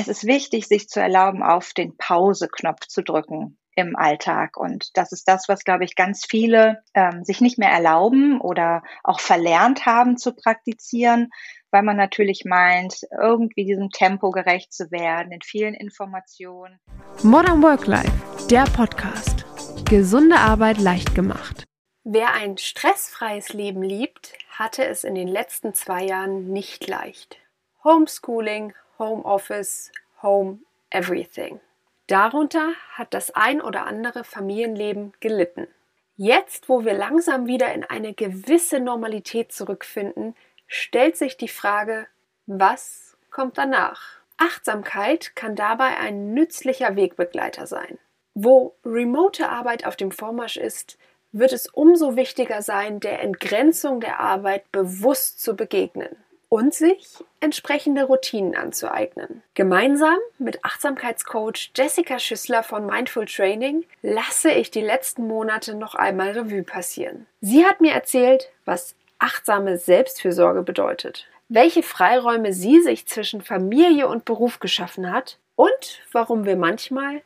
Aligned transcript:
es 0.00 0.06
ist 0.06 0.26
wichtig, 0.26 0.68
sich 0.68 0.88
zu 0.88 1.00
erlauben, 1.00 1.42
auf 1.42 1.72
den 1.72 1.96
Pause-Knopf 1.96 2.86
zu 2.86 3.02
drücken 3.02 3.58
im 3.74 3.96
Alltag. 3.96 4.56
Und 4.56 4.96
das 4.96 5.10
ist 5.10 5.26
das, 5.26 5.48
was, 5.48 5.64
glaube 5.64 5.84
ich, 5.84 5.96
ganz 5.96 6.24
viele 6.24 6.82
ähm, 6.94 7.24
sich 7.24 7.40
nicht 7.40 7.58
mehr 7.58 7.70
erlauben 7.70 8.40
oder 8.40 8.82
auch 9.02 9.18
verlernt 9.18 9.86
haben 9.86 10.16
zu 10.16 10.34
praktizieren, 10.34 11.30
weil 11.72 11.82
man 11.82 11.96
natürlich 11.96 12.44
meint, 12.44 13.00
irgendwie 13.20 13.64
diesem 13.64 13.90
Tempo 13.90 14.30
gerecht 14.30 14.72
zu 14.72 14.90
werden, 14.92 15.32
in 15.32 15.42
vielen 15.42 15.74
Informationen. 15.74 16.78
Modern 17.24 17.60
Work 17.62 17.86
Life, 17.86 18.46
der 18.50 18.64
Podcast. 18.64 19.44
Gesunde 19.88 20.36
Arbeit 20.36 20.78
leicht 20.78 21.14
gemacht. 21.16 21.64
Wer 22.04 22.34
ein 22.34 22.56
stressfreies 22.56 23.52
Leben 23.52 23.82
liebt, 23.82 24.32
hatte 24.50 24.84
es 24.84 25.02
in 25.02 25.16
den 25.16 25.28
letzten 25.28 25.74
zwei 25.74 26.04
Jahren 26.04 26.48
nicht 26.52 26.86
leicht. 26.86 27.36
Homeschooling, 27.82 28.74
Homeoffice, 28.98 29.92
Home, 30.22 30.60
Everything. 30.90 31.60
Darunter 32.08 32.72
hat 32.92 33.14
das 33.14 33.30
ein 33.30 33.60
oder 33.60 33.86
andere 33.86 34.24
Familienleben 34.24 35.12
gelitten. 35.20 35.68
Jetzt, 36.16 36.68
wo 36.68 36.84
wir 36.84 36.94
langsam 36.94 37.46
wieder 37.46 37.72
in 37.72 37.84
eine 37.84 38.14
gewisse 38.14 38.80
Normalität 38.80 39.52
zurückfinden, 39.52 40.34
stellt 40.66 41.16
sich 41.16 41.36
die 41.36 41.48
Frage, 41.48 42.06
was 42.46 43.16
kommt 43.30 43.56
danach? 43.58 44.18
Achtsamkeit 44.36 45.36
kann 45.36 45.54
dabei 45.54 45.96
ein 45.98 46.32
nützlicher 46.32 46.96
Wegbegleiter 46.96 47.66
sein. 47.66 47.98
Wo 48.34 48.74
remote 48.84 49.48
Arbeit 49.48 49.86
auf 49.86 49.96
dem 49.96 50.10
Vormarsch 50.10 50.56
ist, 50.56 50.98
wird 51.30 51.52
es 51.52 51.66
umso 51.68 52.16
wichtiger 52.16 52.62
sein, 52.62 53.00
der 53.00 53.20
Entgrenzung 53.20 54.00
der 54.00 54.18
Arbeit 54.18 54.72
bewusst 54.72 55.42
zu 55.42 55.54
begegnen 55.54 56.16
und 56.48 56.74
sich 56.74 57.16
entsprechende 57.40 58.04
Routinen 58.04 58.56
anzueignen. 58.56 59.42
Gemeinsam 59.54 60.18
mit 60.38 60.64
Achtsamkeitscoach 60.64 61.72
Jessica 61.76 62.18
Schüssler 62.18 62.62
von 62.62 62.86
Mindful 62.86 63.26
Training 63.26 63.84
lasse 64.02 64.50
ich 64.50 64.70
die 64.70 64.80
letzten 64.80 65.26
Monate 65.26 65.74
noch 65.74 65.94
einmal 65.94 66.30
Revue 66.30 66.62
passieren. 66.62 67.26
Sie 67.40 67.66
hat 67.66 67.80
mir 67.80 67.92
erzählt, 67.92 68.50
was 68.64 68.94
achtsame 69.18 69.78
Selbstfürsorge 69.78 70.62
bedeutet, 70.62 71.26
welche 71.48 71.82
Freiräume 71.82 72.52
sie 72.52 72.80
sich 72.80 73.06
zwischen 73.06 73.42
Familie 73.42 74.08
und 74.08 74.24
Beruf 74.24 74.60
geschaffen 74.60 75.10
hat 75.12 75.38
und 75.56 76.00
warum 76.12 76.44
wir 76.44 76.56
manchmal 76.56 77.22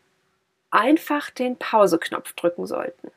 einfach 0.70 1.30
den 1.30 1.56
Pauseknopf 1.56 2.32
drücken 2.32 2.66
sollten. 2.66 3.10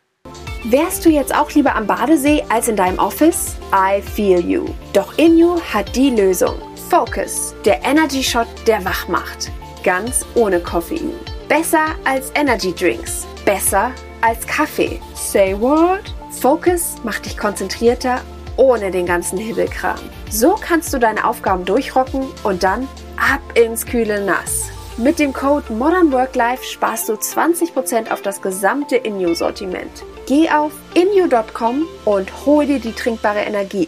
Wärst 0.69 1.05
du 1.05 1.09
jetzt 1.09 1.35
auch 1.35 1.52
lieber 1.52 1.75
am 1.75 1.85
Badesee 1.85 2.44
als 2.49 2.67
in 2.67 2.75
deinem 2.75 2.97
Office? 2.97 3.55
I 3.71 4.02
feel 4.02 4.39
you. 4.39 4.66
Doch 4.94 5.16
InU 5.16 5.61
hat 5.61 5.95
die 5.95 6.09
Lösung. 6.09 6.55
Focus, 6.89 7.53
der 7.66 7.83
Energy 7.83 8.23
Shot, 8.23 8.47
der 8.66 8.83
wach 8.83 9.07
macht. 9.07 9.52
Ganz 9.83 10.25
ohne 10.33 10.59
Koffein. 10.59 11.11
Besser 11.47 11.85
als 12.03 12.31
Energy 12.33 12.73
Drinks. 12.73 13.27
Besser 13.45 13.91
als 14.22 14.47
Kaffee. 14.47 14.99
Say 15.13 15.55
what? 15.59 16.02
Focus 16.31 16.95
macht 17.03 17.27
dich 17.27 17.38
konzentrierter 17.38 18.22
ohne 18.57 18.89
den 18.89 19.05
ganzen 19.05 19.38
Hibbelkram. 19.38 20.00
So 20.31 20.55
kannst 20.59 20.91
du 20.91 20.97
deine 20.97 21.27
Aufgaben 21.27 21.66
durchrocken 21.66 22.25
und 22.44 22.63
dann 22.63 22.88
ab 23.17 23.41
ins 23.53 23.85
kühle 23.85 24.25
Nass. 24.25 24.72
Mit 24.97 25.19
dem 25.19 25.31
Code 25.31 25.72
Modern 25.72 26.11
Work 26.11 26.35
Life 26.35 26.63
sparst 26.63 27.07
du 27.07 27.13
20% 27.13 28.09
auf 28.09 28.23
das 28.23 28.41
gesamte 28.41 28.95
InU-Sortiment. 28.95 30.03
Geh 30.27 30.49
auf 30.49 30.73
inu.com 30.95 31.87
und 32.03 32.45
hol 32.47 32.65
dir 32.65 32.79
die 32.79 32.93
trinkbare 32.93 33.41
Energie. 33.41 33.87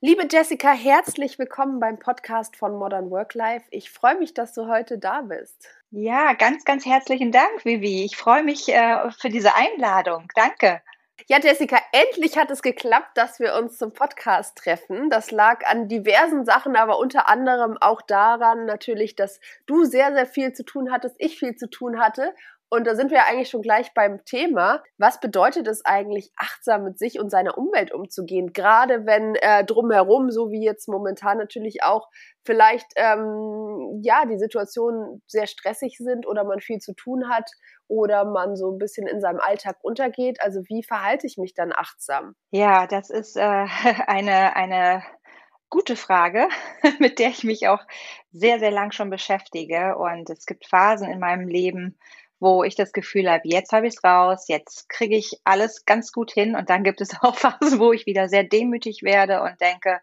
Liebe 0.00 0.26
Jessica, 0.28 0.72
herzlich 0.72 1.38
willkommen 1.38 1.78
beim 1.78 2.00
Podcast 2.00 2.56
von 2.56 2.76
Modern 2.76 3.12
Work 3.12 3.34
Life. 3.34 3.66
Ich 3.70 3.88
freue 3.92 4.18
mich, 4.18 4.34
dass 4.34 4.54
du 4.54 4.66
heute 4.66 4.98
da 4.98 5.20
bist. 5.20 5.68
Ja, 5.92 6.32
ganz, 6.32 6.64
ganz 6.64 6.84
herzlichen 6.84 7.30
Dank, 7.30 7.64
Vivi. 7.64 8.04
Ich 8.04 8.16
freue 8.16 8.42
mich 8.42 8.70
äh, 8.70 9.08
für 9.20 9.28
diese 9.28 9.54
Einladung. 9.54 10.26
Danke. 10.34 10.82
Ja, 11.28 11.38
Jessica, 11.40 11.78
endlich 11.92 12.36
hat 12.36 12.50
es 12.50 12.62
geklappt, 12.62 13.16
dass 13.16 13.38
wir 13.38 13.54
uns 13.54 13.78
zum 13.78 13.92
Podcast 13.92 14.58
treffen. 14.58 15.10
Das 15.10 15.30
lag 15.30 15.64
an 15.66 15.86
diversen 15.86 16.44
Sachen, 16.44 16.74
aber 16.74 16.98
unter 16.98 17.28
anderem 17.28 17.78
auch 17.80 18.02
daran 18.02 18.66
natürlich, 18.66 19.14
dass 19.14 19.38
du 19.66 19.84
sehr, 19.84 20.12
sehr 20.12 20.26
viel 20.26 20.52
zu 20.54 20.64
tun 20.64 20.90
hattest, 20.90 21.14
ich 21.18 21.38
viel 21.38 21.54
zu 21.54 21.70
tun 21.70 22.00
hatte 22.00 22.34
und 22.72 22.86
da 22.86 22.94
sind 22.94 23.10
wir 23.10 23.26
eigentlich 23.26 23.50
schon 23.50 23.60
gleich 23.60 23.92
beim 23.92 24.24
Thema. 24.24 24.82
Was 24.96 25.20
bedeutet 25.20 25.68
es 25.68 25.84
eigentlich, 25.84 26.32
achtsam 26.38 26.84
mit 26.84 26.98
sich 26.98 27.20
und 27.20 27.28
seiner 27.28 27.58
Umwelt 27.58 27.92
umzugehen? 27.92 28.54
Gerade 28.54 29.04
wenn 29.04 29.34
äh, 29.34 29.62
drumherum, 29.62 30.30
so 30.30 30.50
wie 30.50 30.64
jetzt 30.64 30.88
momentan 30.88 31.36
natürlich 31.36 31.82
auch, 31.82 32.08
vielleicht 32.46 32.86
ähm, 32.96 34.00
ja 34.02 34.24
die 34.24 34.38
Situationen 34.38 35.22
sehr 35.26 35.46
stressig 35.46 35.98
sind 35.98 36.26
oder 36.26 36.44
man 36.44 36.60
viel 36.60 36.78
zu 36.78 36.94
tun 36.94 37.28
hat 37.28 37.50
oder 37.88 38.24
man 38.24 38.56
so 38.56 38.72
ein 38.72 38.78
bisschen 38.78 39.06
in 39.06 39.20
seinem 39.20 39.40
Alltag 39.40 39.76
untergeht. 39.82 40.40
Also 40.40 40.60
wie 40.66 40.82
verhalte 40.82 41.26
ich 41.26 41.36
mich 41.36 41.52
dann 41.52 41.74
achtsam? 41.76 42.36
Ja, 42.52 42.86
das 42.86 43.10
ist 43.10 43.36
äh, 43.36 43.66
eine 44.06 44.56
eine 44.56 45.02
gute 45.72 45.96
Frage, 45.96 46.48
mit 47.00 47.18
der 47.18 47.28
ich 47.28 47.44
mich 47.44 47.66
auch 47.68 47.80
sehr, 48.30 48.58
sehr 48.58 48.70
lang 48.70 48.92
schon 48.92 49.10
beschäftige. 49.10 49.96
Und 49.96 50.30
es 50.30 50.44
gibt 50.46 50.66
Phasen 50.66 51.10
in 51.10 51.18
meinem 51.18 51.48
Leben, 51.48 51.98
wo 52.42 52.64
ich 52.64 52.74
das 52.74 52.92
Gefühl 52.92 53.30
habe, 53.30 53.42
jetzt 53.44 53.72
habe 53.72 53.86
ich 53.86 53.94
es 53.94 54.04
raus, 54.04 54.46
jetzt 54.48 54.88
kriege 54.88 55.16
ich 55.16 55.40
alles 55.44 55.84
ganz 55.84 56.10
gut 56.10 56.32
hin. 56.32 56.56
Und 56.56 56.70
dann 56.70 56.82
gibt 56.82 57.00
es 57.00 57.10
auch 57.22 57.36
Phasen, 57.36 57.78
wo 57.78 57.92
ich 57.92 58.04
wieder 58.04 58.28
sehr 58.28 58.44
demütig 58.44 59.02
werde 59.02 59.42
und 59.42 59.60
denke, 59.60 60.00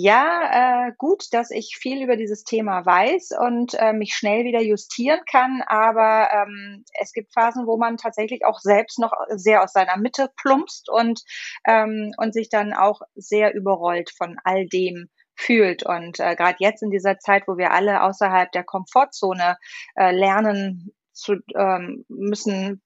ja, 0.00 0.86
äh, 0.88 0.92
gut, 0.96 1.24
dass 1.32 1.50
ich 1.50 1.76
viel 1.76 2.02
über 2.04 2.16
dieses 2.16 2.44
Thema 2.44 2.86
weiß 2.86 3.30
und 3.38 3.74
äh, 3.74 3.92
mich 3.92 4.14
schnell 4.14 4.44
wieder 4.44 4.62
justieren 4.62 5.18
kann, 5.28 5.60
aber 5.66 6.28
ähm, 6.32 6.84
es 7.00 7.12
gibt 7.12 7.32
Phasen, 7.32 7.66
wo 7.66 7.76
man 7.76 7.96
tatsächlich 7.96 8.44
auch 8.44 8.60
selbst 8.60 9.00
noch 9.00 9.12
sehr 9.30 9.60
aus 9.60 9.72
seiner 9.72 9.96
Mitte 9.96 10.30
plumpst 10.40 10.88
und, 10.88 11.22
ähm, 11.66 12.12
und 12.16 12.32
sich 12.32 12.48
dann 12.48 12.74
auch 12.74 13.00
sehr 13.16 13.54
überrollt 13.54 14.10
von 14.16 14.36
all 14.44 14.66
dem 14.66 15.08
fühlt. 15.34 15.84
Und 15.84 16.20
äh, 16.20 16.36
gerade 16.36 16.58
jetzt 16.60 16.82
in 16.82 16.90
dieser 16.90 17.18
Zeit, 17.18 17.48
wo 17.48 17.56
wir 17.56 17.72
alle 17.72 18.02
außerhalb 18.02 18.52
der 18.52 18.64
Komfortzone 18.64 19.56
äh, 19.96 20.12
lernen 20.12 20.92
zu 21.18 21.36
ähm, 21.54 22.04
müssen, 22.08 22.82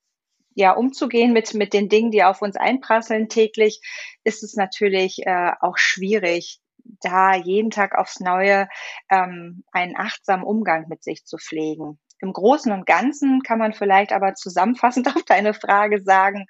ja, 0.54 0.72
umzugehen 0.72 1.32
mit, 1.32 1.54
mit 1.54 1.72
den 1.72 1.88
Dingen, 1.88 2.10
die 2.10 2.25
auf 2.25 2.43
uns 2.43 2.56
einprasseln 2.56 3.28
täglich, 3.28 3.81
ist 4.25 4.43
es 4.43 4.54
natürlich 4.54 5.26
äh, 5.26 5.53
auch 5.60 5.78
schwierig, 5.78 6.60
da 7.00 7.34
jeden 7.34 7.71
Tag 7.71 7.97
aufs 7.97 8.21
Neue 8.21 8.69
ähm, 9.09 9.65
einen 9.72 9.97
achtsamen 9.97 10.44
Umgang 10.44 10.88
mit 10.88 11.03
sich 11.03 11.25
zu 11.25 11.38
pflegen. 11.38 11.98
Im 12.19 12.32
Großen 12.32 12.72
und 12.72 12.87
Ganzen 12.87 13.42
kann 13.42 13.59
man 13.59 13.72
vielleicht 13.72 14.12
aber 14.12 14.34
zusammenfassend 14.34 15.09
auf 15.16 15.22
deine 15.25 15.54
Frage 15.54 16.03
sagen, 16.03 16.47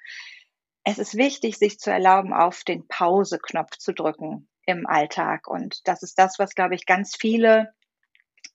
es 0.83 0.99
ist 0.99 1.15
wichtig, 1.15 1.57
sich 1.57 1.79
zu 1.79 1.91
erlauben, 1.91 2.33
auf 2.33 2.63
den 2.63 2.87
Pause-Knopf 2.87 3.77
zu 3.77 3.93
drücken 3.93 4.49
im 4.65 4.85
Alltag. 4.85 5.47
Und 5.47 5.87
das 5.87 6.03
ist 6.03 6.19
das, 6.19 6.39
was, 6.39 6.55
glaube 6.55 6.75
ich, 6.75 6.85
ganz 6.85 7.15
viele 7.17 7.73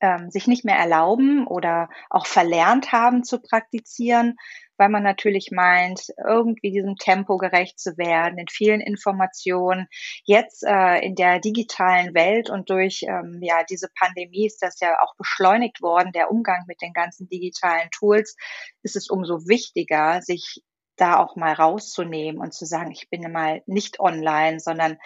ähm, 0.01 0.31
sich 0.31 0.47
nicht 0.47 0.65
mehr 0.65 0.77
erlauben 0.77 1.47
oder 1.47 1.89
auch 2.11 2.27
verlernt 2.27 2.93
haben 2.93 3.25
zu 3.25 3.41
praktizieren, 3.41 4.37
weil 4.77 4.89
man 4.89 5.03
natürlich 5.03 5.51
meint, 5.51 6.07
irgendwie 6.25 6.71
diesem 6.71 6.97
Tempo 6.97 7.37
gerecht 7.37 7.81
zu 7.81 7.99
werden, 7.99 8.39
in 8.39 8.47
vielen 8.49 8.81
Informationen. 8.81 9.89
Jetzt 10.25 10.65
äh, 10.65 11.01
in 11.05 11.15
der 11.17 11.41
digitalen 11.41 12.15
Welt 12.15 12.49
und 12.49 12.71
durch 12.71 13.03
ähm, 13.03 13.41
ja 13.43 13.65
diese 13.69 13.89
Pandemie 13.99 14.47
ist 14.47 14.63
das 14.63 14.79
ja 14.81 15.01
auch 15.01 15.15
beschleunigt 15.17 15.83
worden, 15.83 16.13
der 16.13 16.31
Umgang 16.31 16.65
mit 16.69 16.81
den 16.81 16.93
ganzen 16.93 17.29
digitalen 17.29 17.91
Tools, 17.91 18.37
ist 18.83 18.97
es 18.97 19.11
umso 19.11 19.49
wichtiger, 19.49 20.23
sich 20.23 20.63
da 20.97 21.19
auch 21.19 21.37
mal 21.37 21.53
rauszunehmen 21.53 22.41
und 22.41 22.53
zu 22.53 22.67
sagen, 22.67 22.91
ich 22.91 23.09
bin 23.09 23.31
mal 23.33 23.63
nicht 23.67 24.01
online, 24.01 24.61
sondern 24.61 24.99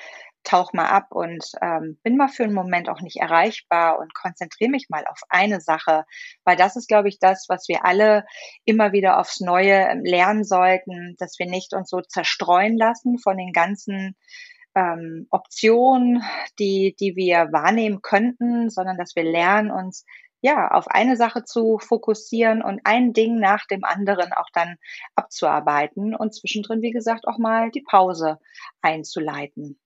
tauch 0.44 0.72
mal 0.72 0.86
ab 0.86 1.08
und 1.10 1.44
ähm, 1.60 1.98
bin 2.02 2.16
mal 2.16 2.28
für 2.28 2.44
einen 2.44 2.54
Moment 2.54 2.88
auch 2.88 3.00
nicht 3.00 3.18
erreichbar 3.18 3.98
und 3.98 4.14
konzentriere 4.14 4.70
mich 4.70 4.88
mal 4.88 5.04
auf 5.06 5.20
eine 5.28 5.60
Sache, 5.60 6.04
weil 6.44 6.56
das 6.56 6.76
ist, 6.76 6.88
glaube 6.88 7.08
ich, 7.08 7.18
das, 7.18 7.46
was 7.48 7.68
wir 7.68 7.84
alle 7.84 8.24
immer 8.64 8.92
wieder 8.92 9.18
aufs 9.18 9.40
Neue 9.40 9.72
ähm, 9.72 10.04
lernen 10.04 10.44
sollten, 10.44 11.16
dass 11.18 11.38
wir 11.38 11.46
nicht 11.46 11.74
uns 11.74 11.90
so 11.90 12.00
zerstreuen 12.00 12.76
lassen 12.76 13.18
von 13.18 13.36
den 13.36 13.52
ganzen 13.52 14.16
ähm, 14.74 15.26
Optionen, 15.30 16.22
die, 16.58 16.96
die 16.98 17.16
wir 17.16 17.48
wahrnehmen 17.52 18.00
könnten, 18.02 18.70
sondern 18.70 18.96
dass 18.96 19.14
wir 19.14 19.24
lernen, 19.24 19.70
uns 19.70 20.04
ja, 20.42 20.72
auf 20.72 20.88
eine 20.88 21.16
Sache 21.16 21.44
zu 21.44 21.78
fokussieren 21.78 22.62
und 22.62 22.80
ein 22.84 23.12
Ding 23.12 23.38
nach 23.38 23.64
dem 23.66 23.84
anderen 23.84 24.32
auch 24.32 24.48
dann 24.52 24.76
abzuarbeiten 25.14 26.16
und 26.16 26.34
zwischendrin, 26.34 26.82
wie 26.82 26.90
gesagt, 26.90 27.28
auch 27.28 27.38
mal 27.38 27.70
die 27.70 27.82
Pause 27.82 28.40
einzuleiten. 28.80 29.78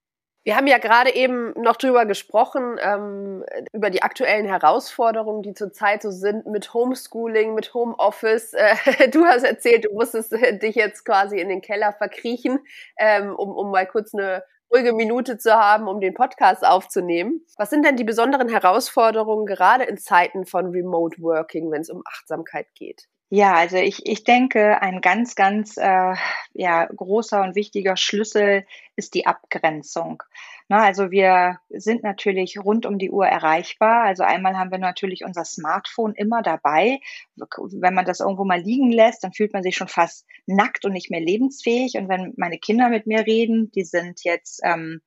Wir 0.47 0.55
haben 0.55 0.69
ja 0.69 0.79
gerade 0.79 1.13
eben 1.13 1.53
noch 1.61 1.75
drüber 1.75 2.07
gesprochen, 2.07 2.79
ähm, 2.81 3.45
über 3.73 3.91
die 3.91 4.05
aktuellen 4.05 4.47
Herausforderungen, 4.47 5.43
die 5.43 5.55
zurzeit 5.55 6.03
so 6.03 6.13
sind 6.13 6.47
mit 6.47 6.73
Homeschooling, 6.73 7.53
mit 7.53 7.75
Homeoffice. 7.75 8.53
Äh, 8.55 9.11
du 9.11 9.25
hast 9.25 9.43
erzählt, 9.43 9.87
du 9.87 9.93
musstest 9.93 10.33
äh, 10.33 10.57
dich 10.57 10.77
jetzt 10.77 11.05
quasi 11.05 11.41
in 11.41 11.49
den 11.49 11.63
Keller 11.63 11.93
verkriechen, 11.93 12.61
ähm, 12.97 13.35
um, 13.35 13.57
um 13.57 13.73
mal 13.73 13.89
kurz 13.89 14.15
eine 14.15 14.45
ruhige 14.73 14.93
Minute 14.93 15.37
zu 15.37 15.53
haben, 15.53 15.89
um 15.89 16.01
den 16.01 16.15
Podcast 16.15 16.65
aufzunehmen. 16.65 17.45
Was 17.57 17.71
sind 17.71 17.85
denn 17.85 17.97
die 17.97 18.05
besonderen 18.05 18.49
Herausforderungen 18.49 19.47
gerade 19.47 19.83
in 19.83 19.99
Zeiten 19.99 20.47
von 20.47 20.67
Remote 20.67 21.21
Working, 21.23 21.73
wenn 21.73 21.81
es 21.81 21.91
um 21.91 22.05
Achtsamkeit 22.07 22.69
geht? 22.77 23.09
Ja, 23.29 23.55
also 23.55 23.77
ich, 23.77 24.07
ich 24.07 24.23
denke, 24.23 24.81
ein 24.83 25.01
ganz, 25.01 25.35
ganz 25.35 25.77
äh, 25.77 26.15
ja, 26.53 26.85
großer 26.87 27.43
und 27.43 27.57
wichtiger 27.57 27.97
Schlüssel 27.97 28.65
ist 28.95 29.15
die 29.15 29.27
Abgrenzung. 29.27 30.23
Na, 30.69 30.85
also 30.85 31.11
wir 31.11 31.59
sind 31.71 32.05
natürlich 32.05 32.59
rund 32.59 32.87
um 32.87 32.99
die 32.99 33.11
Uhr 33.11 33.27
erreichbar. 33.27 34.05
Also 34.05 34.23
einmal 34.23 34.57
haben 34.57 34.71
wir 34.71 34.79
natürlich 34.79 35.25
unser 35.25 35.45
Smartphone 35.45 36.15
immer 36.15 36.43
dabei. 36.43 37.01
Wenn 37.37 37.95
man 37.95 38.05
das 38.05 38.21
irgendwo 38.21 38.45
mal 38.45 38.61
liegen 38.61 38.93
lässt, 38.93 39.25
dann 39.25 39.33
fühlt 39.33 39.53
man 39.53 39.63
sich 39.65 39.77
schon 39.77 39.89
fast 39.89 40.25
nackt 40.47 40.85
und 40.85 40.93
nicht 40.93 41.11
mehr 41.11 41.21
lebensfähig. 41.21 41.95
Und 41.97 42.09
wenn 42.09 42.33
meine 42.37 42.59
Kinder 42.59 42.89
mit 42.89 43.07
mir 43.07 43.27
reden, 43.27 43.73
die 43.73 43.85
sind 43.85 44.23
jetzt 44.23 44.61
ähm, 44.65 45.01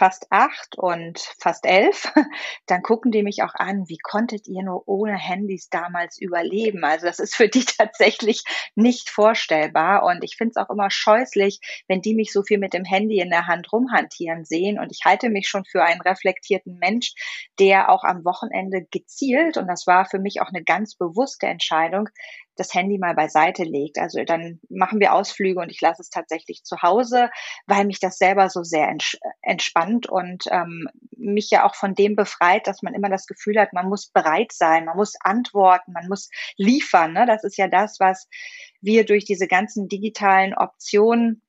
fast 0.00 0.28
acht 0.30 0.78
und 0.78 1.18
fast 1.38 1.66
elf, 1.66 2.10
dann 2.66 2.80
gucken 2.80 3.12
die 3.12 3.22
mich 3.22 3.42
auch 3.42 3.54
an, 3.54 3.86
wie 3.86 3.98
konntet 3.98 4.48
ihr 4.48 4.62
nur 4.62 4.88
ohne 4.88 5.14
Handys 5.14 5.68
damals 5.68 6.18
überleben? 6.18 6.84
Also 6.84 7.04
das 7.04 7.18
ist 7.18 7.34
für 7.34 7.48
die 7.48 7.64
tatsächlich 7.78 8.42
nicht 8.74 9.10
vorstellbar. 9.10 10.04
Und 10.04 10.24
ich 10.24 10.36
finde 10.36 10.52
es 10.52 10.56
auch 10.56 10.70
immer 10.70 10.90
scheußlich, 10.90 11.60
wenn 11.86 12.00
die 12.00 12.14
mich 12.14 12.32
so 12.32 12.42
viel 12.42 12.56
mit 12.56 12.72
dem 12.72 12.86
Handy 12.86 13.20
in 13.20 13.28
der 13.28 13.46
Hand 13.46 13.70
rumhantieren 13.74 14.46
sehen. 14.46 14.78
Und 14.78 14.90
ich 14.90 15.02
halte 15.04 15.28
mich 15.28 15.48
schon 15.48 15.66
für 15.66 15.84
einen 15.84 16.00
reflektierten 16.00 16.78
Mensch, 16.78 17.12
der 17.58 17.90
auch 17.90 18.02
am 18.02 18.24
Wochenende 18.24 18.86
gezielt, 18.90 19.58
und 19.58 19.66
das 19.66 19.86
war 19.86 20.06
für 20.06 20.18
mich 20.18 20.40
auch 20.40 20.48
eine 20.48 20.64
ganz 20.64 20.94
bewusste 20.94 21.46
Entscheidung, 21.46 22.08
das 22.60 22.74
Handy 22.74 22.98
mal 22.98 23.14
beiseite 23.14 23.64
legt. 23.64 23.98
Also 23.98 24.22
dann 24.24 24.60
machen 24.68 25.00
wir 25.00 25.14
Ausflüge 25.14 25.60
und 25.60 25.70
ich 25.70 25.80
lasse 25.80 26.02
es 26.02 26.10
tatsächlich 26.10 26.62
zu 26.62 26.82
Hause, 26.82 27.30
weil 27.66 27.86
mich 27.86 27.98
das 27.98 28.18
selber 28.18 28.50
so 28.50 28.62
sehr 28.62 28.94
entspannt 29.42 30.08
und 30.08 30.44
ähm, 30.50 30.86
mich 31.16 31.50
ja 31.50 31.66
auch 31.66 31.74
von 31.74 31.94
dem 31.94 32.16
befreit, 32.16 32.66
dass 32.66 32.82
man 32.82 32.94
immer 32.94 33.08
das 33.08 33.26
Gefühl 33.26 33.58
hat, 33.58 33.72
man 33.72 33.88
muss 33.88 34.08
bereit 34.08 34.52
sein, 34.52 34.84
man 34.84 34.96
muss 34.96 35.14
antworten, 35.20 35.92
man 35.92 36.06
muss 36.08 36.28
liefern. 36.56 37.14
Ne? 37.14 37.24
Das 37.26 37.44
ist 37.44 37.56
ja 37.56 37.66
das, 37.66 37.98
was 37.98 38.28
wir 38.80 39.04
durch 39.04 39.24
diese 39.24 39.48
ganzen 39.48 39.88
digitalen 39.88 40.54
Optionen 40.54 41.42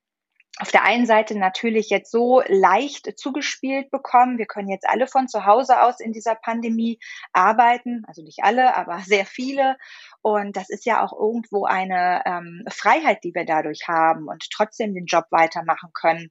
auf 0.58 0.70
der 0.70 0.84
einen 0.84 1.06
Seite 1.06 1.38
natürlich 1.38 1.88
jetzt 1.88 2.10
so 2.10 2.42
leicht 2.46 3.18
zugespielt 3.18 3.90
bekommen. 3.90 4.36
Wir 4.36 4.46
können 4.46 4.68
jetzt 4.68 4.86
alle 4.86 5.06
von 5.06 5.26
zu 5.26 5.46
Hause 5.46 5.82
aus 5.82 5.98
in 5.98 6.12
dieser 6.12 6.34
Pandemie 6.34 6.98
arbeiten, 7.32 8.04
also 8.06 8.22
nicht 8.22 8.40
alle, 8.42 8.76
aber 8.76 8.98
sehr 9.04 9.24
viele. 9.24 9.76
Und 10.20 10.56
das 10.56 10.68
ist 10.68 10.84
ja 10.84 11.02
auch 11.04 11.18
irgendwo 11.18 11.64
eine 11.64 12.22
ähm, 12.26 12.64
Freiheit, 12.68 13.24
die 13.24 13.34
wir 13.34 13.46
dadurch 13.46 13.88
haben 13.88 14.28
und 14.28 14.46
trotzdem 14.50 14.94
den 14.94 15.06
Job 15.06 15.26
weitermachen 15.30 15.90
können 15.94 16.30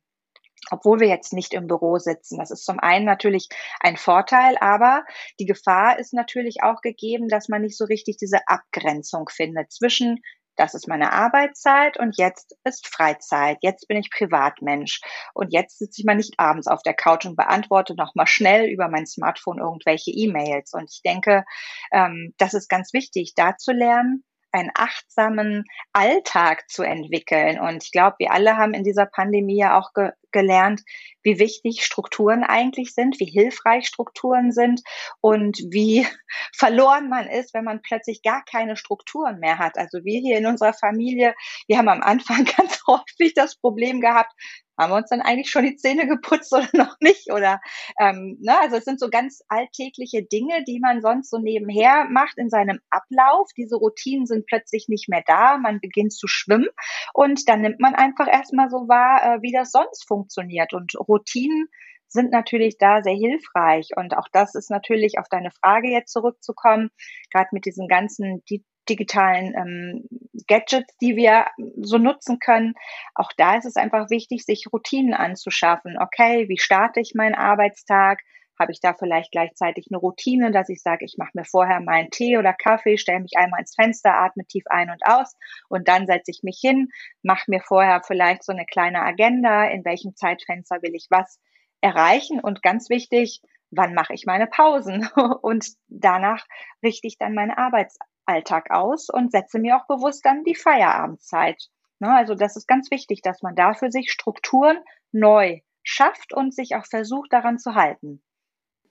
obwohl 0.70 1.00
wir 1.00 1.08
jetzt 1.08 1.34
nicht 1.34 1.54
im 1.56 1.66
Büro 1.66 1.98
sitzen. 1.98 2.38
Das 2.38 2.52
ist 2.52 2.66
zum 2.66 2.80
einen 2.80 3.04
natürlich 3.04 3.50
ein 3.80 3.98
Vorteil, 3.98 4.58
aber 4.60 5.04
die 5.40 5.46
Gefahr 5.48 5.98
ist 5.98 6.14
natürlich 6.14 6.62
auch 6.62 6.82
gegeben, 6.82 7.30
dass 7.30 7.50
man 7.50 7.64
nicht 7.64 7.76
so 7.76 7.86
richtig 7.86 8.18
diese 8.18 8.48
Abgrenzung 8.48 9.28
findet 9.30 9.72
zwischen 9.72 10.22
das 10.56 10.74
ist 10.74 10.88
meine 10.88 11.14
Arbeitszeit 11.14 11.98
und 11.98 12.18
jetzt 12.18 12.56
ist 12.64 12.88
Freizeit. 12.88 13.58
Jetzt 13.62 13.88
bin 13.88 13.98
ich 13.98 14.12
Privatmensch. 14.12 15.02
Und 15.34 15.54
jetzt 15.54 15.80
sitze 15.80 16.02
ich 16.02 16.06
mal 16.06 16.16
nicht 16.16 16.36
abends 16.38 16.68
auf 16.68 16.82
der 16.84 16.94
Couch 16.94 17.26
und 17.26 17.36
beantworte 17.36 17.96
nochmal 17.96 18.28
schnell 18.28 18.70
über 18.70 18.88
mein 18.90 19.06
Smartphone 19.06 19.60
irgendwelche 19.60 20.12
E-Mails. 20.12 20.74
Und 20.74 20.92
ich 20.92 21.02
denke, 21.04 21.46
ähm, 21.92 22.34
das 22.38 22.54
ist 22.54 22.70
ganz 22.70 22.94
wichtig, 22.94 23.34
da 23.36 23.58
zu 23.58 23.72
lernen, 23.72 24.24
einen 24.52 24.72
achtsamen 24.76 25.64
Alltag 25.94 26.70
zu 26.70 26.84
entwickeln. 26.84 27.60
Und 27.60 27.84
ich 27.84 27.92
glaube, 27.92 28.18
wir 28.20 28.32
alle 28.32 28.58
haben 28.58 28.74
in 28.74 28.84
dieser 28.84 29.06
Pandemie 29.06 29.58
ja 29.58 29.80
auch 29.80 29.94
ge 29.94 30.12
gelernt, 30.34 30.82
wie 31.24 31.40
wichtig 31.40 31.84
Strukturen 31.84 32.44
eigentlich 32.44 32.94
sind, 32.94 33.20
wie 33.20 33.26
hilfreich 33.26 33.88
Strukturen 33.88 34.52
sind 34.52 34.82
und 35.20 35.58
wie 35.70 36.06
verloren 36.56 37.10
man 37.10 37.28
ist, 37.28 37.54
wenn 37.54 37.64
man 37.64 37.82
plötzlich 37.82 38.22
gar 38.22 38.44
keine 38.46 38.76
Strukturen 38.76 39.40
mehr 39.40 39.58
hat. 39.58 39.78
Also 39.78 40.04
wir 40.04 40.20
hier 40.20 40.38
in 40.38 40.46
unserer 40.46 40.74
Familie, 40.74 41.34
wir 41.68 41.78
haben 41.78 41.90
am 41.90 42.02
Anfang 42.02 42.46
ganz 42.58 42.82
häufig 42.88 43.34
das 43.34 43.56
Problem 43.56 44.02
gehabt, 44.02 44.34
haben 44.82 44.92
wir 44.92 44.98
uns 44.98 45.10
dann 45.10 45.22
eigentlich 45.22 45.50
schon 45.50 45.64
die 45.64 45.76
Zähne 45.76 46.08
geputzt 46.08 46.52
oder 46.54 46.68
noch 46.74 46.96
nicht? 47.00 47.32
Oder 47.32 47.62
ähm, 48.00 48.38
ne, 48.42 48.60
also 48.60 48.78
es 48.78 48.86
sind 48.86 49.00
so 49.00 49.10
ganz 49.10 49.44
alltägliche 49.48 50.24
Dinge, 50.24 50.64
die 50.64 50.80
man 50.80 51.02
sonst 51.02 51.30
so 51.30 51.38
nebenher 51.38 52.06
macht 52.10 52.38
in 52.38 52.50
seinem 52.50 52.80
Ablauf. 52.90 53.50
Diese 53.56 53.76
Routinen 53.76 54.26
sind 54.26 54.48
plötzlich 54.48 54.88
nicht 54.88 55.08
mehr 55.08 55.24
da, 55.26 55.58
man 55.58 55.80
beginnt 55.80 56.14
zu 56.14 56.28
schwimmen 56.28 56.68
und 57.14 57.48
dann 57.48 57.62
nimmt 57.62 57.80
man 57.80 57.96
einfach 57.96 58.28
erstmal 58.28 58.70
so 58.70 58.88
wahr, 58.88 59.24
äh, 59.24 59.42
wie 59.42 59.52
das 59.52 59.72
sonst 59.72 60.08
funktioniert. 60.08 60.74
Und 60.74 60.94
Routinen 61.12 61.68
sind 62.08 62.32
natürlich 62.32 62.78
da 62.78 63.02
sehr 63.02 63.16
hilfreich. 63.16 63.90
Und 63.96 64.18
auch 64.18 64.28
das 64.32 64.56
ist 64.56 64.70
natürlich 64.70 65.18
auf 65.20 65.28
deine 65.30 65.52
Frage 65.52 65.90
jetzt 65.90 66.12
zurückzukommen, 66.12 66.90
gerade 67.32 67.50
mit 67.52 67.66
diesen 67.66 67.88
ganzen 67.88 68.44
digitalen 68.90 69.54
ähm, 69.56 70.08
Gadgets, 70.48 70.98
die 71.02 71.16
wir 71.16 71.46
so 71.78 71.98
nutzen 71.98 72.40
können. 72.40 72.74
Auch 73.16 73.32
da 73.38 73.56
ist 73.56 73.66
es 73.66 73.76
einfach 73.76 74.10
wichtig, 74.10 74.44
sich 74.44 74.66
Routinen 74.74 75.14
anzuschaffen. 75.14 75.98
Okay, 76.00 76.50
wie 76.50 76.58
starte 76.58 77.00
ich 77.00 77.14
meinen 77.16 77.36
Arbeitstag? 77.36 78.20
Habe 78.62 78.74
ich 78.74 78.80
da 78.80 78.94
vielleicht 78.94 79.32
gleichzeitig 79.32 79.88
eine 79.90 79.98
Routine, 79.98 80.52
dass 80.52 80.70
ich 80.70 80.84
sage, 80.84 81.04
ich 81.04 81.16
mache 81.18 81.32
mir 81.34 81.46
vorher 81.46 81.80
meinen 81.80 82.12
Tee 82.12 82.38
oder 82.38 82.54
Kaffee, 82.54 83.00
stelle 83.00 83.22
mich 83.22 83.36
einmal 83.36 83.62
ins 83.62 83.74
Fenster, 83.74 84.14
atme 84.20 84.46
tief 84.46 84.66
ein 84.68 84.92
und 84.92 85.04
aus 85.04 85.36
und 85.68 85.88
dann 85.88 86.06
setze 86.06 86.30
ich 86.30 86.44
mich 86.44 86.60
hin, 86.62 86.90
mache 87.24 87.46
mir 87.48 87.60
vorher 87.60 88.04
vielleicht 88.06 88.44
so 88.44 88.52
eine 88.52 88.68
kleine 88.68 89.02
Agenda, 89.02 89.66
in 89.66 89.84
welchem 89.84 90.16
Zeitfenster 90.16 90.84
will 90.84 90.94
ich 90.94 91.08
was 91.10 91.40
erreichen 91.82 92.40
und 92.40 92.62
ganz 92.62 92.92
wichtig, 92.92 93.42
wann 93.72 93.96
mache 93.96 94.14
ich 94.14 94.28
meine 94.28 94.46
Pausen 94.46 95.08
und 95.42 95.66
danach 95.88 96.46
richte 96.84 97.08
ich 97.08 97.18
dann 97.18 97.34
meine 97.34 97.58
Arbeits 97.58 97.98
Alltag 98.28 98.70
aus 98.70 99.10
und 99.10 99.32
setze 99.32 99.58
mir 99.58 99.76
auch 99.76 99.88
bewusst 99.88 100.24
dann 100.24 100.44
die 100.44 100.54
Feierabendzeit. 100.54 101.70
Ne, 101.98 102.14
also 102.16 102.36
das 102.36 102.58
ist 102.58 102.68
ganz 102.68 102.92
wichtig, 102.92 103.24
dass 103.24 103.42
man 103.42 103.56
da 103.56 103.74
für 103.74 103.90
sich 103.90 104.12
Strukturen 104.12 104.78
neu 105.12 105.62
schafft 105.82 106.32
und 106.32 106.54
sich 106.54 106.76
auch 106.76 106.86
versucht, 106.86 107.34
daran 107.34 107.58
zu 107.58 107.74
halten. 107.74 108.22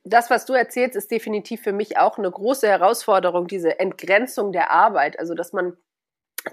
Das, 0.05 0.31
was 0.31 0.47
du 0.47 0.55
erzählst, 0.55 0.97
ist 0.97 1.11
definitiv 1.11 1.63
für 1.63 1.73
mich 1.73 1.99
auch 1.99 2.17
eine 2.17 2.31
große 2.31 2.67
Herausforderung, 2.67 3.47
diese 3.47 3.79
Entgrenzung 3.79 4.53
der 4.53 4.71
Arbeit. 4.71 5.19
Also, 5.19 5.35
dass 5.35 5.53
man 5.53 5.77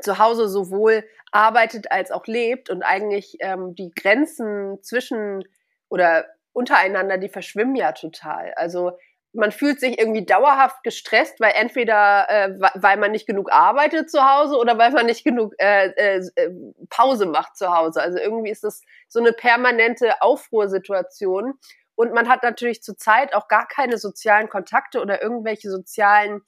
zu 0.02 0.18
Hause 0.18 0.50
sowohl 0.50 1.06
arbeitet 1.32 1.92
als 1.92 2.12
auch 2.12 2.26
lebt 2.28 2.70
und 2.70 2.84
eigentlich 2.84 3.38
ähm, 3.40 3.76
die 3.76 3.92
Grenzen 3.96 4.82
zwischen 4.84 5.44
oder 5.90 6.26
untereinander, 6.54 7.18
die 7.18 7.30
verschwimmen 7.30 7.76
ja 7.76 7.92
total. 7.92 8.54
Also 8.56 8.98
man 9.34 9.52
fühlt 9.52 9.80
sich 9.80 10.00
irgendwie 10.00 10.26
dauerhaft 10.26 10.84
gestresst, 10.84 11.40
weil 11.40 11.54
entweder 11.56 12.28
äh, 12.30 12.60
weil 12.76 12.98
man 12.98 13.12
nicht 13.12 13.28
genug 13.28 13.52
arbeitet 13.52 14.10
zu 14.10 14.20
Hause 14.28 14.58
oder 14.58 14.78
weil 14.78 14.92
man 14.92 15.06
nicht 15.06 15.24
genug 15.24 15.54
äh, 15.60 15.90
äh, 15.90 16.22
äh, 16.36 16.50
Pause 16.90 17.28
macht 17.28 17.56
zu 17.56 17.72
Hause. 17.72 18.02
Also 18.02 18.18
irgendwie 18.18 18.50
ist 18.50 18.64
das 18.64 18.82
so 19.08 19.20
eine 19.20 19.34
permanente 19.34 20.22
Aufruhrsituation. 20.22 21.54
Und 21.98 22.14
man 22.14 22.30
hat 22.30 22.44
natürlich 22.44 22.84
zurzeit 22.84 23.34
auch 23.34 23.48
gar 23.48 23.68
keine 23.68 23.98
sozialen 23.98 24.50
Kontakte 24.50 25.02
oder 25.02 25.22
irgendwelche 25.22 25.72
sozialen 25.72 26.42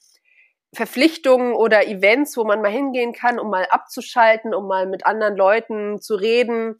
Verpflichtungen 0.72 1.54
oder 1.54 1.88
Events, 1.88 2.36
wo 2.36 2.44
man 2.44 2.62
mal 2.62 2.70
hingehen 2.70 3.12
kann, 3.12 3.40
um 3.40 3.50
mal 3.50 3.66
abzuschalten, 3.68 4.54
um 4.54 4.68
mal 4.68 4.86
mit 4.86 5.04
anderen 5.04 5.36
Leuten 5.36 6.00
zu 6.00 6.14
reden, 6.14 6.78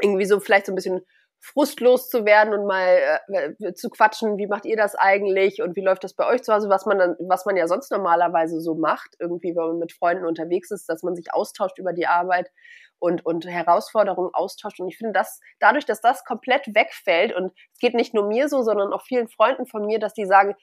irgendwie 0.00 0.24
so 0.24 0.40
vielleicht 0.40 0.64
so 0.64 0.72
ein 0.72 0.74
bisschen 0.74 1.02
frustlos 1.40 2.08
zu 2.08 2.24
werden 2.24 2.52
und 2.52 2.66
mal 2.66 3.20
äh, 3.28 3.72
zu 3.74 3.90
quatschen, 3.90 4.38
wie 4.38 4.46
macht 4.46 4.64
ihr 4.64 4.76
das 4.76 4.94
eigentlich 4.94 5.62
und 5.62 5.76
wie 5.76 5.82
läuft 5.82 6.04
das 6.04 6.14
bei 6.14 6.26
euch 6.26 6.42
zu 6.42 6.52
Hause, 6.52 6.68
was 6.68 6.84
man 6.86 6.98
dann, 6.98 7.16
was 7.20 7.46
man 7.46 7.56
ja 7.56 7.68
sonst 7.68 7.90
normalerweise 7.90 8.60
so 8.60 8.74
macht, 8.74 9.14
irgendwie, 9.18 9.54
wenn 9.54 9.66
man 9.66 9.78
mit 9.78 9.92
Freunden 9.92 10.26
unterwegs 10.26 10.70
ist, 10.70 10.88
dass 10.88 11.02
man 11.02 11.14
sich 11.14 11.32
austauscht 11.32 11.78
über 11.78 11.92
die 11.92 12.06
Arbeit 12.06 12.50
und, 12.98 13.24
und 13.24 13.46
Herausforderungen 13.46 14.30
austauscht. 14.32 14.80
Und 14.80 14.88
ich 14.88 14.98
finde, 14.98 15.12
dass 15.12 15.40
dadurch, 15.60 15.84
dass 15.84 16.00
das 16.00 16.24
komplett 16.24 16.74
wegfällt, 16.74 17.34
und 17.34 17.52
es 17.72 17.78
geht 17.78 17.94
nicht 17.94 18.14
nur 18.14 18.26
mir 18.26 18.48
so, 18.48 18.62
sondern 18.62 18.92
auch 18.92 19.02
vielen 19.02 19.28
Freunden 19.28 19.66
von 19.66 19.86
mir, 19.86 19.98
dass 19.98 20.14
die 20.14 20.26
sagen, 20.26 20.54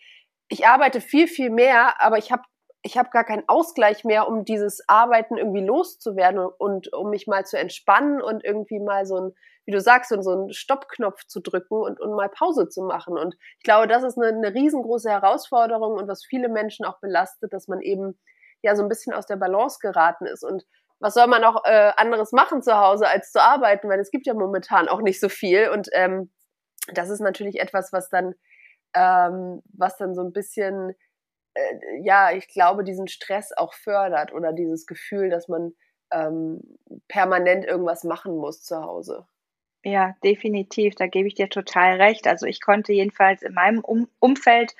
ich 0.49 0.67
arbeite 0.67 1.01
viel, 1.01 1.27
viel 1.27 1.49
mehr, 1.49 2.01
aber 2.01 2.17
ich 2.17 2.31
habe 2.31 2.43
ich 2.85 2.99
habe 2.99 3.09
gar 3.09 3.23
keinen 3.23 3.49
Ausgleich 3.49 4.03
mehr, 4.03 4.27
um 4.27 4.45
dieses 4.45 4.87
Arbeiten 4.87 5.37
irgendwie 5.37 5.65
loszuwerden 5.65 6.37
und, 6.37 6.53
und 6.59 6.93
um 6.93 7.09
mich 7.09 7.25
mal 7.25 7.43
zu 7.43 7.57
entspannen 7.57 8.21
und 8.21 8.43
irgendwie 8.43 8.79
mal 8.79 9.07
so 9.07 9.17
ein 9.17 9.33
wie 9.65 9.71
du 9.71 9.81
sagst, 9.81 10.09
so, 10.09 10.21
so 10.21 10.31
einen 10.31 10.53
Stoppknopf 10.53 11.25
zu 11.25 11.39
drücken 11.41 11.75
und, 11.75 11.99
und 11.99 12.15
mal 12.15 12.29
Pause 12.29 12.69
zu 12.69 12.83
machen. 12.83 13.17
Und 13.17 13.35
ich 13.57 13.63
glaube, 13.63 13.87
das 13.87 14.03
ist 14.03 14.17
eine, 14.17 14.27
eine 14.27 14.53
riesengroße 14.53 15.09
Herausforderung 15.09 15.93
und 15.93 16.07
was 16.07 16.23
viele 16.23 16.49
Menschen 16.49 16.85
auch 16.85 16.99
belastet, 16.99 17.51
dass 17.51 17.67
man 17.67 17.81
eben 17.81 18.19
ja 18.61 18.75
so 18.75 18.83
ein 18.83 18.89
bisschen 18.89 19.13
aus 19.13 19.25
der 19.25 19.37
Balance 19.37 19.79
geraten 19.81 20.25
ist. 20.25 20.43
Und 20.43 20.65
was 20.99 21.15
soll 21.15 21.27
man 21.27 21.43
auch 21.43 21.63
äh, 21.65 21.91
anderes 21.97 22.31
machen 22.31 22.61
zu 22.61 22.77
Hause, 22.77 23.07
als 23.07 23.31
zu 23.31 23.41
arbeiten, 23.41 23.89
weil 23.89 23.99
es 23.99 24.11
gibt 24.11 24.27
ja 24.27 24.33
momentan 24.33 24.87
auch 24.87 25.01
nicht 25.01 25.19
so 25.19 25.29
viel. 25.29 25.69
Und 25.69 25.89
ähm, 25.93 26.31
das 26.93 27.09
ist 27.09 27.19
natürlich 27.19 27.59
etwas, 27.59 27.91
was 27.91 28.09
dann, 28.09 28.35
ähm, 28.93 29.61
was 29.73 29.97
dann 29.97 30.13
so 30.13 30.21
ein 30.21 30.31
bisschen, 30.31 30.95
äh, 31.55 32.03
ja, 32.03 32.31
ich 32.31 32.47
glaube, 32.47 32.83
diesen 32.83 33.07
Stress 33.07 33.51
auch 33.55 33.73
fördert 33.73 34.31
oder 34.31 34.53
dieses 34.53 34.85
Gefühl, 34.85 35.29
dass 35.29 35.47
man 35.47 35.73
ähm, 36.11 36.61
permanent 37.07 37.65
irgendwas 37.65 38.03
machen 38.03 38.37
muss 38.37 38.61
zu 38.63 38.81
Hause. 38.81 39.27
Ja, 39.87 40.15
definitiv. 40.23 40.95
Da 40.95 41.05
gebe 41.05 41.27
ich 41.27 41.35
dir 41.35 41.47
total 41.47 42.01
recht. 42.01 42.27
Also 42.27 42.47
ich 42.47 42.59
konnte 42.59 42.91
jedenfalls 42.91 43.43
in 43.43 43.53
meinem 43.53 43.79
um 43.81 44.07
Umfeld 44.19 44.75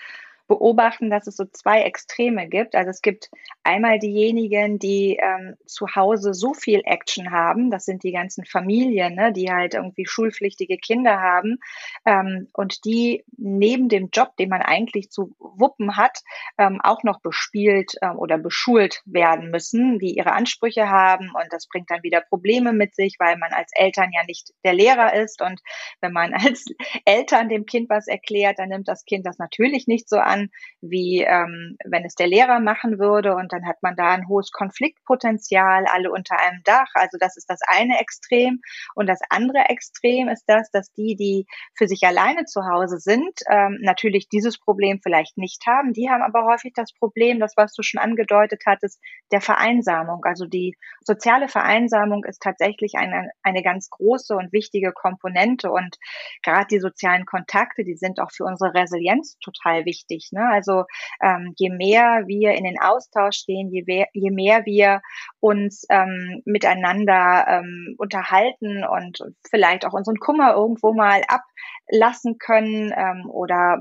beobachten, 0.47 1.09
dass 1.09 1.27
es 1.27 1.35
so 1.35 1.45
zwei 1.45 1.81
Extreme 1.81 2.47
gibt. 2.47 2.75
Also 2.75 2.89
es 2.89 3.01
gibt 3.01 3.29
einmal 3.63 3.99
diejenigen, 3.99 4.79
die 4.79 5.17
ähm, 5.21 5.55
zu 5.65 5.87
Hause 5.95 6.33
so 6.33 6.53
viel 6.53 6.81
Action 6.85 7.31
haben, 7.31 7.71
das 7.71 7.85
sind 7.85 8.03
die 8.03 8.11
ganzen 8.11 8.45
Familien, 8.45 9.15
ne, 9.15 9.31
die 9.33 9.51
halt 9.51 9.73
irgendwie 9.73 10.05
schulpflichtige 10.05 10.77
Kinder 10.77 11.19
haben. 11.19 11.57
Ähm, 12.05 12.47
und 12.53 12.85
die 12.85 13.23
neben 13.37 13.89
dem 13.89 14.09
Job, 14.11 14.35
den 14.37 14.49
man 14.49 14.61
eigentlich 14.61 15.09
zu 15.09 15.35
wuppen 15.39 15.97
hat, 15.97 16.19
ähm, 16.57 16.79
auch 16.81 17.03
noch 17.03 17.21
bespielt 17.21 17.95
ähm, 18.01 18.17
oder 18.17 18.37
beschult 18.37 19.01
werden 19.05 19.49
müssen, 19.49 19.99
die 19.99 20.15
ihre 20.15 20.33
Ansprüche 20.33 20.89
haben. 20.89 21.31
Und 21.33 21.47
das 21.49 21.67
bringt 21.67 21.89
dann 21.89 22.03
wieder 22.03 22.21
Probleme 22.21 22.73
mit 22.73 22.95
sich, 22.95 23.15
weil 23.19 23.37
man 23.37 23.51
als 23.51 23.71
Eltern 23.73 24.11
ja 24.13 24.23
nicht 24.25 24.53
der 24.63 24.73
Lehrer 24.73 25.13
ist. 25.13 25.41
Und 25.41 25.59
wenn 26.01 26.13
man 26.13 26.33
als 26.45 26.65
Eltern 27.05 27.49
dem 27.49 27.65
Kind 27.65 27.89
was 27.89 28.07
erklärt, 28.07 28.59
dann 28.59 28.69
nimmt 28.69 28.87
das 28.87 29.05
Kind 29.05 29.25
das 29.25 29.39
natürlich 29.39 29.87
nicht 29.87 30.07
so 30.07 30.17
an 30.17 30.34
an, 30.35 30.49
wie 30.81 31.21
ähm, 31.21 31.77
wenn 31.85 32.05
es 32.05 32.15
der 32.15 32.27
Lehrer 32.27 32.59
machen 32.59 32.99
würde. 32.99 33.35
Und 33.35 33.51
dann 33.53 33.65
hat 33.65 33.81
man 33.81 33.95
da 33.95 34.11
ein 34.11 34.27
hohes 34.27 34.51
Konfliktpotenzial, 34.51 35.85
alle 35.91 36.11
unter 36.11 36.39
einem 36.39 36.61
Dach. 36.63 36.89
Also 36.93 37.17
das 37.19 37.37
ist 37.37 37.49
das 37.49 37.59
eine 37.67 37.99
Extrem. 37.99 38.61
Und 38.95 39.07
das 39.07 39.19
andere 39.29 39.69
Extrem 39.69 40.27
ist 40.29 40.45
das, 40.47 40.69
dass 40.71 40.91
die, 40.93 41.15
die 41.15 41.45
für 41.75 41.87
sich 41.87 42.03
alleine 42.03 42.45
zu 42.45 42.65
Hause 42.65 42.99
sind, 42.99 43.41
ähm, 43.49 43.77
natürlich 43.81 44.29
dieses 44.29 44.59
Problem 44.59 44.99
vielleicht 45.01 45.37
nicht 45.37 45.65
haben. 45.67 45.93
Die 45.93 46.09
haben 46.09 46.21
aber 46.21 46.45
häufig 46.45 46.73
das 46.75 46.93
Problem, 46.93 47.39
das 47.39 47.53
was 47.55 47.73
du 47.73 47.83
schon 47.83 48.01
angedeutet 48.01 48.63
hattest, 48.65 49.01
der 49.31 49.41
Vereinsamung. 49.41 50.23
Also 50.25 50.45
die 50.45 50.75
soziale 51.01 51.47
Vereinsamung 51.47 52.23
ist 52.25 52.41
tatsächlich 52.41 52.95
eine, 52.95 53.31
eine 53.43 53.63
ganz 53.63 53.89
große 53.89 54.35
und 54.35 54.51
wichtige 54.53 54.91
Komponente. 54.91 55.71
Und 55.71 55.97
gerade 56.43 56.67
die 56.69 56.79
sozialen 56.79 57.25
Kontakte, 57.25 57.83
die 57.83 57.95
sind 57.95 58.19
auch 58.19 58.31
für 58.31 58.45
unsere 58.45 58.73
Resilienz 58.73 59.37
total 59.39 59.85
wichtig 59.85 60.24
wichtig. 60.25 60.31
Ne? 60.31 60.47
Also 60.49 60.85
ähm, 61.21 61.53
je 61.57 61.69
mehr 61.69 62.23
wir 62.27 62.53
in 62.53 62.63
den 62.63 62.79
Austausch 62.79 63.45
gehen, 63.45 63.71
je, 63.71 64.05
je 64.13 64.31
mehr 64.31 64.65
wir 64.65 65.01
uns 65.39 65.85
ähm, 65.89 66.41
miteinander 66.45 67.45
ähm, 67.47 67.95
unterhalten 67.97 68.83
und 68.85 69.19
vielleicht 69.49 69.85
auch 69.85 69.93
unseren 69.93 70.17
Kummer 70.17 70.53
irgendwo 70.53 70.93
mal 70.93 71.21
ablassen 71.27 72.37
können 72.37 72.93
ähm, 72.95 73.29
oder 73.29 73.79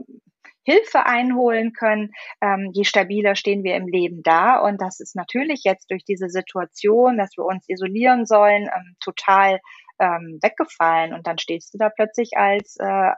Hilfe 0.66 1.04
einholen 1.04 1.74
können, 1.74 2.10
ähm, 2.40 2.70
je 2.72 2.84
stabiler 2.84 3.36
stehen 3.36 3.64
wir 3.64 3.74
im 3.76 3.86
Leben 3.86 4.22
da. 4.22 4.58
Und 4.58 4.80
das 4.80 4.98
ist 4.98 5.14
natürlich 5.14 5.62
jetzt 5.62 5.90
durch 5.90 6.04
diese 6.04 6.30
Situation, 6.30 7.18
dass 7.18 7.36
wir 7.36 7.44
uns 7.44 7.68
isolieren 7.68 8.24
sollen, 8.24 8.70
ähm, 8.74 8.96
total 8.98 9.60
ähm, 9.98 10.38
weggefallen. 10.40 11.12
Und 11.12 11.26
dann 11.26 11.36
stehst 11.36 11.74
du 11.74 11.78
da 11.78 11.90
plötzlich 11.90 12.38
als 12.38 12.76
äh, 12.78 13.10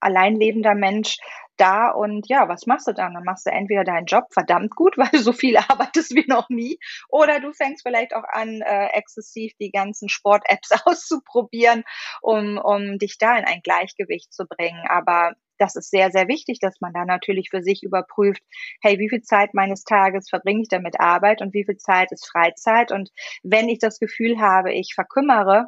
alleinlebender 0.00 0.74
Mensch 0.74 1.18
da 1.56 1.90
und 1.90 2.28
ja, 2.28 2.48
was 2.48 2.66
machst 2.66 2.86
du 2.86 2.92
dann? 2.92 3.14
Dann 3.14 3.24
machst 3.24 3.46
du 3.46 3.50
entweder 3.50 3.84
deinen 3.84 4.06
Job 4.06 4.24
verdammt 4.32 4.74
gut, 4.74 4.96
weil 4.98 5.08
du 5.12 5.18
so 5.18 5.32
viel 5.32 5.56
arbeitest 5.56 6.14
wie 6.14 6.26
noch 6.26 6.48
nie, 6.48 6.78
oder 7.08 7.40
du 7.40 7.52
fängst 7.52 7.82
vielleicht 7.82 8.14
auch 8.14 8.24
an, 8.30 8.60
äh, 8.62 8.88
exzessiv 8.92 9.52
die 9.60 9.70
ganzen 9.70 10.08
Sport-Apps 10.08 10.70
auszuprobieren, 10.84 11.84
um, 12.22 12.58
um 12.58 12.98
dich 12.98 13.18
da 13.18 13.36
in 13.38 13.44
ein 13.44 13.60
Gleichgewicht 13.62 14.32
zu 14.32 14.46
bringen. 14.46 14.84
Aber 14.88 15.32
das 15.58 15.76
ist 15.76 15.90
sehr, 15.90 16.10
sehr 16.10 16.28
wichtig, 16.28 16.58
dass 16.60 16.80
man 16.80 16.92
da 16.92 17.04
natürlich 17.04 17.48
für 17.50 17.62
sich 17.62 17.82
überprüft, 17.82 18.42
hey, 18.82 18.98
wie 18.98 19.08
viel 19.08 19.22
Zeit 19.22 19.54
meines 19.54 19.84
Tages 19.84 20.28
verbringe 20.28 20.62
ich 20.62 20.68
damit 20.68 21.00
Arbeit 21.00 21.40
und 21.40 21.54
wie 21.54 21.64
viel 21.64 21.76
Zeit 21.76 22.12
ist 22.12 22.28
Freizeit? 22.30 22.92
Und 22.92 23.10
wenn 23.42 23.68
ich 23.68 23.78
das 23.78 23.98
Gefühl 23.98 24.40
habe, 24.40 24.72
ich 24.72 24.92
verkümmere, 24.94 25.66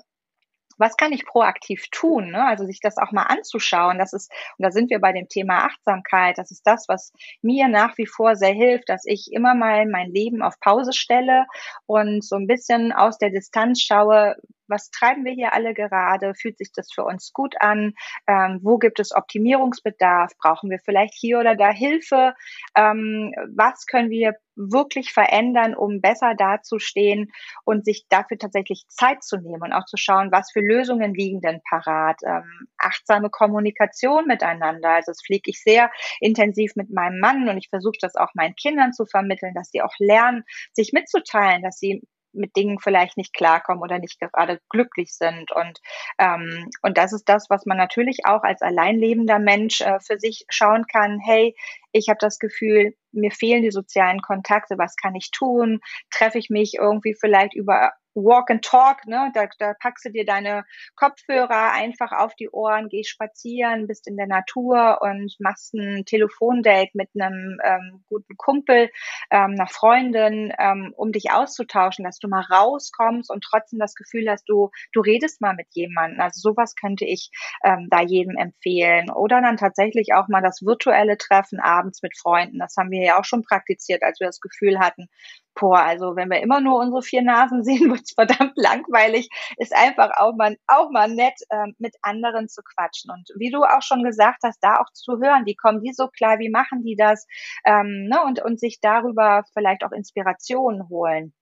was 0.78 0.96
kann 0.96 1.12
ich 1.12 1.26
proaktiv 1.26 1.88
tun? 1.90 2.30
Ne? 2.30 2.44
Also 2.44 2.64
sich 2.64 2.80
das 2.80 2.96
auch 2.96 3.12
mal 3.12 3.24
anzuschauen. 3.24 3.98
Das 3.98 4.12
ist, 4.12 4.32
und 4.56 4.64
da 4.64 4.70
sind 4.70 4.90
wir 4.90 5.00
bei 5.00 5.12
dem 5.12 5.28
Thema 5.28 5.66
Achtsamkeit. 5.66 6.38
Das 6.38 6.50
ist 6.50 6.66
das, 6.66 6.86
was 6.88 7.12
mir 7.42 7.68
nach 7.68 7.98
wie 7.98 8.06
vor 8.06 8.36
sehr 8.36 8.52
hilft, 8.52 8.88
dass 8.88 9.04
ich 9.04 9.28
immer 9.32 9.54
mal 9.54 9.86
mein 9.86 10.10
Leben 10.10 10.42
auf 10.42 10.58
Pause 10.60 10.92
stelle 10.92 11.46
und 11.86 12.24
so 12.24 12.36
ein 12.36 12.46
bisschen 12.46 12.92
aus 12.92 13.18
der 13.18 13.30
Distanz 13.30 13.82
schaue, 13.82 14.36
was 14.68 14.90
treiben 14.90 15.24
wir 15.24 15.32
hier 15.32 15.52
alle 15.52 15.74
gerade? 15.74 16.34
Fühlt 16.34 16.58
sich 16.58 16.72
das 16.72 16.92
für 16.92 17.04
uns 17.04 17.32
gut 17.32 17.54
an? 17.60 17.94
Ähm, 18.26 18.60
wo 18.62 18.78
gibt 18.78 19.00
es 19.00 19.14
Optimierungsbedarf? 19.14 20.32
Brauchen 20.38 20.70
wir 20.70 20.78
vielleicht 20.84 21.14
hier 21.14 21.38
oder 21.38 21.54
da 21.54 21.70
Hilfe? 21.70 22.34
Ähm, 22.76 23.32
was 23.54 23.86
können 23.86 24.10
wir 24.10 24.34
wirklich 24.58 25.12
verändern, 25.12 25.74
um 25.74 26.00
besser 26.00 26.34
dazustehen 26.36 27.30
und 27.64 27.84
sich 27.84 28.06
dafür 28.08 28.38
tatsächlich 28.38 28.84
Zeit 28.88 29.22
zu 29.22 29.36
nehmen 29.36 29.62
und 29.62 29.72
auch 29.72 29.84
zu 29.84 29.96
schauen, 29.96 30.32
was 30.32 30.50
für 30.52 30.60
Lösungen 30.60 31.14
liegen 31.14 31.40
denn 31.40 31.60
parat. 31.68 32.20
Ähm, 32.26 32.66
achtsame 32.76 33.30
Kommunikation 33.30 34.26
miteinander. 34.26 34.90
Also 34.90 35.12
das 35.12 35.22
pflege 35.24 35.50
ich 35.50 35.62
sehr 35.62 35.90
intensiv 36.20 36.74
mit 36.74 36.90
meinem 36.90 37.20
Mann 37.20 37.48
und 37.48 37.56
ich 37.56 37.68
versuche 37.68 37.98
das 38.00 38.16
auch 38.16 38.34
meinen 38.34 38.56
Kindern 38.56 38.92
zu 38.92 39.06
vermitteln, 39.06 39.54
dass 39.54 39.70
sie 39.70 39.80
auch 39.80 39.94
lernen, 39.98 40.42
sich 40.72 40.92
mitzuteilen, 40.92 41.62
dass 41.62 41.78
sie 41.78 42.02
mit 42.32 42.56
Dingen 42.56 42.78
vielleicht 42.78 43.16
nicht 43.16 43.34
klarkommen 43.34 43.82
oder 43.82 43.98
nicht 43.98 44.20
gerade 44.20 44.60
glücklich 44.68 45.14
sind. 45.14 45.52
Und, 45.52 45.80
ähm, 46.18 46.70
und 46.82 46.98
das 46.98 47.12
ist 47.12 47.28
das, 47.28 47.50
was 47.50 47.66
man 47.66 47.76
natürlich 47.76 48.26
auch 48.26 48.42
als 48.42 48.62
alleinlebender 48.62 49.38
Mensch 49.38 49.80
äh, 49.80 50.00
für 50.00 50.18
sich 50.18 50.44
schauen 50.48 50.86
kann. 50.86 51.20
Hey, 51.20 51.54
ich 51.92 52.08
habe 52.08 52.18
das 52.20 52.38
Gefühl, 52.38 52.94
mir 53.12 53.30
fehlen 53.30 53.62
die 53.62 53.70
sozialen 53.70 54.20
Kontakte, 54.20 54.76
was 54.78 54.96
kann 54.96 55.14
ich 55.14 55.30
tun? 55.30 55.80
Treffe 56.10 56.38
ich 56.38 56.50
mich 56.50 56.74
irgendwie 56.74 57.14
vielleicht 57.18 57.54
über 57.54 57.92
Walk 58.24 58.50
and 58.50 58.64
Talk, 58.64 59.06
ne? 59.06 59.30
Da, 59.34 59.46
da 59.58 59.74
packst 59.74 60.04
du 60.04 60.10
dir 60.10 60.24
deine 60.24 60.64
Kopfhörer 60.96 61.72
einfach 61.72 62.12
auf 62.12 62.34
die 62.34 62.50
Ohren, 62.50 62.88
gehst 62.88 63.10
spazieren, 63.10 63.86
bist 63.86 64.08
in 64.08 64.16
der 64.16 64.26
Natur 64.26 64.98
und 65.00 65.34
machst 65.38 65.74
ein 65.74 66.04
Telefondate 66.04 66.90
mit 66.94 67.10
einem 67.14 67.58
ähm, 67.64 68.04
guten 68.08 68.36
Kumpel, 68.36 68.90
ähm, 69.30 69.52
einer 69.52 69.66
Freundin, 69.66 70.52
ähm, 70.58 70.92
um 70.96 71.12
dich 71.12 71.30
auszutauschen, 71.30 72.04
dass 72.04 72.18
du 72.18 72.28
mal 72.28 72.42
rauskommst 72.42 73.30
und 73.30 73.44
trotzdem 73.44 73.78
das 73.78 73.94
Gefühl 73.94 74.28
hast, 74.28 74.48
du, 74.48 74.70
du 74.92 75.00
redest 75.00 75.40
mal 75.40 75.54
mit 75.54 75.68
jemandem. 75.70 76.20
Also 76.20 76.40
sowas 76.40 76.74
könnte 76.74 77.04
ich 77.04 77.30
ähm, 77.62 77.88
da 77.90 78.02
jedem 78.02 78.36
empfehlen. 78.36 79.10
Oder 79.10 79.40
dann 79.40 79.56
tatsächlich 79.56 80.14
auch 80.14 80.28
mal 80.28 80.42
das 80.42 80.62
virtuelle 80.62 81.18
Treffen 81.18 81.60
abends 81.60 81.77
mit 82.02 82.16
Freunden. 82.16 82.58
Das 82.58 82.76
haben 82.76 82.90
wir 82.90 83.04
ja 83.04 83.18
auch 83.18 83.24
schon 83.24 83.42
praktiziert, 83.42 84.02
als 84.02 84.20
wir 84.20 84.26
das 84.26 84.40
Gefühl 84.40 84.78
hatten, 84.78 85.08
boah, 85.54 85.80
also 85.80 86.16
wenn 86.16 86.30
wir 86.30 86.40
immer 86.40 86.60
nur 86.60 86.78
unsere 86.78 87.02
vier 87.02 87.22
Nasen 87.22 87.64
sehen, 87.64 87.90
wird's 87.90 88.12
verdammt 88.12 88.52
langweilig. 88.56 89.28
Ist 89.56 89.74
einfach 89.74 90.10
auch 90.16 90.34
mal, 90.36 90.56
auch 90.66 90.90
mal 90.90 91.08
nett, 91.08 91.34
ähm, 91.50 91.74
mit 91.78 91.96
anderen 92.02 92.48
zu 92.48 92.62
quatschen. 92.62 93.10
Und 93.10 93.28
wie 93.36 93.50
du 93.50 93.62
auch 93.62 93.82
schon 93.82 94.04
gesagt 94.04 94.38
hast, 94.44 94.58
da 94.60 94.76
auch 94.76 94.92
zu 94.92 95.18
hören, 95.18 95.46
wie 95.46 95.56
kommen 95.56 95.82
die 95.82 95.92
so 95.92 96.08
klar, 96.08 96.38
wie 96.38 96.50
machen 96.50 96.82
die 96.82 96.96
das? 96.96 97.26
Ähm, 97.64 98.08
ne? 98.08 98.22
und, 98.24 98.42
und 98.42 98.60
sich 98.60 98.80
darüber 98.80 99.44
vielleicht 99.52 99.84
auch 99.84 99.92
Inspirationen 99.92 100.88
holen. 100.88 101.34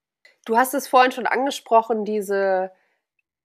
Du 0.44 0.56
hast 0.56 0.74
es 0.74 0.88
vorhin 0.88 1.12
schon 1.12 1.26
angesprochen, 1.26 2.04
diese 2.04 2.70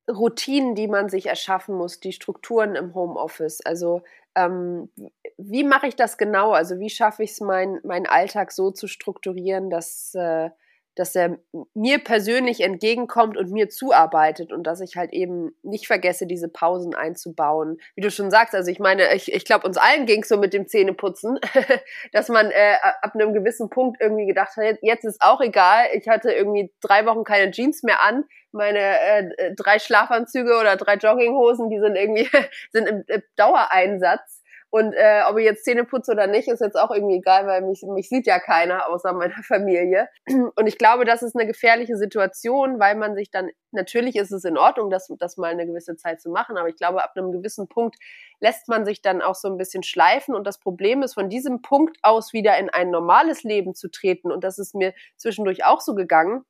Routinen, 0.09 0.75
die 0.75 0.87
man 0.87 1.09
sich 1.09 1.27
erschaffen 1.27 1.75
muss, 1.75 1.99
die 1.99 2.13
Strukturen 2.13 2.75
im 2.75 2.93
Homeoffice. 2.93 3.61
Also 3.61 4.03
ähm, 4.35 4.89
wie 5.37 5.63
mache 5.63 5.87
ich 5.87 5.95
das 5.95 6.17
genau? 6.17 6.51
Also 6.51 6.79
wie 6.79 6.89
schaffe 6.89 7.23
ich 7.23 7.31
es, 7.31 7.41
mein, 7.41 7.79
meinen 7.83 8.05
Alltag 8.05 8.51
so 8.51 8.71
zu 8.71 8.87
strukturieren, 8.87 9.69
dass, 9.69 10.13
äh, 10.15 10.49
dass 10.95 11.15
er 11.15 11.37
mir 11.73 11.99
persönlich 11.99 12.61
entgegenkommt 12.61 13.37
und 13.37 13.51
mir 13.51 13.69
zuarbeitet 13.69 14.51
und 14.51 14.63
dass 14.63 14.81
ich 14.81 14.95
halt 14.97 15.13
eben 15.13 15.55
nicht 15.63 15.87
vergesse, 15.87 16.27
diese 16.27 16.49
Pausen 16.49 16.93
einzubauen. 16.93 17.77
Wie 17.95 18.01
du 18.01 18.11
schon 18.11 18.31
sagst, 18.31 18.53
also 18.53 18.69
ich 18.69 18.79
meine, 18.79 19.13
ich, 19.13 19.31
ich 19.31 19.45
glaube, 19.45 19.65
uns 19.67 19.77
allen 19.77 20.05
ging 20.05 20.23
so 20.23 20.37
mit 20.37 20.53
dem 20.53 20.67
Zähneputzen, 20.67 21.39
dass 22.11 22.29
man 22.29 22.51
äh, 22.51 22.75
ab 23.01 23.15
einem 23.15 23.33
gewissen 23.33 23.69
Punkt 23.69 24.01
irgendwie 24.01 24.25
gedacht 24.25 24.55
hat, 24.57 24.77
jetzt 24.81 25.05
ist 25.05 25.21
auch 25.21 25.41
egal, 25.41 25.85
ich 25.93 26.07
hatte 26.07 26.31
irgendwie 26.31 26.73
drei 26.81 27.05
Wochen 27.05 27.23
keine 27.23 27.51
Jeans 27.51 27.83
mehr 27.83 28.03
an, 28.03 28.25
meine 28.51 28.79
äh, 28.79 29.55
drei 29.55 29.79
Schlafanzüge 29.79 30.57
oder 30.59 30.75
drei 30.75 30.95
Jogginghosen, 30.95 31.69
die 31.69 31.79
sind 31.79 31.95
irgendwie 31.95 32.29
sind 32.71 32.87
im, 32.87 33.03
im 33.07 33.23
Dauereinsatz 33.37 34.40
und 34.71 34.93
äh, 34.93 35.23
ob 35.29 35.37
ich 35.37 35.43
jetzt 35.43 35.65
Zähne 35.65 35.83
putze 35.83 36.13
oder 36.13 36.27
nicht, 36.27 36.47
ist 36.47 36.61
jetzt 36.61 36.79
auch 36.79 36.91
irgendwie 36.91 37.17
egal, 37.17 37.45
weil 37.45 37.61
mich, 37.61 37.83
mich 37.83 38.07
sieht 38.07 38.25
ja 38.25 38.39
keiner 38.39 38.89
außer 38.89 39.11
meiner 39.11 39.35
Familie. 39.43 40.07
Und 40.55 40.65
ich 40.65 40.77
glaube, 40.77 41.03
das 41.03 41.21
ist 41.21 41.35
eine 41.35 41.45
gefährliche 41.45 41.97
Situation, 41.97 42.79
weil 42.79 42.95
man 42.95 43.13
sich 43.13 43.29
dann, 43.29 43.49
natürlich 43.71 44.15
ist 44.15 44.31
es 44.31 44.45
in 44.45 44.57
Ordnung, 44.57 44.89
das, 44.89 45.11
das 45.19 45.35
mal 45.35 45.51
eine 45.51 45.67
gewisse 45.67 45.97
Zeit 45.97 46.21
zu 46.21 46.29
machen, 46.29 46.57
aber 46.57 46.69
ich 46.69 46.77
glaube, 46.77 47.03
ab 47.03 47.11
einem 47.17 47.33
gewissen 47.33 47.67
Punkt 47.67 47.97
lässt 48.39 48.69
man 48.69 48.85
sich 48.85 49.01
dann 49.01 49.21
auch 49.21 49.35
so 49.35 49.49
ein 49.49 49.57
bisschen 49.57 49.83
schleifen. 49.83 50.33
Und 50.33 50.47
das 50.47 50.57
Problem 50.57 51.03
ist, 51.03 51.15
von 51.15 51.27
diesem 51.27 51.61
Punkt 51.61 51.97
aus 52.01 52.31
wieder 52.31 52.57
in 52.57 52.69
ein 52.69 52.91
normales 52.91 53.43
Leben 53.43 53.75
zu 53.75 53.91
treten. 53.91 54.31
Und 54.31 54.45
das 54.45 54.57
ist 54.57 54.73
mir 54.73 54.93
zwischendurch 55.17 55.65
auch 55.65 55.81
so 55.81 55.95
gegangen, 55.95 56.45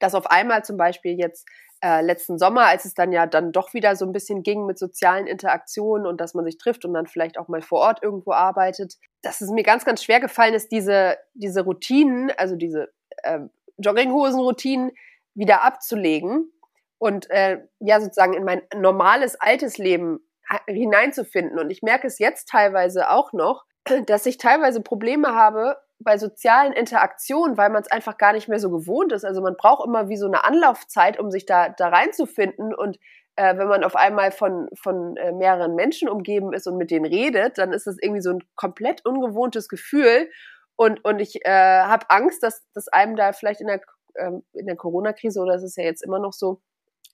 dass 0.00 0.16
auf 0.16 0.26
einmal 0.26 0.64
zum 0.64 0.76
Beispiel 0.76 1.16
jetzt 1.16 1.46
äh, 1.82 2.00
letzten 2.00 2.38
Sommer, 2.38 2.66
als 2.66 2.84
es 2.84 2.94
dann 2.94 3.12
ja 3.12 3.26
dann 3.26 3.50
doch 3.52 3.74
wieder 3.74 3.96
so 3.96 4.06
ein 4.06 4.12
bisschen 4.12 4.42
ging 4.42 4.66
mit 4.66 4.78
sozialen 4.78 5.26
Interaktionen 5.26 6.06
und 6.06 6.20
dass 6.20 6.32
man 6.34 6.44
sich 6.44 6.56
trifft 6.56 6.84
und 6.84 6.94
dann 6.94 7.06
vielleicht 7.06 7.38
auch 7.38 7.48
mal 7.48 7.62
vor 7.62 7.80
Ort 7.80 8.02
irgendwo 8.02 8.32
arbeitet, 8.32 8.98
dass 9.22 9.40
es 9.40 9.50
mir 9.50 9.64
ganz, 9.64 9.84
ganz 9.84 10.02
schwer 10.02 10.20
gefallen 10.20 10.54
ist, 10.54 10.70
diese, 10.70 11.16
diese 11.34 11.62
Routinen, 11.62 12.30
also 12.36 12.54
diese 12.54 12.92
äh, 13.24 13.40
Jogginghosen-Routinen 13.78 14.92
wieder 15.34 15.64
abzulegen 15.64 16.52
und 16.98 17.28
äh, 17.30 17.58
ja 17.80 18.00
sozusagen 18.00 18.34
in 18.34 18.44
mein 18.44 18.62
normales 18.76 19.40
altes 19.40 19.76
Leben 19.76 20.20
hineinzufinden. 20.68 21.58
Und 21.58 21.70
ich 21.70 21.82
merke 21.82 22.06
es 22.06 22.18
jetzt 22.18 22.48
teilweise 22.48 23.10
auch 23.10 23.32
noch, 23.32 23.64
dass 24.06 24.26
ich 24.26 24.38
teilweise 24.38 24.82
Probleme 24.82 25.34
habe 25.34 25.78
bei 26.02 26.18
sozialen 26.18 26.72
Interaktionen, 26.72 27.56
weil 27.56 27.70
man 27.70 27.82
es 27.82 27.90
einfach 27.90 28.18
gar 28.18 28.32
nicht 28.32 28.48
mehr 28.48 28.58
so 28.58 28.70
gewohnt 28.70 29.12
ist. 29.12 29.24
Also 29.24 29.40
man 29.40 29.56
braucht 29.56 29.86
immer 29.86 30.08
wie 30.08 30.16
so 30.16 30.26
eine 30.26 30.44
Anlaufzeit, 30.44 31.18
um 31.18 31.30
sich 31.30 31.46
da, 31.46 31.68
da 31.68 31.88
reinzufinden. 31.88 32.74
Und 32.74 32.98
äh, 33.36 33.56
wenn 33.56 33.68
man 33.68 33.84
auf 33.84 33.96
einmal 33.96 34.30
von, 34.30 34.68
von 34.74 35.16
äh, 35.16 35.32
mehreren 35.32 35.74
Menschen 35.74 36.08
umgeben 36.08 36.52
ist 36.52 36.66
und 36.66 36.76
mit 36.76 36.90
denen 36.90 37.06
redet, 37.06 37.58
dann 37.58 37.72
ist 37.72 37.86
das 37.86 37.96
irgendwie 38.00 38.22
so 38.22 38.30
ein 38.30 38.42
komplett 38.54 39.04
ungewohntes 39.04 39.68
Gefühl. 39.68 40.30
Und, 40.76 41.04
und 41.04 41.20
ich 41.20 41.44
äh, 41.44 41.50
habe 41.50 42.10
Angst, 42.10 42.42
dass, 42.42 42.62
dass 42.74 42.88
einem 42.88 43.16
da 43.16 43.32
vielleicht 43.32 43.60
in 43.60 43.68
der, 43.68 43.80
ähm, 44.16 44.42
der 44.52 44.76
Corona-Krise, 44.76 45.40
oder 45.40 45.54
es 45.54 45.62
ist 45.62 45.76
ja 45.76 45.84
jetzt 45.84 46.02
immer 46.02 46.18
noch 46.18 46.32
so, 46.32 46.60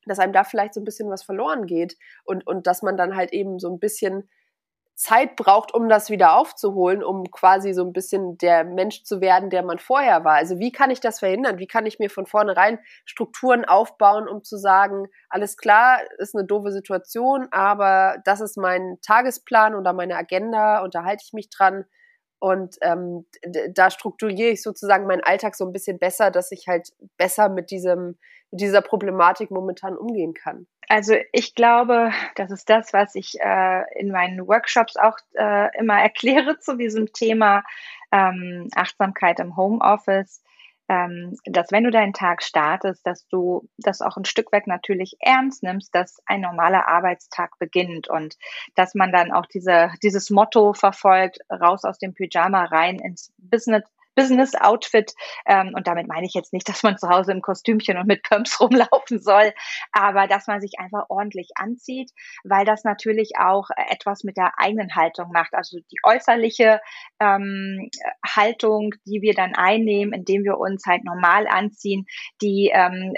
dass 0.06 0.18
einem 0.18 0.32
da 0.32 0.44
vielleicht 0.44 0.74
so 0.74 0.80
ein 0.80 0.84
bisschen 0.84 1.10
was 1.10 1.22
verloren 1.22 1.66
geht 1.66 1.96
und, 2.24 2.46
und 2.46 2.66
dass 2.66 2.82
man 2.82 2.96
dann 2.96 3.16
halt 3.16 3.32
eben 3.32 3.58
so 3.58 3.70
ein 3.70 3.78
bisschen 3.78 4.28
Zeit 4.98 5.36
braucht, 5.36 5.72
um 5.72 5.88
das 5.88 6.10
wieder 6.10 6.36
aufzuholen, 6.36 7.04
um 7.04 7.30
quasi 7.30 7.72
so 7.72 7.84
ein 7.84 7.92
bisschen 7.92 8.36
der 8.36 8.64
Mensch 8.64 9.04
zu 9.04 9.20
werden, 9.20 9.48
der 9.48 9.62
man 9.62 9.78
vorher 9.78 10.24
war. 10.24 10.34
Also 10.34 10.58
wie 10.58 10.72
kann 10.72 10.90
ich 10.90 10.98
das 10.98 11.20
verhindern? 11.20 11.58
Wie 11.58 11.68
kann 11.68 11.86
ich 11.86 12.00
mir 12.00 12.10
von 12.10 12.26
vornherein 12.26 12.80
Strukturen 13.04 13.64
aufbauen, 13.64 14.26
um 14.26 14.42
zu 14.42 14.56
sagen, 14.56 15.06
alles 15.28 15.56
klar, 15.56 16.00
ist 16.18 16.34
eine 16.34 16.44
doofe 16.44 16.72
Situation, 16.72 17.46
aber 17.52 18.16
das 18.24 18.40
ist 18.40 18.58
mein 18.58 18.98
Tagesplan 19.00 19.76
oder 19.76 19.92
meine 19.92 20.16
Agenda 20.16 20.82
und 20.82 20.96
da 20.96 21.04
halte 21.04 21.22
ich 21.24 21.32
mich 21.32 21.48
dran. 21.48 21.84
Und 22.40 22.76
ähm, 22.82 23.24
da 23.72 23.90
strukturiere 23.90 24.50
ich 24.50 24.62
sozusagen 24.62 25.06
meinen 25.06 25.22
Alltag 25.22 25.54
so 25.54 25.64
ein 25.64 25.72
bisschen 25.72 26.00
besser, 26.00 26.32
dass 26.32 26.50
ich 26.50 26.66
halt 26.66 26.92
besser 27.16 27.48
mit 27.48 27.70
diesem, 27.70 28.18
mit 28.50 28.60
dieser 28.60 28.82
Problematik 28.82 29.50
momentan 29.50 29.96
umgehen 29.96 30.34
kann. 30.34 30.66
Also 30.88 31.14
ich 31.32 31.54
glaube, 31.54 32.12
das 32.36 32.50
ist 32.50 32.70
das, 32.70 32.92
was 32.92 33.14
ich 33.14 33.38
äh, 33.40 33.82
in 33.98 34.10
meinen 34.10 34.46
Workshops 34.46 34.96
auch 34.96 35.16
äh, 35.34 35.76
immer 35.78 35.98
erkläre 36.00 36.58
zu 36.58 36.76
diesem 36.76 37.12
Thema 37.12 37.62
ähm, 38.10 38.68
Achtsamkeit 38.74 39.40
im 39.40 39.56
Homeoffice 39.56 40.42
ähm, 40.88 41.36
dass 41.44 41.70
wenn 41.70 41.84
du 41.84 41.90
deinen 41.90 42.14
Tag 42.14 42.42
startest, 42.42 43.06
dass 43.06 43.26
du 43.28 43.68
das 43.76 44.00
auch 44.00 44.16
ein 44.16 44.24
Stück 44.24 44.52
weit 44.52 44.66
natürlich 44.66 45.16
ernst 45.20 45.62
nimmst, 45.62 45.94
dass 45.94 46.22
ein 46.24 46.40
normaler 46.40 46.88
Arbeitstag 46.88 47.58
beginnt 47.58 48.08
und 48.08 48.36
dass 48.74 48.94
man 48.94 49.12
dann 49.12 49.30
auch 49.30 49.46
diese, 49.46 49.92
dieses 50.02 50.30
Motto 50.30 50.72
verfolgt, 50.72 51.40
raus 51.50 51.84
aus 51.84 51.98
dem 51.98 52.14
Pyjama 52.14 52.64
rein 52.64 52.98
ins 52.98 53.32
Business, 53.36 53.84
Business-Outfit. 54.18 55.14
Ähm, 55.46 55.72
und 55.74 55.86
damit 55.86 56.08
meine 56.08 56.26
ich 56.26 56.34
jetzt 56.34 56.52
nicht, 56.52 56.68
dass 56.68 56.82
man 56.82 56.98
zu 56.98 57.08
Hause 57.08 57.30
im 57.30 57.40
Kostümchen 57.40 57.96
und 57.96 58.08
mit 58.08 58.24
Pumps 58.24 58.60
rumlaufen 58.60 59.20
soll, 59.20 59.52
aber 59.92 60.26
dass 60.26 60.48
man 60.48 60.60
sich 60.60 60.72
einfach 60.78 61.04
ordentlich 61.08 61.50
anzieht, 61.54 62.10
weil 62.42 62.64
das 62.64 62.82
natürlich 62.82 63.32
auch 63.38 63.68
etwas 63.90 64.24
mit 64.24 64.36
der 64.36 64.58
eigenen 64.58 64.96
Haltung 64.96 65.30
macht. 65.32 65.54
Also 65.54 65.78
die 65.78 65.98
äußerliche 66.02 66.80
ähm, 67.20 67.90
Haltung, 68.26 68.94
die 69.06 69.22
wir 69.22 69.34
dann 69.34 69.54
einnehmen, 69.54 70.12
indem 70.12 70.42
wir 70.42 70.58
uns 70.58 70.84
halt 70.84 71.04
normal 71.04 71.46
anziehen, 71.46 72.06
die 72.42 72.72
ähm, 72.74 73.14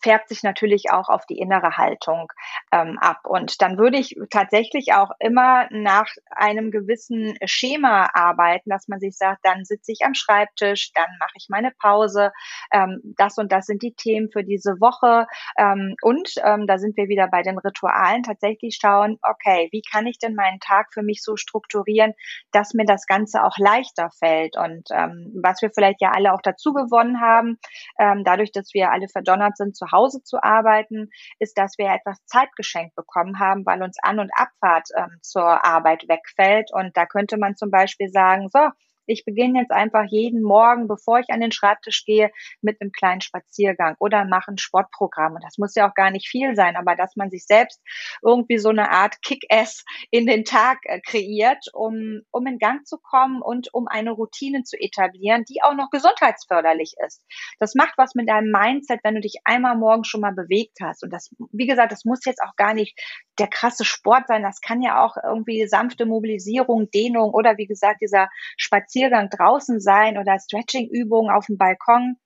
färbt 0.00 0.28
sich 0.28 0.42
natürlich 0.42 0.90
auch 0.90 1.08
auf 1.08 1.26
die 1.26 1.38
innere 1.38 1.76
Haltung 1.76 2.32
ähm, 2.72 2.98
ab. 3.00 3.20
Und 3.24 3.60
dann 3.62 3.78
würde 3.78 3.98
ich 3.98 4.16
tatsächlich 4.30 4.92
auch 4.94 5.10
immer 5.18 5.66
nach 5.70 6.08
einem 6.30 6.70
gewissen 6.70 7.36
Schema 7.44 8.08
arbeiten, 8.12 8.70
dass 8.70 8.88
man 8.88 9.00
sich 9.00 9.16
sagt, 9.16 9.40
dann 9.44 9.64
sitze 9.64 9.92
ich 9.92 10.00
am 10.04 10.14
Schreibtisch, 10.14 10.92
dann 10.94 11.08
mache 11.18 11.32
ich 11.36 11.46
meine 11.48 11.72
Pause, 11.80 12.32
ähm, 12.72 13.00
das 13.16 13.38
und 13.38 13.52
das 13.52 13.66
sind 13.66 13.82
die 13.82 13.94
Themen 13.94 14.30
für 14.30 14.44
diese 14.44 14.80
Woche. 14.80 15.26
Ähm, 15.56 15.94
und 16.02 16.34
ähm, 16.44 16.66
da 16.66 16.78
sind 16.78 16.96
wir 16.96 17.08
wieder 17.08 17.28
bei 17.28 17.42
den 17.42 17.58
Ritualen, 17.58 18.22
tatsächlich 18.22 18.78
schauen, 18.80 19.18
okay, 19.22 19.68
wie 19.72 19.82
kann 19.82 20.06
ich 20.06 20.18
denn 20.18 20.34
meinen 20.34 20.60
Tag 20.60 20.92
für 20.92 21.02
mich 21.02 21.22
so 21.22 21.36
strukturieren, 21.36 22.14
dass 22.52 22.74
mir 22.74 22.86
das 22.86 23.06
Ganze 23.06 23.42
auch 23.42 23.56
leichter 23.58 24.10
fällt. 24.18 24.56
Und 24.56 24.88
ähm, 24.90 25.32
was 25.42 25.62
wir 25.62 25.70
vielleicht 25.70 26.00
ja 26.00 26.12
alle 26.12 26.32
auch 26.32 26.42
dazu 26.42 26.72
gewonnen 26.72 27.20
haben, 27.20 27.58
ähm, 27.98 28.22
dadurch, 28.24 28.52
dass 28.52 28.72
wir 28.74 28.90
alle 28.90 29.08
verdonnert 29.08 29.56
sind, 29.56 29.76
zu 29.76 29.87
Hause 29.92 30.22
zu 30.22 30.42
arbeiten, 30.42 31.10
ist, 31.38 31.58
dass 31.58 31.78
wir 31.78 31.86
etwas 31.86 32.24
Zeit 32.26 32.48
geschenkt 32.56 32.94
bekommen 32.96 33.38
haben, 33.38 33.66
weil 33.66 33.82
uns 33.82 33.98
An- 34.02 34.20
und 34.20 34.30
Abfahrt 34.34 34.88
ähm, 34.96 35.18
zur 35.22 35.64
Arbeit 35.64 36.04
wegfällt. 36.08 36.70
Und 36.72 36.96
da 36.96 37.06
könnte 37.06 37.38
man 37.38 37.56
zum 37.56 37.70
Beispiel 37.70 38.08
sagen, 38.08 38.48
so, 38.52 38.60
ich 39.08 39.24
beginne 39.24 39.60
jetzt 39.60 39.72
einfach 39.72 40.04
jeden 40.08 40.42
Morgen, 40.42 40.86
bevor 40.86 41.18
ich 41.18 41.30
an 41.30 41.40
den 41.40 41.52
Schreibtisch 41.52 42.04
gehe, 42.04 42.30
mit 42.60 42.80
einem 42.80 42.92
kleinen 42.92 43.20
Spaziergang 43.20 43.96
oder 43.98 44.24
mache 44.24 44.52
ein 44.52 44.58
Sportprogramm. 44.58 45.34
Und 45.34 45.44
das 45.44 45.58
muss 45.58 45.74
ja 45.74 45.88
auch 45.88 45.94
gar 45.94 46.10
nicht 46.10 46.28
viel 46.28 46.54
sein, 46.54 46.76
aber 46.76 46.94
dass 46.94 47.16
man 47.16 47.30
sich 47.30 47.46
selbst 47.46 47.80
irgendwie 48.22 48.58
so 48.58 48.68
eine 48.68 48.90
Art 48.90 49.20
Kick-Ass 49.22 49.84
in 50.10 50.26
den 50.26 50.44
Tag 50.44 50.78
äh, 50.84 51.00
kreiert, 51.00 51.64
um, 51.72 52.20
um 52.30 52.46
in 52.46 52.58
Gang 52.58 52.86
zu 52.86 52.98
kommen 52.98 53.40
und 53.40 53.72
um 53.72 53.88
eine 53.88 54.10
Routine 54.10 54.62
zu 54.62 54.76
etablieren, 54.78 55.44
die 55.48 55.62
auch 55.62 55.74
noch 55.74 55.90
gesundheitsförderlich 55.90 56.94
ist. 57.06 57.24
Das 57.58 57.74
macht 57.74 57.94
was 57.96 58.14
mit 58.14 58.28
deinem 58.28 58.50
Mindset, 58.50 59.00
wenn 59.02 59.14
du 59.14 59.20
dich 59.20 59.40
einmal 59.44 59.76
morgen 59.76 60.04
schon 60.04 60.20
mal 60.20 60.32
bewegt 60.32 60.78
hast. 60.82 61.02
Und 61.02 61.12
das, 61.12 61.30
wie 61.52 61.66
gesagt, 61.66 61.92
das 61.92 62.04
muss 62.04 62.24
jetzt 62.26 62.42
auch 62.42 62.56
gar 62.56 62.74
nicht 62.74 62.98
der 63.38 63.48
krasse 63.48 63.84
Sport 63.84 64.26
sein. 64.28 64.42
Das 64.42 64.60
kann 64.60 64.82
ja 64.82 65.02
auch 65.02 65.16
irgendwie 65.22 65.66
sanfte 65.66 66.04
Mobilisierung, 66.04 66.90
Dehnung 66.90 67.32
oder 67.32 67.56
wie 67.56 67.66
gesagt, 67.66 68.02
dieser 68.02 68.28
Spaziergang 68.56 68.97
Spaziergang 68.98 69.30
draußen 69.30 69.80
sein 69.80 70.18
oder 70.18 70.38
Stretching-Übungen 70.38 71.30
auf 71.30 71.46
dem 71.46 71.56
Balkon. 71.56 72.16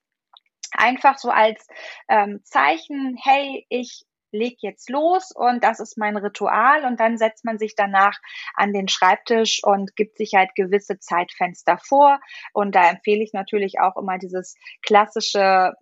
Einfach 0.73 1.19
so 1.19 1.31
als 1.31 1.67
ähm, 2.09 2.41
Zeichen, 2.45 3.17
hey, 3.23 3.67
ich 3.69 4.05
leg 4.35 4.57
jetzt 4.63 4.89
los 4.89 5.31
und 5.35 5.63
das 5.63 5.81
ist 5.81 5.99
mein 5.99 6.17
Ritual 6.17 6.87
und 6.87 6.99
dann 6.99 7.19
setzt 7.19 7.45
man 7.45 7.59
sich 7.59 7.75
danach 7.77 8.19
an 8.55 8.73
den 8.73 8.89
Schreibtisch 8.89 9.61
und 9.63 9.95
gibt 9.95 10.17
sich 10.17 10.33
halt 10.35 10.55
gewisse 10.55 10.99
Zeitfenster 10.99 11.77
vor 11.77 12.19
und 12.55 12.75
da 12.75 12.89
empfehle 12.89 13.23
ich 13.23 13.35
natürlich 13.35 13.81
auch 13.81 13.99
immer 13.99 14.17
dieses 14.17 14.57
klassische 14.81 15.75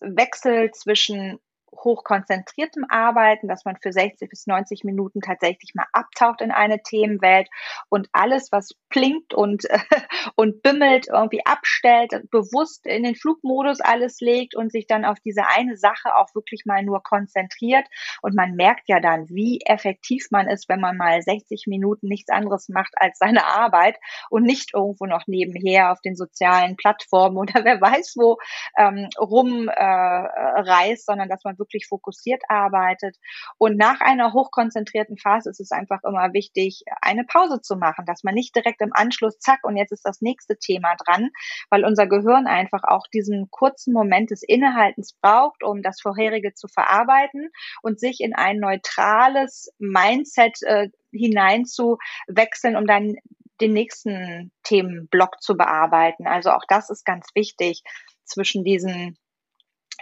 Wechsel 0.00 0.70
zwischen 0.70 1.38
hochkonzentriertem 1.72 2.84
Arbeiten, 2.88 3.48
dass 3.48 3.64
man 3.64 3.76
für 3.80 3.92
60 3.92 4.28
bis 4.28 4.46
90 4.46 4.84
Minuten 4.84 5.20
tatsächlich 5.20 5.74
mal 5.74 5.86
abtaucht 5.92 6.40
in 6.40 6.50
eine 6.50 6.82
Themenwelt 6.82 7.48
und 7.88 8.08
alles, 8.12 8.52
was 8.52 8.74
plinkt 8.88 9.34
und, 9.34 9.64
und 10.36 10.62
bimmelt, 10.62 11.08
irgendwie 11.08 11.44
abstellt, 11.46 12.12
bewusst 12.30 12.86
in 12.86 13.04
den 13.04 13.14
Flugmodus 13.14 13.80
alles 13.80 14.20
legt 14.20 14.54
und 14.54 14.72
sich 14.72 14.86
dann 14.86 15.04
auf 15.04 15.18
diese 15.20 15.46
eine 15.46 15.76
Sache 15.76 16.16
auch 16.16 16.34
wirklich 16.34 16.64
mal 16.64 16.82
nur 16.82 17.02
konzentriert. 17.02 17.86
Und 18.22 18.34
man 18.34 18.54
merkt 18.54 18.88
ja 18.88 19.00
dann, 19.00 19.28
wie 19.28 19.60
effektiv 19.64 20.26
man 20.30 20.48
ist, 20.48 20.68
wenn 20.68 20.80
man 20.80 20.96
mal 20.96 21.22
60 21.22 21.66
Minuten 21.66 22.08
nichts 22.08 22.30
anderes 22.30 22.68
macht 22.68 22.92
als 22.96 23.18
seine 23.18 23.46
Arbeit 23.46 23.96
und 24.28 24.42
nicht 24.42 24.74
irgendwo 24.74 25.06
noch 25.06 25.26
nebenher 25.26 25.92
auf 25.92 26.00
den 26.00 26.16
sozialen 26.16 26.76
Plattformen 26.76 27.36
oder 27.36 27.54
wer 27.64 27.80
weiß 27.80 28.14
wo 28.16 28.38
ähm, 28.76 29.08
rumreist, 29.18 31.02
äh, 31.02 31.04
sondern 31.04 31.28
dass 31.28 31.44
man 31.44 31.56
wirklich 31.60 31.86
fokussiert 31.86 32.42
arbeitet. 32.48 33.16
Und 33.58 33.76
nach 33.76 34.00
einer 34.00 34.32
hochkonzentrierten 34.32 35.16
Phase 35.16 35.50
ist 35.50 35.60
es 35.60 35.70
einfach 35.70 36.00
immer 36.02 36.32
wichtig, 36.32 36.82
eine 37.00 37.24
Pause 37.24 37.60
zu 37.60 37.76
machen, 37.76 38.04
dass 38.06 38.24
man 38.24 38.34
nicht 38.34 38.56
direkt 38.56 38.80
im 38.80 38.92
Anschluss, 38.92 39.38
zack, 39.38 39.60
und 39.62 39.76
jetzt 39.76 39.92
ist 39.92 40.04
das 40.04 40.20
nächste 40.20 40.58
Thema 40.58 40.96
dran, 40.96 41.30
weil 41.70 41.84
unser 41.84 42.08
Gehirn 42.08 42.48
einfach 42.48 42.82
auch 42.82 43.06
diesen 43.12 43.48
kurzen 43.50 43.92
Moment 43.92 44.30
des 44.30 44.42
Innehaltens 44.42 45.12
braucht, 45.20 45.62
um 45.62 45.82
das 45.82 46.00
vorherige 46.00 46.54
zu 46.54 46.66
verarbeiten 46.66 47.50
und 47.82 48.00
sich 48.00 48.20
in 48.20 48.34
ein 48.34 48.58
neutrales 48.58 49.72
Mindset 49.78 50.58
äh, 50.62 50.88
hineinzuwechseln, 51.12 52.76
um 52.76 52.86
dann 52.86 53.16
den 53.60 53.72
nächsten 53.72 54.52
Themenblock 54.62 55.42
zu 55.42 55.56
bearbeiten. 55.56 56.26
Also 56.26 56.50
auch 56.50 56.64
das 56.66 56.90
ist 56.90 57.04
ganz 57.04 57.28
wichtig 57.34 57.82
zwischen 58.24 58.64
diesen 58.64 59.18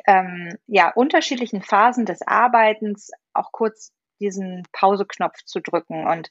ähm, 0.07 0.57
ja, 0.67 0.91
unterschiedlichen 0.91 1.63
Phasen 1.63 2.07
des 2.07 2.23
Arbeitens 2.27 3.11
auch 3.33 3.53
kurz 3.53 3.93
diesen 4.21 4.65
Pauseknopf 4.73 5.45
zu 5.45 5.61
drücken. 5.61 6.07
Und 6.07 6.31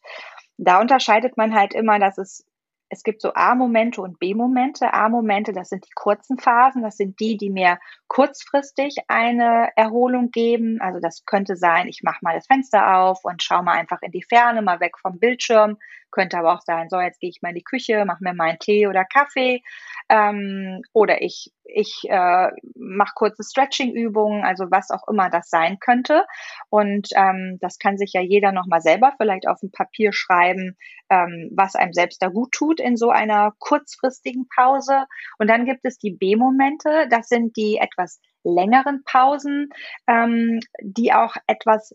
da 0.57 0.81
unterscheidet 0.81 1.37
man 1.37 1.53
halt 1.53 1.73
immer, 1.73 1.99
dass 1.99 2.17
es 2.17 2.45
es 2.89 3.03
gibt 3.03 3.21
so 3.21 3.33
A-Momente 3.33 4.01
und 4.01 4.19
B-Momente. 4.19 4.93
A-Momente, 4.93 5.51
das 5.51 5.69
sind 5.69 5.85
die 5.85 5.93
kurzen 5.93 6.37
Phasen, 6.37 6.83
das 6.83 6.95
sind 6.95 7.19
die, 7.19 7.37
die 7.37 7.49
mir 7.49 7.79
kurzfristig 8.07 8.95
eine 9.07 9.69
Erholung 9.75 10.31
geben. 10.31 10.79
Also 10.79 10.99
das 10.99 11.25
könnte 11.25 11.55
sein, 11.57 11.87
ich 11.87 12.01
mache 12.03 12.19
mal 12.21 12.35
das 12.35 12.47
Fenster 12.47 12.97
auf 12.97 13.25
und 13.25 13.43
schaue 13.43 13.63
mal 13.63 13.77
einfach 13.77 14.01
in 14.01 14.11
die 14.11 14.23
Ferne, 14.23 14.61
mal 14.61 14.79
weg 14.79 14.97
vom 14.99 15.19
Bildschirm, 15.19 15.77
Könnte 16.11 16.37
aber 16.37 16.53
auch 16.53 16.61
sein, 16.61 16.87
so 16.89 16.99
jetzt 16.99 17.19
gehe 17.19 17.29
ich 17.29 17.41
mal 17.41 17.49
in 17.49 17.55
die 17.55 17.63
Küche, 17.63 18.05
mache 18.05 18.23
mir 18.23 18.33
meinen 18.33 18.59
Tee 18.59 18.87
oder 18.87 19.05
Kaffee 19.05 19.61
ähm, 20.09 20.81
oder 20.93 21.21
ich, 21.21 21.51
ich 21.65 22.03
äh, 22.07 22.49
mache 22.75 23.13
kurze 23.15 23.43
Stretching-Übungen, 23.43 24.43
also 24.43 24.65
was 24.71 24.89
auch 24.89 25.07
immer 25.07 25.29
das 25.29 25.49
sein 25.49 25.79
könnte. 25.79 26.25
Und 26.69 27.09
ähm, 27.15 27.57
das 27.61 27.77
kann 27.77 27.97
sich 27.97 28.13
ja 28.13 28.21
jeder 28.21 28.51
nochmal 28.51 28.81
selber 28.81 29.13
vielleicht 29.17 29.47
auf 29.47 29.61
ein 29.61 29.71
Papier 29.71 30.13
schreiben, 30.13 30.77
ähm, 31.09 31.51
was 31.55 31.75
einem 31.75 31.93
selbst 31.93 32.21
da 32.21 32.27
gut 32.27 32.51
tut 32.51 32.79
in 32.79 32.95
so 32.95 33.09
einer 33.09 33.53
kurzfristigen 33.59 34.47
Pause. 34.53 35.05
Und 35.39 35.49
dann 35.49 35.65
gibt 35.65 35.81
es 35.83 35.97
die 35.97 36.11
B-Momente, 36.11 37.07
das 37.09 37.27
sind 37.27 37.57
die 37.57 37.77
etwas 37.77 38.21
längeren 38.43 39.03
Pausen, 39.03 39.69
ähm, 40.07 40.59
die 40.81 41.13
auch 41.13 41.35
etwas 41.47 41.93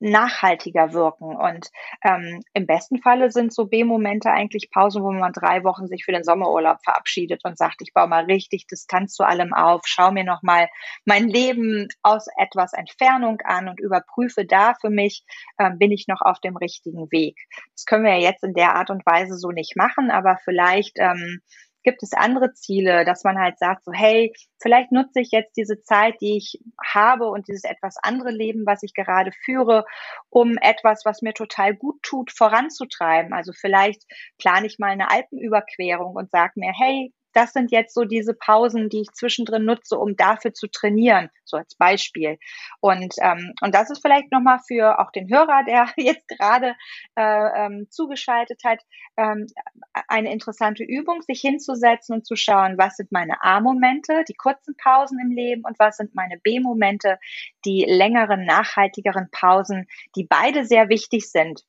nachhaltiger 0.00 0.92
wirken. 0.92 1.36
Und 1.36 1.70
ähm, 2.02 2.42
im 2.54 2.66
besten 2.66 2.98
Falle 2.98 3.30
sind 3.30 3.52
so 3.52 3.66
B-Momente 3.66 4.30
eigentlich 4.30 4.70
Pausen, 4.70 5.02
wo 5.02 5.12
man 5.12 5.32
drei 5.32 5.62
Wochen 5.64 5.86
sich 5.86 6.04
für 6.04 6.12
den 6.12 6.24
Sommerurlaub 6.24 6.78
verabschiedet 6.82 7.44
und 7.44 7.58
sagt, 7.58 7.82
ich 7.82 7.92
baue 7.92 8.08
mal 8.08 8.24
richtig 8.24 8.66
Distanz 8.66 9.14
zu 9.14 9.24
allem 9.24 9.52
auf, 9.52 9.82
schaue 9.84 10.12
mir 10.12 10.24
nochmal 10.24 10.68
mein 11.04 11.28
Leben 11.28 11.88
aus 12.02 12.26
etwas 12.38 12.72
Entfernung 12.72 13.40
an 13.44 13.68
und 13.68 13.78
überprüfe 13.80 14.44
da 14.44 14.74
für 14.80 14.90
mich, 14.90 15.24
ähm, 15.58 15.78
bin 15.78 15.92
ich 15.92 16.08
noch 16.08 16.20
auf 16.22 16.40
dem 16.40 16.56
richtigen 16.56 17.10
Weg. 17.10 17.36
Das 17.74 17.84
können 17.84 18.04
wir 18.04 18.16
ja 18.16 18.30
jetzt 18.30 18.42
in 18.42 18.54
der 18.54 18.74
Art 18.74 18.90
und 18.90 19.04
Weise 19.06 19.36
so 19.36 19.50
nicht 19.50 19.76
machen, 19.76 20.10
aber 20.10 20.38
vielleicht 20.44 20.98
ähm, 20.98 21.40
gibt 21.82 22.02
es 22.02 22.12
andere 22.12 22.52
Ziele, 22.52 23.04
dass 23.04 23.24
man 23.24 23.38
halt 23.38 23.58
sagt, 23.58 23.84
so, 23.84 23.92
hey, 23.92 24.32
vielleicht 24.60 24.92
nutze 24.92 25.20
ich 25.20 25.30
jetzt 25.30 25.56
diese 25.56 25.82
Zeit, 25.82 26.16
die 26.20 26.36
ich 26.36 26.60
habe 26.84 27.26
und 27.26 27.48
dieses 27.48 27.64
etwas 27.64 27.96
andere 28.02 28.30
Leben, 28.30 28.66
was 28.66 28.82
ich 28.82 28.94
gerade 28.94 29.32
führe, 29.44 29.84
um 30.28 30.56
etwas, 30.58 31.04
was 31.04 31.22
mir 31.22 31.34
total 31.34 31.74
gut 31.74 32.02
tut, 32.02 32.30
voranzutreiben. 32.32 33.32
Also 33.32 33.52
vielleicht 33.52 34.02
plane 34.38 34.66
ich 34.66 34.78
mal 34.78 34.90
eine 34.90 35.10
Alpenüberquerung 35.10 36.14
und 36.14 36.30
sage 36.30 36.52
mir, 36.56 36.72
hey, 36.76 37.12
das 37.32 37.52
sind 37.52 37.70
jetzt 37.70 37.94
so 37.94 38.04
diese 38.04 38.34
Pausen, 38.34 38.88
die 38.88 39.02
ich 39.02 39.12
zwischendrin 39.12 39.64
nutze, 39.64 39.98
um 39.98 40.16
dafür 40.16 40.52
zu 40.52 40.66
trainieren, 40.68 41.30
so 41.44 41.56
als 41.56 41.74
Beispiel. 41.74 42.38
Und, 42.80 43.14
ähm, 43.20 43.54
und 43.60 43.74
das 43.74 43.90
ist 43.90 44.00
vielleicht 44.02 44.32
nochmal 44.32 44.58
für 44.66 44.98
auch 44.98 45.10
den 45.12 45.28
Hörer, 45.28 45.64
der 45.66 45.88
jetzt 45.96 46.28
gerade 46.28 46.74
äh, 47.16 47.66
ähm, 47.66 47.86
zugeschaltet 47.90 48.62
hat, 48.64 48.80
ähm, 49.16 49.46
eine 50.08 50.32
interessante 50.32 50.84
Übung, 50.84 51.22
sich 51.22 51.40
hinzusetzen 51.40 52.16
und 52.16 52.26
zu 52.26 52.36
schauen, 52.36 52.78
was 52.78 52.96
sind 52.96 53.12
meine 53.12 53.42
A-Momente, 53.42 54.24
die 54.28 54.34
kurzen 54.34 54.76
Pausen 54.76 55.18
im 55.20 55.30
Leben 55.30 55.62
und 55.64 55.78
was 55.78 55.96
sind 55.96 56.14
meine 56.14 56.38
B-Momente, 56.38 57.18
die 57.64 57.84
längeren, 57.86 58.44
nachhaltigeren 58.44 59.28
Pausen, 59.30 59.86
die 60.16 60.24
beide 60.24 60.64
sehr 60.64 60.88
wichtig 60.88 61.30
sind 61.30 61.64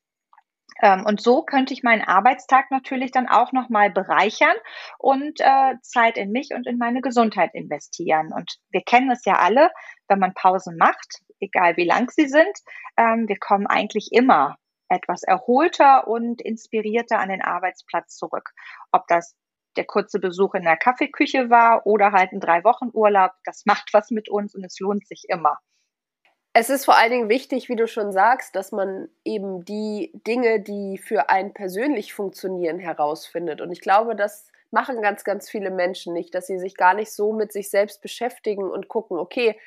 und 1.06 1.22
so 1.22 1.44
könnte 1.44 1.74
ich 1.74 1.84
meinen 1.84 2.02
Arbeitstag 2.02 2.72
natürlich 2.72 3.12
dann 3.12 3.28
auch 3.28 3.52
nochmal 3.52 3.92
bereichern 3.92 4.56
und 4.98 5.40
äh, 5.40 5.76
Zeit 5.82 6.18
in 6.18 6.32
mich 6.32 6.52
und 6.54 6.66
in 6.66 6.78
meine 6.78 7.02
Gesundheit 7.02 7.54
investieren. 7.54 8.32
Und 8.34 8.58
wir 8.70 8.82
kennen 8.82 9.12
es 9.12 9.26
ja 9.26 9.36
alle, 9.36 9.70
wenn 10.08 10.20
man 10.20 10.34
Pausen 10.34 10.78
macht, 10.78 11.22
egal 11.40 11.78
wie 11.78 11.86
lang 11.86 12.10
sie 12.10 12.28
sind, 12.28 12.58
ähm, 12.98 13.28
wir 13.28 13.38
kommen 13.40 13.68
eigentlich 13.68 14.10
immer 14.12 14.58
etwas 14.90 15.24
erholter 15.24 16.08
und 16.08 16.42
inspirierter 16.42 17.20
an 17.20 17.30
den 17.30 17.42
Arbeitsplatz 17.42 18.18
zurück. 18.18 18.50
Ob 18.92 19.08
das 19.08 19.36
der 19.78 19.86
kurze 19.86 20.20
Besuch 20.20 20.54
in 20.54 20.64
der 20.64 20.78
Kaffeeküche 20.78 21.50
war 21.50 21.86
oder 21.86 22.12
halt 22.12 22.34
ein 22.34 22.42
drei 22.42 22.64
Wochen 22.64 22.90
Urlaub, 22.92 23.32
das 23.46 23.66
macht 23.66 23.94
was 23.94 24.12
mit 24.12 24.30
uns 24.30 24.54
und 24.54 24.66
es 24.66 24.80
lohnt 24.80 25.08
sich 25.08 25.26
immer. 25.30 25.58
Es 26.54 26.70
ist 26.70 26.84
vor 26.84 26.98
allen 26.98 27.12
Dingen 27.12 27.30
wichtig, 27.30 27.70
wie 27.70 27.78
du 27.78 27.88
schon 27.88 28.12
sagst, 28.12 28.56
dass 28.56 28.74
man 28.74 29.08
eben 29.24 29.64
die 29.64 30.12
Dinge, 30.28 30.60
die 30.60 30.98
für 30.98 31.30
einen 31.30 31.54
persönlich 31.54 32.14
funktionieren, 32.14 32.78
herausfindet. 32.78 33.62
Und 33.62 33.72
ich 33.72 33.80
glaube, 33.80 34.16
das 34.18 34.52
machen 34.70 35.02
ganz, 35.02 35.24
ganz 35.24 35.50
viele 35.50 35.72
Menschen 35.72 36.14
nicht, 36.14 36.36
dass 36.36 36.48
sie 36.48 36.60
sich 36.60 36.76
gar 36.76 36.94
nicht 36.94 37.12
so 37.12 37.32
mit 37.32 37.54
sich 37.54 37.70
selbst 37.70 38.02
beschäftigen 38.02 38.64
und 38.70 38.90
gucken, 38.90 39.18
okay, 39.18 39.58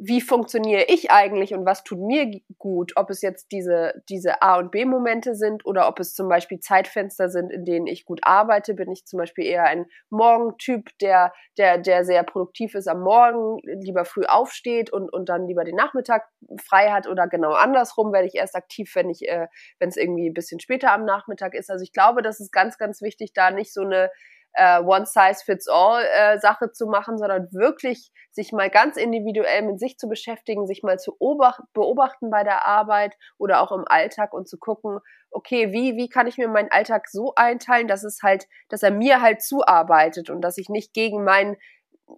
wie 0.00 0.20
funktioniere 0.20 0.84
ich 0.88 1.10
eigentlich 1.12 1.54
und 1.54 1.64
was 1.64 1.84
tut 1.84 2.00
mir 2.00 2.40
gut, 2.58 2.92
ob 2.96 3.10
es 3.10 3.22
jetzt 3.22 3.52
diese, 3.52 4.02
diese 4.08 4.42
A- 4.42 4.58
und 4.58 4.72
B-Momente 4.72 5.36
sind 5.36 5.64
oder 5.64 5.86
ob 5.88 6.00
es 6.00 6.14
zum 6.14 6.28
Beispiel 6.28 6.58
Zeitfenster 6.58 7.28
sind, 7.28 7.50
in 7.50 7.64
denen 7.64 7.86
ich 7.86 8.04
gut 8.04 8.20
arbeite, 8.24 8.74
bin 8.74 8.90
ich 8.90 9.06
zum 9.06 9.18
Beispiel 9.18 9.44
eher 9.44 9.64
ein 9.64 9.86
Morgentyp, 10.10 10.90
der, 11.00 11.32
der, 11.58 11.78
der 11.78 12.04
sehr 12.04 12.24
produktiv 12.24 12.74
ist 12.74 12.88
am 12.88 13.02
Morgen, 13.02 13.60
lieber 13.64 14.04
früh 14.04 14.24
aufsteht 14.24 14.92
und, 14.92 15.12
und 15.12 15.28
dann 15.28 15.46
lieber 15.46 15.62
den 15.62 15.76
Nachmittag 15.76 16.28
frei 16.60 16.90
hat? 16.90 17.06
Oder 17.06 17.28
genau 17.28 17.52
andersrum 17.52 18.12
werde 18.12 18.26
ich 18.26 18.34
erst 18.34 18.56
aktiv, 18.56 18.90
wenn 18.96 19.10
ich, 19.10 19.28
äh, 19.28 19.46
wenn 19.78 19.90
es 19.90 19.96
irgendwie 19.96 20.28
ein 20.28 20.34
bisschen 20.34 20.58
später 20.58 20.92
am 20.92 21.04
Nachmittag 21.04 21.54
ist. 21.54 21.70
Also 21.70 21.84
ich 21.84 21.92
glaube, 21.92 22.22
das 22.22 22.40
ist 22.40 22.52
ganz, 22.52 22.78
ganz 22.78 23.00
wichtig, 23.00 23.32
da 23.32 23.52
nicht 23.52 23.72
so 23.72 23.82
eine 23.82 24.10
äh, 24.54 24.80
One-Size-Fits-All-Sache 24.80 26.64
äh, 26.66 26.72
zu 26.72 26.86
machen, 26.86 27.18
sondern 27.18 27.52
wirklich 27.52 28.10
sich 28.30 28.52
mal 28.52 28.70
ganz 28.70 28.96
individuell 28.96 29.62
mit 29.62 29.78
sich 29.78 29.98
zu 29.98 30.08
beschäftigen, 30.08 30.66
sich 30.66 30.82
mal 30.82 30.98
zu 30.98 31.16
beobachten 31.18 32.30
bei 32.30 32.44
der 32.44 32.66
Arbeit 32.66 33.16
oder 33.38 33.60
auch 33.60 33.72
im 33.72 33.84
Alltag 33.86 34.32
und 34.32 34.48
zu 34.48 34.58
gucken, 34.58 35.00
okay, 35.30 35.72
wie, 35.72 35.96
wie 35.96 36.08
kann 36.08 36.26
ich 36.26 36.38
mir 36.38 36.48
meinen 36.48 36.70
Alltag 36.70 37.08
so 37.08 37.34
einteilen, 37.34 37.88
dass 37.88 38.04
es 38.04 38.22
halt, 38.22 38.46
dass 38.68 38.82
er 38.82 38.90
mir 38.90 39.20
halt 39.20 39.42
zuarbeitet 39.42 40.30
und 40.30 40.40
dass 40.40 40.58
ich 40.58 40.68
nicht 40.68 40.94
gegen 40.94 41.24
mein 41.24 41.56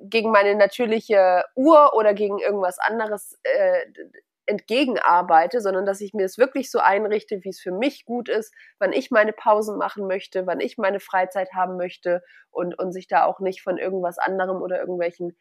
gegen 0.00 0.32
meine 0.32 0.56
natürliche 0.56 1.44
Uhr 1.54 1.94
oder 1.94 2.12
gegen 2.12 2.38
irgendwas 2.40 2.78
anderes 2.80 3.38
äh, 3.44 3.86
entgegenarbeite, 4.46 5.60
sondern 5.60 5.86
dass 5.86 6.00
ich 6.00 6.14
mir 6.14 6.24
es 6.24 6.38
wirklich 6.38 6.70
so 6.70 6.78
einrichte, 6.78 7.42
wie 7.42 7.50
es 7.50 7.60
für 7.60 7.72
mich 7.72 8.04
gut 8.04 8.28
ist, 8.28 8.54
wann 8.78 8.92
ich 8.92 9.10
meine 9.10 9.32
Pausen 9.32 9.76
machen 9.76 10.06
möchte, 10.06 10.46
wann 10.46 10.60
ich 10.60 10.78
meine 10.78 11.00
Freizeit 11.00 11.52
haben 11.52 11.76
möchte 11.76 12.22
und, 12.50 12.78
und 12.78 12.92
sich 12.92 13.08
da 13.08 13.24
auch 13.24 13.40
nicht 13.40 13.62
von 13.62 13.78
irgendwas 13.78 14.18
anderem 14.18 14.62
oder 14.62 14.78
irgendwelchen 14.80 15.36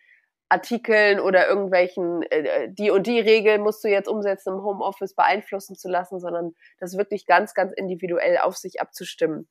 Artikeln 0.49 1.19
oder 1.19 1.47
irgendwelchen, 1.47 2.21
äh, 2.23 2.69
die 2.71 2.91
und 2.91 3.07
die 3.07 3.19
Regel 3.19 3.57
musst 3.57 3.83
du 3.83 3.87
jetzt 3.87 4.07
umsetzen 4.07 4.53
im 4.53 4.63
Homeoffice 4.63 5.15
beeinflussen 5.15 5.75
zu 5.75 5.89
lassen, 5.89 6.19
sondern 6.19 6.53
das 6.79 6.97
wirklich 6.97 7.25
ganz, 7.25 7.53
ganz 7.53 7.73
individuell 7.75 8.37
auf 8.37 8.55
sich 8.55 8.79
abzustimmen. 8.79 9.47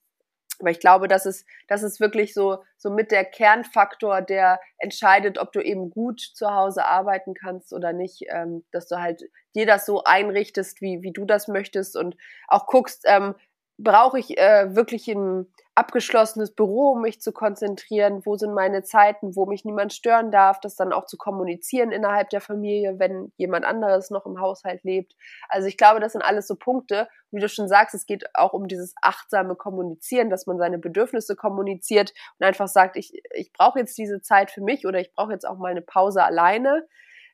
Aber 0.60 0.70
ich 0.70 0.80
glaube, 0.80 1.08
das 1.08 1.26
ist, 1.26 1.46
das 1.68 1.82
ist 1.82 2.00
wirklich 2.00 2.34
so, 2.34 2.62
so 2.76 2.90
mit 2.90 3.10
der 3.10 3.24
Kernfaktor, 3.24 4.22
der 4.22 4.60
entscheidet, 4.78 5.38
ob 5.38 5.52
du 5.52 5.60
eben 5.60 5.90
gut 5.90 6.20
zu 6.20 6.50
Hause 6.50 6.84
arbeiten 6.84 7.34
kannst 7.34 7.72
oder 7.72 7.92
nicht, 7.92 8.22
ähm, 8.28 8.64
dass 8.70 8.86
du 8.86 9.00
halt 9.00 9.22
dir 9.54 9.66
das 9.66 9.86
so 9.86 10.04
einrichtest, 10.04 10.80
wie, 10.80 11.02
wie 11.02 11.12
du 11.12 11.24
das 11.24 11.48
möchtest 11.48 11.96
und 11.96 12.16
auch 12.48 12.66
guckst, 12.66 13.04
ähm, 13.06 13.34
brauche 13.78 14.18
ich 14.18 14.38
äh, 14.38 14.74
wirklich 14.74 15.08
ein 15.08 15.46
abgeschlossenes 15.74 16.54
Büro, 16.54 16.92
um 16.92 17.02
mich 17.02 17.20
zu 17.20 17.32
konzentrieren? 17.32 18.24
Wo 18.24 18.37
sind 18.37 18.54
meine 18.54 18.84
Zeiten, 18.84 19.34
wo 19.34 19.46
mich 19.46 19.64
niemand 19.64 19.92
stören 19.92 20.30
darf? 20.30 20.60
Das 20.60 20.76
dann 20.76 20.92
auch 20.92 21.06
zu 21.06 21.16
kommunizieren 21.16 21.90
innerhalb 21.90 22.30
der 22.30 22.40
Familie, 22.40 22.98
wenn 22.98 23.32
jemand 23.37 23.64
anderes 23.64 24.10
noch 24.10 24.26
im 24.26 24.40
Haushalt 24.40 24.84
lebt. 24.84 25.16
Also 25.48 25.66
ich 25.66 25.76
glaube, 25.76 26.00
das 26.00 26.12
sind 26.12 26.22
alles 26.22 26.46
so 26.46 26.54
Punkte. 26.54 27.08
Wie 27.32 27.40
du 27.40 27.48
schon 27.48 27.66
sagst, 27.68 27.94
es 27.94 28.06
geht 28.06 28.24
auch 28.34 28.52
um 28.52 28.68
dieses 28.68 28.94
achtsame 29.02 29.56
Kommunizieren, 29.56 30.30
dass 30.30 30.46
man 30.46 30.58
seine 30.58 30.78
Bedürfnisse 30.78 31.34
kommuniziert 31.34 32.12
und 32.38 32.46
einfach 32.46 32.68
sagt, 32.68 32.96
ich, 32.96 33.20
ich 33.34 33.52
brauche 33.52 33.80
jetzt 33.80 33.98
diese 33.98 34.20
Zeit 34.20 34.52
für 34.52 34.60
mich 34.60 34.87
oder 34.87 35.00
ich 35.00 35.12
brauche 35.12 35.32
jetzt 35.32 35.46
auch 35.46 35.58
mal 35.58 35.72
eine 35.72 35.82
Pause 35.82 36.22
alleine. 36.22 36.87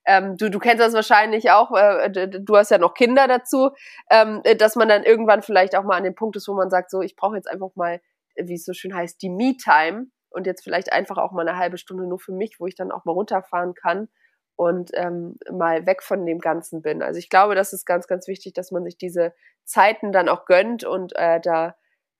Ähm, 0.06 0.36
du, 0.36 0.50
du 0.50 0.58
kennst 0.58 0.80
das 0.80 0.94
wahrscheinlich 0.94 1.50
auch, 1.50 1.72
äh, 1.76 2.10
du 2.10 2.56
hast 2.56 2.70
ja 2.70 2.78
noch 2.78 2.94
Kinder 2.94 3.28
dazu, 3.28 3.70
ähm, 4.10 4.42
dass 4.58 4.76
man 4.76 4.88
dann 4.88 5.04
irgendwann 5.04 5.42
vielleicht 5.42 5.76
auch 5.76 5.84
mal 5.84 5.96
an 5.96 6.04
dem 6.04 6.14
Punkt 6.14 6.36
ist, 6.36 6.48
wo 6.48 6.54
man 6.54 6.70
sagt, 6.70 6.90
so, 6.90 7.02
ich 7.02 7.16
brauche 7.16 7.36
jetzt 7.36 7.50
einfach 7.50 7.74
mal, 7.74 8.00
wie 8.36 8.54
es 8.54 8.64
so 8.64 8.72
schön 8.72 8.94
heißt, 8.94 9.20
die 9.22 9.28
Me-Time 9.28 10.06
und 10.30 10.46
jetzt 10.46 10.62
vielleicht 10.62 10.92
einfach 10.92 11.18
auch 11.18 11.32
mal 11.32 11.46
eine 11.46 11.58
halbe 11.58 11.78
Stunde 11.78 12.06
nur 12.06 12.18
für 12.18 12.32
mich, 12.32 12.56
wo 12.58 12.66
ich 12.66 12.74
dann 12.74 12.92
auch 12.92 13.04
mal 13.04 13.12
runterfahren 13.12 13.74
kann 13.74 14.08
und 14.56 14.90
ähm, 14.94 15.38
mal 15.50 15.86
weg 15.86 16.02
von 16.02 16.24
dem 16.26 16.38
Ganzen 16.38 16.82
bin. 16.82 17.02
Also 17.02 17.18
ich 17.18 17.30
glaube, 17.30 17.54
das 17.54 17.72
ist 17.72 17.84
ganz, 17.86 18.06
ganz 18.06 18.28
wichtig, 18.28 18.52
dass 18.54 18.70
man 18.70 18.84
sich 18.84 18.98
diese 18.98 19.32
Zeiten 19.64 20.12
dann 20.12 20.28
auch 20.28 20.44
gönnt 20.44 20.84
und 20.84 21.14
äh, 21.16 21.40
da 21.40 21.76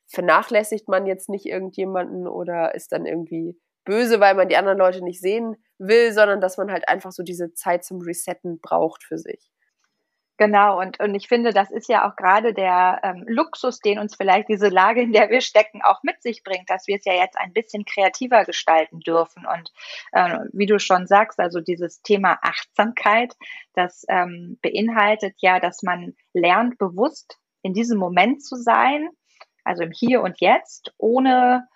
vernachlässigt 0.06 0.88
man 0.88 1.06
jetzt 1.06 1.28
nicht 1.28 1.46
irgendjemanden 1.46 2.26
oder 2.26 2.74
ist 2.74 2.92
dann 2.92 3.06
irgendwie 3.06 3.60
böse, 3.90 4.20
weil 4.20 4.37
man 4.37 4.48
die 4.48 4.57
anderen 4.57 4.79
Leute 4.79 5.03
nicht 5.03 5.20
sehen 5.20 5.57
will, 5.79 6.12
sondern 6.12 6.40
dass 6.40 6.57
man 6.57 6.70
halt 6.70 6.88
einfach 6.88 7.11
so 7.11 7.24
diese 7.24 7.53
Zeit 7.55 7.85
zum 7.85 8.00
Resetten 8.00 8.61
braucht 8.61 9.03
für 9.03 9.18
sich. 9.18 9.50
Genau, 10.37 10.81
und, 10.81 11.00
und 11.00 11.14
ich 11.14 11.29
finde, 11.29 11.53
das 11.53 11.70
ist 11.70 11.88
ja 11.88 12.09
auch 12.09 12.16
gerade 12.16 12.55
der 12.55 13.00
ähm, 13.03 13.24
Luxus, 13.26 13.81
den 13.81 13.98
uns 13.98 14.14
vielleicht 14.16 14.48
diese 14.48 14.68
Lage, 14.68 15.03
in 15.03 15.12
der 15.12 15.29
wir 15.29 15.42
stecken, 15.42 15.83
auch 15.83 16.03
mit 16.03 16.22
sich 16.22 16.42
bringt, 16.44 16.70
dass 16.70 16.87
wir 16.87 16.96
es 16.96 17.05
ja 17.05 17.12
jetzt 17.12 17.37
ein 17.38 17.53
bisschen 17.53 17.85
kreativer 17.85 18.44
gestalten 18.44 19.00
dürfen. 19.00 19.44
Und 19.44 19.70
äh, 20.12 20.38
wie 20.53 20.64
du 20.64 20.79
schon 20.79 21.07
sagst, 21.07 21.38
also 21.40 21.61
dieses 21.61 22.00
Thema 22.00 22.38
Achtsamkeit, 22.40 23.35
das 23.74 24.07
ähm, 24.09 24.59
beinhaltet 24.62 25.35
ja, 25.38 25.61
dass 25.61 25.83
man 25.83 26.14
lernt, 26.33 26.79
bewusst 26.79 27.38
in 27.61 27.74
diesem 27.74 27.98
Moment 27.98 28.42
zu 28.42 28.57
sein, 28.57 29.11
also 29.64 29.83
im 29.83 29.92
Hier 29.92 30.22
und 30.22 30.40
Jetzt, 30.40 30.94
ohne 30.96 31.68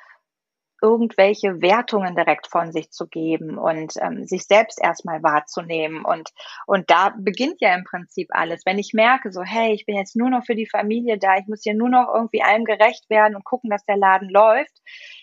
irgendwelche 0.84 1.62
Wertungen 1.62 2.14
direkt 2.14 2.46
von 2.46 2.70
sich 2.70 2.90
zu 2.90 3.06
geben 3.06 3.56
und 3.56 3.94
ähm, 4.02 4.26
sich 4.26 4.44
selbst 4.44 4.78
erstmal 4.82 5.22
wahrzunehmen. 5.22 6.04
Und, 6.04 6.30
und 6.66 6.90
da 6.90 7.14
beginnt 7.18 7.62
ja 7.62 7.74
im 7.74 7.84
Prinzip 7.84 8.28
alles. 8.32 8.66
Wenn 8.66 8.78
ich 8.78 8.92
merke, 8.92 9.32
so, 9.32 9.42
hey, 9.42 9.72
ich 9.72 9.86
bin 9.86 9.96
jetzt 9.96 10.14
nur 10.14 10.28
noch 10.28 10.44
für 10.44 10.54
die 10.54 10.68
Familie 10.68 11.16
da, 11.18 11.38
ich 11.38 11.46
muss 11.46 11.62
hier 11.62 11.74
nur 11.74 11.88
noch 11.88 12.12
irgendwie 12.14 12.42
allem 12.42 12.64
gerecht 12.64 13.08
werden 13.08 13.34
und 13.34 13.46
gucken, 13.46 13.70
dass 13.70 13.86
der 13.86 13.96
Laden 13.96 14.28
läuft, 14.28 14.82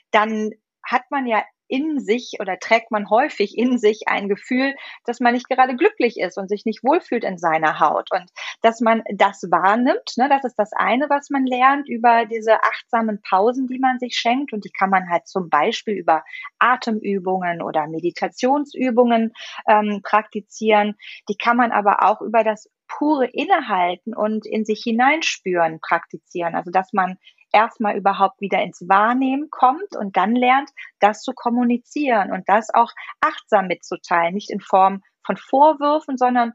dann 0.09 0.49
hat 0.83 1.03
man 1.11 1.27
ja 1.27 1.43
in 1.71 1.99
sich 1.99 2.33
oder 2.39 2.59
trägt 2.59 2.91
man 2.91 3.09
häufig 3.09 3.57
in 3.57 3.77
sich 3.77 4.07
ein 4.07 4.27
Gefühl, 4.27 4.75
dass 5.05 5.21
man 5.21 5.33
nicht 5.33 5.47
gerade 5.47 5.75
glücklich 5.75 6.19
ist 6.19 6.37
und 6.37 6.49
sich 6.49 6.65
nicht 6.65 6.83
wohlfühlt 6.83 7.23
in 7.23 7.37
seiner 7.37 7.79
Haut. 7.79 8.09
Und 8.11 8.29
dass 8.61 8.81
man 8.81 9.03
das 9.15 9.43
wahrnimmt, 9.49 10.17
ne, 10.17 10.27
das 10.29 10.43
ist 10.43 10.59
das 10.59 10.73
eine, 10.73 11.09
was 11.09 11.29
man 11.29 11.45
lernt 11.45 11.87
über 11.87 12.25
diese 12.25 12.61
achtsamen 12.61 13.21
Pausen, 13.21 13.67
die 13.67 13.79
man 13.79 13.99
sich 13.99 14.15
schenkt. 14.15 14.51
Und 14.51 14.65
die 14.65 14.71
kann 14.71 14.89
man 14.89 15.09
halt 15.09 15.27
zum 15.27 15.49
Beispiel 15.49 15.95
über 15.95 16.23
Atemübungen 16.59 17.61
oder 17.61 17.87
Meditationsübungen 17.87 19.31
ähm, 19.67 20.01
praktizieren. 20.03 20.95
Die 21.29 21.37
kann 21.37 21.55
man 21.55 21.71
aber 21.71 22.03
auch 22.03 22.21
über 22.21 22.43
das 22.43 22.69
pure 22.89 23.27
Innehalten 23.27 24.13
und 24.13 24.45
in 24.45 24.65
sich 24.65 24.81
hineinspüren 24.83 25.79
praktizieren. 25.79 26.55
Also 26.55 26.71
dass 26.71 26.91
man 26.91 27.17
erstmal 27.51 27.97
überhaupt 27.97 28.41
wieder 28.41 28.61
ins 28.61 28.87
Wahrnehmen 28.87 29.49
kommt 29.49 29.95
und 29.97 30.17
dann 30.17 30.35
lernt, 30.35 30.69
das 30.99 31.21
zu 31.21 31.33
kommunizieren 31.33 32.31
und 32.31 32.47
das 32.47 32.73
auch 32.73 32.91
achtsam 33.19 33.67
mitzuteilen, 33.67 34.33
nicht 34.33 34.49
in 34.49 34.59
Form 34.59 35.03
von 35.25 35.37
Vorwürfen, 35.37 36.17
sondern 36.17 36.53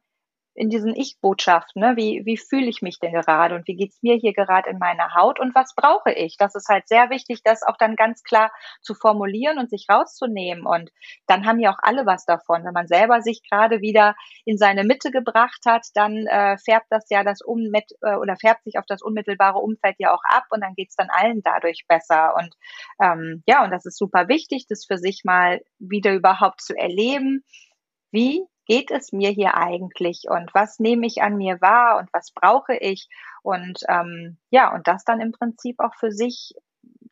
in 0.56 0.70
diesen 0.70 0.94
Ich-Botschaften, 0.94 1.82
ne? 1.82 1.96
wie, 1.96 2.22
wie 2.24 2.38
fühle 2.38 2.66
ich 2.66 2.80
mich 2.80 2.98
denn 2.98 3.12
gerade 3.12 3.54
und 3.54 3.68
wie 3.68 3.76
geht's 3.76 4.02
mir 4.02 4.16
hier 4.16 4.32
gerade 4.32 4.70
in 4.70 4.78
meiner 4.78 5.14
Haut 5.14 5.38
und 5.38 5.54
was 5.54 5.74
brauche 5.74 6.12
ich? 6.12 6.36
Das 6.38 6.54
ist 6.54 6.68
halt 6.68 6.88
sehr 6.88 7.10
wichtig, 7.10 7.42
das 7.44 7.62
auch 7.62 7.76
dann 7.76 7.94
ganz 7.94 8.22
klar 8.22 8.50
zu 8.80 8.94
formulieren 8.94 9.58
und 9.58 9.68
sich 9.68 9.86
rauszunehmen. 9.90 10.66
Und 10.66 10.90
dann 11.26 11.46
haben 11.46 11.60
ja 11.60 11.72
auch 11.72 11.78
alle 11.82 12.06
was 12.06 12.24
davon. 12.24 12.64
Wenn 12.64 12.72
man 12.72 12.86
selber 12.86 13.20
sich 13.20 13.42
gerade 13.48 13.80
wieder 13.82 14.14
in 14.44 14.56
seine 14.56 14.84
Mitte 14.84 15.10
gebracht 15.10 15.60
hat, 15.66 15.86
dann 15.94 16.26
äh, 16.26 16.56
färbt 16.58 16.86
das 16.88 17.04
ja 17.10 17.22
das 17.22 17.42
Ummet 17.42 17.92
äh, 18.00 18.16
oder 18.16 18.36
färbt 18.36 18.64
sich 18.64 18.78
auf 18.78 18.86
das 18.86 19.02
unmittelbare 19.02 19.58
Umfeld 19.58 19.96
ja 19.98 20.14
auch 20.14 20.24
ab 20.24 20.44
und 20.50 20.62
dann 20.62 20.74
geht's 20.74 20.96
dann 20.96 21.10
allen 21.10 21.42
dadurch 21.42 21.84
besser. 21.86 22.34
Und 22.34 22.54
ähm, 23.02 23.42
ja, 23.46 23.62
und 23.62 23.70
das 23.70 23.84
ist 23.84 23.98
super 23.98 24.28
wichtig, 24.28 24.66
das 24.68 24.86
für 24.86 24.96
sich 24.96 25.20
mal 25.24 25.60
wieder 25.78 26.14
überhaupt 26.14 26.62
zu 26.62 26.74
erleben. 26.74 27.44
Wie 28.10 28.46
geht 28.66 28.90
es 28.90 29.12
mir 29.12 29.30
hier 29.30 29.54
eigentlich 29.54 30.24
und 30.28 30.52
was 30.54 30.78
nehme 30.78 31.06
ich 31.06 31.22
an 31.22 31.36
mir 31.36 31.60
wahr 31.60 31.98
und 31.98 32.12
was 32.12 32.30
brauche 32.32 32.76
ich 32.76 33.08
und 33.42 33.80
ähm, 33.88 34.36
ja 34.50 34.74
und 34.74 34.86
das 34.86 35.04
dann 35.04 35.20
im 35.20 35.32
Prinzip 35.32 35.80
auch 35.80 35.94
für 35.94 36.12
sich 36.12 36.54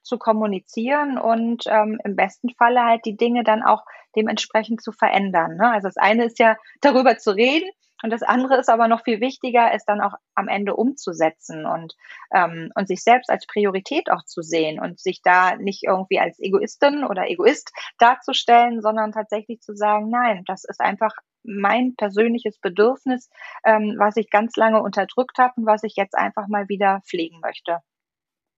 zu 0.03 0.19
kommunizieren 0.19 1.19
und 1.19 1.65
ähm, 1.67 1.99
im 2.05 2.17
besten 2.17 2.51
Falle 2.51 2.85
halt 2.85 3.05
die 3.07 3.17
Dinge 3.17 3.43
dann 3.43 3.63
auch 3.63 3.85
dementsprechend 4.15 4.83
zu 4.83 4.93
verändern. 4.93 5.57
Ne? 5.57 5.71
Also 5.71 5.89
das 5.89 5.97
eine 5.97 6.25
ist 6.27 6.39
ja 6.39 6.57
darüber 6.81 7.17
zu 7.17 7.31
reden 7.31 7.69
und 8.03 8.11
das 8.11 8.23
andere 8.23 8.59
ist 8.59 8.69
aber 8.69 8.87
noch 8.87 9.03
viel 9.03 9.21
wichtiger, 9.21 9.73
es 9.73 9.87
dann 9.87 10.03
auch 10.03 10.13
am 10.35 10.47
Ende 10.47 10.77
umzusetzen 10.77 11.65
und, 11.65 11.95
ähm, 12.35 12.71
und 12.75 12.87
sich 12.87 13.03
selbst 13.03 13.31
als 13.31 13.47
Priorität 13.47 14.11
auch 14.11 14.25
zu 14.25 14.43
sehen 14.43 14.79
und 14.79 15.01
sich 15.01 15.23
da 15.23 15.57
nicht 15.57 15.85
irgendwie 15.85 16.21
als 16.21 16.39
Egoistin 16.39 17.05
oder 17.05 17.31
Egoist 17.31 17.73
darzustellen, 17.99 18.83
sondern 18.83 19.13
tatsächlich 19.13 19.61
zu 19.61 19.75
sagen, 19.75 20.11
nein, 20.11 20.45
das 20.47 20.65
ist 20.65 20.81
einfach 20.81 21.15
mein 21.45 21.95
persönliches 21.97 22.59
Bedürfnis, 22.59 23.31
ähm, 23.65 23.95
was 23.99 24.17
ich 24.17 24.31
ganz 24.31 24.57
lange 24.57 24.83
unterdrückt 24.83 25.39
habe 25.39 25.55
und 25.57 25.67
was 25.67 25.83
ich 25.85 25.95
jetzt 25.97 26.17
einfach 26.17 26.49
mal 26.49 26.69
wieder 26.69 27.01
pflegen 27.07 27.41
möchte. 27.41 27.79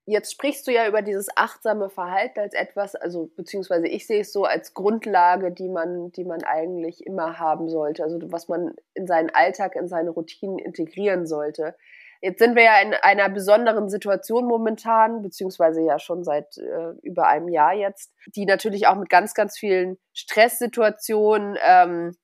Jetzt 0.08 0.30
sprichst 0.30 0.68
du 0.68 0.72
ja 0.72 0.86
über 0.86 1.02
dieses 1.02 1.26
achtsame 1.34 1.90
Verhalten 1.90 2.38
als 2.38 2.54
etwas, 2.54 2.94
also 2.94 3.28
beziehungsweise 3.36 3.88
ich 3.88 4.06
sehe 4.06 4.20
es 4.20 4.32
so 4.32 4.44
als 4.44 4.72
Grundlage, 4.72 5.50
die 5.50 5.68
man, 5.68 6.12
die 6.12 6.24
man 6.24 6.44
eigentlich 6.44 7.04
immer 7.04 7.40
haben 7.40 7.68
sollte, 7.68 8.04
also 8.04 8.20
was 8.30 8.46
man 8.46 8.72
in 8.94 9.08
seinen 9.08 9.30
Alltag, 9.30 9.74
in 9.74 9.88
seine 9.88 10.10
Routinen 10.10 10.60
integrieren 10.60 11.26
sollte. 11.26 11.74
Jetzt 12.22 12.38
sind 12.38 12.54
wir 12.54 12.62
ja 12.62 12.80
in 12.80 12.94
einer 12.94 13.28
besonderen 13.28 13.90
Situation 13.90 14.46
momentan, 14.46 15.22
beziehungsweise 15.22 15.82
ja 15.82 15.98
schon 15.98 16.22
seit 16.22 16.56
äh, 16.56 16.92
über 17.02 17.26
einem 17.26 17.48
Jahr 17.48 17.74
jetzt, 17.74 18.14
die 18.26 18.46
natürlich 18.46 18.86
auch 18.86 18.96
mit 18.96 19.10
ganz, 19.10 19.34
ganz 19.34 19.58
vielen 19.58 19.98
Stresssituationen 20.12 21.58
ähm, 21.66 22.16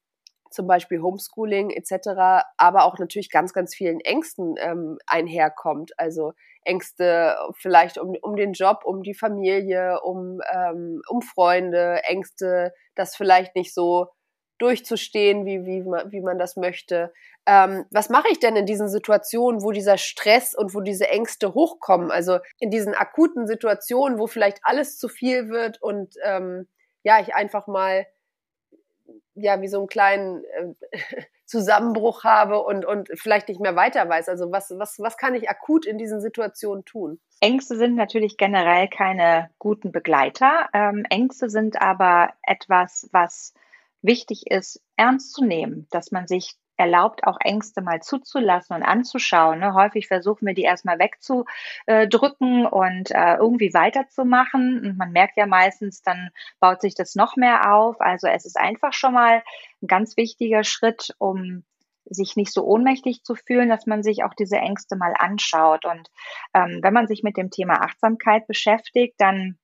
zum 0.53 0.67
Beispiel 0.67 1.03
Homeschooling 1.03 1.71
etc., 1.71 2.45
aber 2.57 2.85
auch 2.85 2.99
natürlich 2.99 3.31
ganz, 3.31 3.53
ganz 3.53 3.75
vielen 3.75 4.01
Ängsten 4.01 4.55
ähm, 4.59 4.99
einherkommt. 5.07 5.93
Also 5.99 6.33
Ängste 6.65 7.37
vielleicht 7.57 7.99
um, 7.99 8.17
um 8.23 8.37
den 8.37 8.53
Job, 8.53 8.83
um 8.85 9.03
die 9.03 9.15
Familie, 9.15 10.01
um, 10.03 10.41
ähm, 10.53 11.03
um 11.09 11.23
Freunde, 11.23 12.03
Ängste, 12.05 12.73
das 12.95 13.17
vielleicht 13.17 13.57
nicht 13.57 13.75
so 13.75 14.09
durchzustehen, 14.59 15.45
wie, 15.45 15.67
wie, 15.67 15.83
man, 15.83 16.13
wie 16.13 16.21
man 16.21 16.39
das 16.39 16.57
möchte. 16.57 17.13
Ähm, 17.47 17.85
was 17.91 18.11
mache 18.11 18.29
ich 18.31 18.39
denn 18.39 18.55
in 18.55 18.67
diesen 18.67 18.89
Situationen, 18.89 19.63
wo 19.63 19.73
dieser 19.73 19.99
Stress 19.99 20.55
und 20.55 20.75
wo 20.75 20.81
diese 20.81 21.09
Ängste 21.09 21.55
hochkommen? 21.55 22.13
Also 22.13 22.39
in 22.61 22.71
diesen 22.71 22.95
akuten 22.95 23.49
Situationen, 23.49 24.21
wo 24.21 24.29
vielleicht 24.29 24.59
alles 24.63 24.99
zu 24.99 25.09
viel 25.09 25.49
wird 25.49 25.83
und 25.83 26.15
ähm, 26.23 26.69
ja, 27.03 27.21
ich 27.21 27.35
einfach 27.35 27.67
mal 27.67 28.07
ja, 29.35 29.61
wie 29.61 29.69
so 29.69 29.79
einen 29.79 29.87
kleinen 29.87 30.45
äh, 30.45 30.99
Zusammenbruch 31.47 32.25
habe 32.25 32.63
und, 32.63 32.85
und 32.85 33.11
vielleicht 33.15 33.49
nicht 33.49 33.61
mehr 33.61 33.77
weiter 33.77 34.09
weiß. 34.09 34.29
Also 34.29 34.51
was, 34.53 34.73
was, 34.79 34.99
was 34.99 35.17
kann 35.19 35.35
ich 35.35 35.51
akut 35.51 35.85
in 35.85 35.99
diesen 35.99 36.21
Situationen 36.21 36.85
tun? 36.85 37.21
Ängste 37.41 37.77
sind 37.77 37.95
natürlich 37.95 38.37
generell 38.37 38.89
keine 38.89 39.51
guten 39.59 39.93
Begleiter. 39.93 40.69
Ähm, 40.73 41.05
Ängste 41.11 41.51
sind 41.51 41.81
aber 41.81 42.31
etwas, 42.43 43.09
was 43.13 43.53
wichtig 44.01 44.51
ist, 44.51 44.83
ernst 44.97 45.33
zu 45.33 45.45
nehmen, 45.45 45.87
dass 45.91 46.11
man 46.11 46.27
sich 46.27 46.55
erlaubt, 46.77 47.25
auch 47.25 47.39
Ängste 47.41 47.83
mal 47.83 48.01
zuzulassen 48.01 48.77
und 48.77 48.83
anzuschauen. 48.83 49.61
Ne? 49.61 49.75
Häufig 49.75 50.09
versuchen 50.09 50.47
wir 50.47 50.55
die 50.55 50.63
erstmal 50.63 50.99
wegzudrücken 50.99 52.67
und 52.67 53.11
äh, 53.11 53.35
irgendwie 53.37 53.75
weiterzumachen. 53.75 54.81
Und 54.85 54.99
man 54.99 55.13
merkt 55.13 55.37
ja 55.37 55.47
meistens, 55.47 56.03
dann 56.03 56.31
baut 56.61 56.81
sich 56.81 56.95
das 56.95 57.15
noch 57.15 57.37
mehr 57.37 57.73
auf. 57.75 58.01
Also 58.01 58.27
es 58.27 58.47
ist 58.47 58.59
einfach 58.59 58.93
schon 58.93 59.15
mal 59.15 59.43
ein 59.83 59.87
ganz 59.87 60.17
wichtiger 60.17 60.65
Schritt, 60.65 61.15
um 61.19 61.65
sich 62.05 62.37
nicht 62.37 62.53
so 62.53 62.65
ohnmächtig 62.65 63.23
zu 63.23 63.35
fühlen, 63.35 63.69
dass 63.69 63.87
man 63.87 64.03
sich 64.03 64.25
auch 64.25 64.35
diese 64.35 64.57
Ängste 64.57 64.97
mal 64.97 65.15
anschaut. 65.17 65.85
Und 65.85 66.11
ähm, 66.55 66.81
wenn 66.83 66.93
man 66.93 67.07
sich 67.07 67.23
mit 67.23 67.37
dem 67.37 67.51
Thema 67.51 67.83
Achtsamkeit 67.83 68.47
beschäftigt, 68.47 69.15
dann 69.19 69.59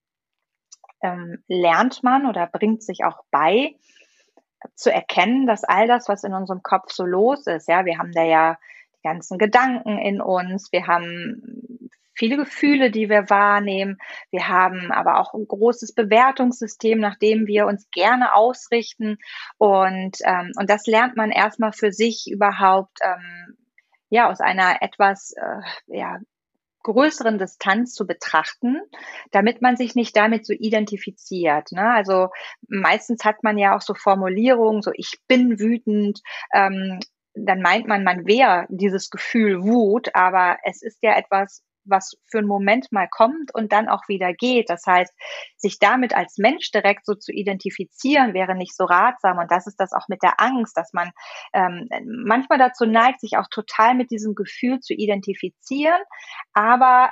ähm, 1.03 1.42
lernt 1.49 2.03
man 2.03 2.27
oder 2.27 2.47
bringt 2.47 2.83
sich 2.83 3.05
auch 3.05 3.25
bei, 3.31 3.75
zu 4.75 4.92
erkennen, 4.92 5.47
dass 5.47 5.64
all 5.64 5.87
das, 5.87 6.09
was 6.09 6.25
in 6.25 6.35
unserem 6.35 6.62
Kopf 6.62 6.90
so 6.90 7.05
los 7.05 7.47
ist, 7.47 7.68
ja, 7.68 7.85
wir 7.85 7.99
haben 7.99 8.12
da 8.12 8.23
ja 8.23 8.59
die 8.97 9.03
ganzen 9.03 9.38
Gedanken 9.38 9.99
in 9.99 10.21
uns, 10.21 10.73
wir 10.73 10.87
haben 10.87 11.88
viele 12.18 12.37
Gefühle, 12.37 12.90
die 12.90 13.09
wir 13.09 13.31
wahrnehmen. 13.31 13.99
Wir 14.31 14.49
haben 14.49 14.90
aber 14.90 15.21
auch 15.21 15.35
ein 15.35 15.47
großes 15.47 15.94
Bewertungssystem, 15.94 16.99
nach 16.99 17.16
dem 17.16 17.47
wir 17.47 17.66
uns 17.66 17.88
gerne 17.92 18.35
ausrichten. 18.35 19.18
Und, 19.57 20.18
ähm, 20.25 20.53
und 20.59 20.68
das 20.68 20.87
lernt 20.87 21.16
man 21.16 21.31
erstmal 21.31 21.73
für 21.73 21.92
sich 21.92 22.27
überhaupt 22.31 22.99
ähm, 23.03 23.57
ja 24.11 24.29
aus 24.29 24.40
einer 24.40 24.83
etwas 24.83 25.33
äh, 25.37 25.61
ja, 25.87 26.18
größeren 26.83 27.38
Distanz 27.38 27.95
zu 27.95 28.07
betrachten, 28.07 28.81
damit 29.31 29.62
man 29.62 29.77
sich 29.77 29.95
nicht 29.95 30.17
damit 30.17 30.47
so 30.47 30.53
identifiziert. 30.53 31.73
Ne? 31.73 31.91
Also 31.91 32.29
meistens 32.69 33.25
hat 33.25 33.43
man 33.43 33.59
ja 33.59 33.77
auch 33.77 33.83
so 33.83 33.95
Formulierungen, 33.95 34.83
so 34.83 34.91
ich 34.95 35.19
bin 35.27 35.59
wütend, 35.59 36.21
ähm, 36.53 37.01
dann 37.35 37.62
meint 37.62 37.87
man, 37.87 38.05
man 38.05 38.27
wäre 38.27 38.67
dieses 38.69 39.11
Gefühl 39.11 39.62
Wut, 39.62 40.14
aber 40.14 40.59
es 40.64 40.83
ist 40.83 40.99
ja 41.03 41.17
etwas 41.17 41.62
was 41.88 42.16
für 42.27 42.38
einen 42.38 42.46
Moment 42.46 42.90
mal 42.92 43.09
kommt 43.09 43.55
und 43.55 43.72
dann 43.72 43.88
auch 43.88 44.09
wieder 44.09 44.33
geht. 44.33 44.70
Das 44.70 44.85
heißt, 44.87 45.12
sich 45.57 45.79
damit 45.79 46.14
als 46.14 46.38
Mensch 46.38 46.70
direkt 46.70 47.07
so 47.07 47.14
zu 47.14 47.33
identifizieren, 47.33 48.35
wäre 48.35 48.55
nicht 48.55 48.77
so 48.77 48.85
ratsam. 48.85 49.38
Und 49.38 49.51
das 49.51 49.66
ist 49.66 49.77
das 49.77 49.92
auch 49.92 50.09
mit 50.09 50.22
der 50.22 50.40
Angst, 50.40 50.77
dass 50.77 50.92
man 50.92 51.11
ähm, 51.53 51.88
manchmal 52.05 52.59
dazu 52.59 52.87
neigt, 52.87 53.20
sich 53.20 53.37
auch 53.37 53.48
total 53.51 53.94
mit 53.94 54.11
diesem 54.11 54.35
Gefühl 54.35 54.81
zu 54.81 54.94
identifizieren. 54.94 56.01
Aber, 56.53 57.11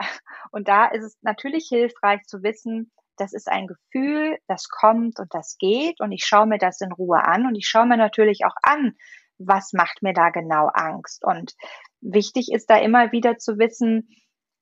und 0.50 0.68
da 0.68 0.86
ist 0.86 1.04
es 1.04 1.18
natürlich 1.22 1.66
hilfreich 1.68 2.22
zu 2.26 2.42
wissen, 2.42 2.92
das 3.18 3.32
ist 3.32 3.48
ein 3.48 3.66
Gefühl, 3.66 4.38
das 4.46 4.68
kommt 4.68 5.18
und 5.18 5.32
das 5.34 5.56
geht 5.58 6.00
und 6.00 6.12
ich 6.12 6.24
schaue 6.24 6.46
mir 6.46 6.58
das 6.58 6.80
in 6.80 6.92
Ruhe 6.92 7.24
an 7.24 7.46
und 7.46 7.54
ich 7.54 7.66
schaue 7.66 7.86
mir 7.86 7.96
natürlich 7.96 8.44
auch 8.44 8.56
an, 8.62 8.94
was 9.38 9.72
macht 9.72 10.02
mir 10.02 10.12
da 10.12 10.30
genau 10.30 10.68
Angst. 10.72 11.24
Und 11.24 11.54
wichtig 12.00 12.52
ist 12.52 12.70
da 12.70 12.78
immer 12.78 13.12
wieder 13.12 13.38
zu 13.38 13.58
wissen, 13.58 14.08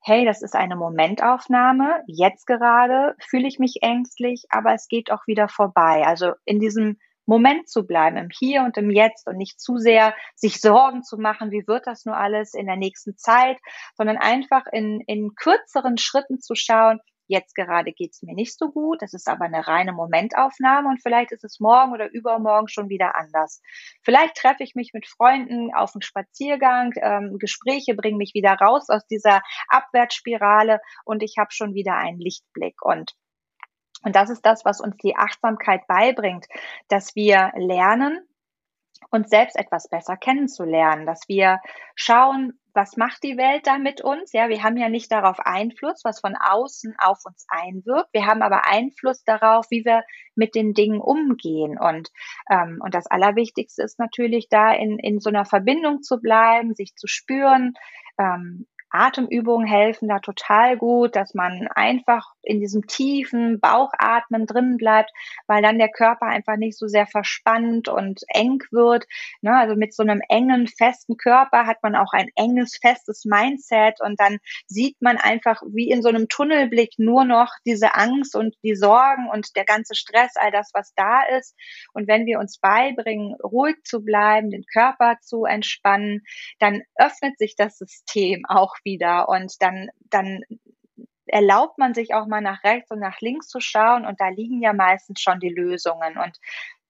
hey, 0.04 0.26
das 0.26 0.42
ist 0.42 0.54
eine 0.54 0.76
Momentaufnahme, 0.76 2.02
jetzt 2.06 2.46
gerade 2.46 3.14
fühle 3.18 3.48
ich 3.48 3.58
mich 3.58 3.78
ängstlich, 3.80 4.44
aber 4.50 4.74
es 4.74 4.86
geht 4.88 5.10
auch 5.10 5.26
wieder 5.26 5.48
vorbei. 5.48 6.04
Also 6.06 6.32
in 6.44 6.60
diesem 6.60 6.98
Moment 7.26 7.70
zu 7.70 7.86
bleiben, 7.86 8.18
im 8.18 8.28
Hier 8.30 8.64
und 8.64 8.76
im 8.76 8.90
Jetzt 8.90 9.26
und 9.26 9.38
nicht 9.38 9.58
zu 9.58 9.78
sehr 9.78 10.14
sich 10.34 10.60
Sorgen 10.60 11.02
zu 11.02 11.16
machen, 11.16 11.50
wie 11.50 11.66
wird 11.66 11.86
das 11.86 12.04
nur 12.04 12.16
alles 12.16 12.52
in 12.52 12.66
der 12.66 12.76
nächsten 12.76 13.16
Zeit, 13.16 13.56
sondern 13.96 14.18
einfach 14.18 14.66
in, 14.70 15.00
in 15.06 15.34
kürzeren 15.34 15.96
Schritten 15.96 16.38
zu 16.38 16.54
schauen, 16.54 17.00
jetzt 17.26 17.54
gerade 17.54 17.92
geht's 17.92 18.22
mir 18.22 18.34
nicht 18.34 18.56
so 18.58 18.70
gut, 18.70 19.02
das 19.02 19.14
ist 19.14 19.28
aber 19.28 19.44
eine 19.44 19.66
reine 19.66 19.92
Momentaufnahme 19.92 20.88
und 20.88 21.02
vielleicht 21.02 21.32
ist 21.32 21.44
es 21.44 21.60
morgen 21.60 21.92
oder 21.92 22.10
übermorgen 22.12 22.68
schon 22.68 22.88
wieder 22.88 23.16
anders. 23.16 23.60
Vielleicht 24.02 24.36
treffe 24.36 24.62
ich 24.62 24.74
mich 24.74 24.92
mit 24.92 25.06
Freunden 25.06 25.74
auf 25.74 25.94
einen 25.94 26.02
Spaziergang, 26.02 26.92
ähm, 26.96 27.38
Gespräche 27.38 27.94
bringen 27.94 28.18
mich 28.18 28.34
wieder 28.34 28.52
raus 28.54 28.88
aus 28.88 29.06
dieser 29.06 29.42
Abwärtsspirale 29.68 30.80
und 31.04 31.22
ich 31.22 31.36
habe 31.38 31.50
schon 31.52 31.74
wieder 31.74 31.96
einen 31.96 32.18
Lichtblick 32.18 32.82
und 32.82 33.14
und 34.02 34.14
das 34.16 34.28
ist 34.28 34.42
das, 34.42 34.66
was 34.66 34.80
uns 34.80 34.96
die 34.98 35.16
Achtsamkeit 35.16 35.86
beibringt, 35.86 36.46
dass 36.88 37.14
wir 37.14 37.52
lernen, 37.56 38.20
uns 39.10 39.30
selbst 39.30 39.56
etwas 39.56 39.88
besser 39.88 40.16
kennenzulernen, 40.16 41.06
dass 41.06 41.22
wir 41.28 41.60
schauen, 41.94 42.58
was 42.74 42.96
macht 42.96 43.22
die 43.22 43.36
Welt 43.36 43.66
da 43.66 43.78
mit 43.78 44.00
uns? 44.00 44.32
Ja, 44.32 44.48
wir 44.48 44.62
haben 44.62 44.76
ja 44.76 44.88
nicht 44.88 45.10
darauf 45.12 45.38
Einfluss, 45.38 46.02
was 46.04 46.20
von 46.20 46.34
außen 46.36 46.94
auf 46.98 47.18
uns 47.24 47.46
einwirkt. 47.48 48.10
Wir 48.12 48.26
haben 48.26 48.42
aber 48.42 48.66
Einfluss 48.66 49.22
darauf, 49.24 49.66
wie 49.70 49.84
wir 49.84 50.02
mit 50.34 50.54
den 50.54 50.74
Dingen 50.74 51.00
umgehen. 51.00 51.78
Und, 51.78 52.10
ähm, 52.50 52.80
und 52.82 52.94
das 52.94 53.06
Allerwichtigste 53.06 53.82
ist 53.82 53.98
natürlich 53.98 54.48
da 54.48 54.72
in, 54.72 54.98
in 54.98 55.20
so 55.20 55.30
einer 55.30 55.44
Verbindung 55.44 56.02
zu 56.02 56.20
bleiben, 56.20 56.74
sich 56.74 56.94
zu 56.96 57.06
spüren, 57.06 57.74
ähm, 58.18 58.66
Atemübungen 58.94 59.66
helfen 59.66 60.08
da 60.08 60.20
total 60.20 60.76
gut, 60.76 61.16
dass 61.16 61.34
man 61.34 61.66
einfach 61.74 62.32
in 62.42 62.60
diesem 62.60 62.86
tiefen 62.86 63.58
Bauchatmen 63.58 64.46
drin 64.46 64.76
bleibt, 64.76 65.10
weil 65.46 65.62
dann 65.62 65.78
der 65.78 65.90
Körper 65.90 66.26
einfach 66.26 66.56
nicht 66.56 66.78
so 66.78 66.86
sehr 66.86 67.06
verspannt 67.06 67.88
und 67.88 68.20
eng 68.28 68.62
wird. 68.70 69.06
Ne? 69.40 69.56
Also 69.56 69.74
mit 69.74 69.94
so 69.94 70.02
einem 70.02 70.20
engen, 70.28 70.68
festen 70.68 71.16
Körper 71.16 71.66
hat 71.66 71.82
man 71.82 71.96
auch 71.96 72.12
ein 72.12 72.28
enges, 72.36 72.78
festes 72.80 73.24
Mindset 73.24 74.00
und 74.00 74.20
dann 74.20 74.38
sieht 74.66 75.00
man 75.00 75.16
einfach 75.16 75.62
wie 75.72 75.90
in 75.90 76.02
so 76.02 76.08
einem 76.08 76.28
Tunnelblick 76.28 76.94
nur 76.98 77.24
noch 77.24 77.52
diese 77.66 77.94
Angst 77.94 78.36
und 78.36 78.54
die 78.62 78.76
Sorgen 78.76 79.28
und 79.28 79.56
der 79.56 79.64
ganze 79.64 79.94
Stress, 79.94 80.36
all 80.36 80.52
das, 80.52 80.70
was 80.72 80.92
da 80.94 81.22
ist. 81.36 81.56
Und 81.92 82.06
wenn 82.06 82.26
wir 82.26 82.38
uns 82.38 82.58
beibringen, 82.58 83.34
ruhig 83.42 83.76
zu 83.84 84.04
bleiben, 84.04 84.50
den 84.50 84.64
Körper 84.72 85.16
zu 85.20 85.44
entspannen, 85.44 86.22
dann 86.58 86.82
öffnet 86.96 87.38
sich 87.38 87.56
das 87.56 87.78
System 87.78 88.44
auch 88.46 88.76
wieder 88.84 89.28
und 89.28 89.60
dann, 89.60 89.88
dann 90.10 90.42
erlaubt 91.26 91.78
man 91.78 91.94
sich 91.94 92.14
auch 92.14 92.26
mal 92.26 92.40
nach 92.40 92.62
rechts 92.64 92.90
und 92.90 93.00
nach 93.00 93.20
links 93.20 93.48
zu 93.48 93.60
schauen 93.60 94.06
und 94.06 94.20
da 94.20 94.28
liegen 94.28 94.60
ja 94.60 94.72
meistens 94.72 95.20
schon 95.20 95.40
die 95.40 95.48
Lösungen 95.48 96.18
und 96.18 96.38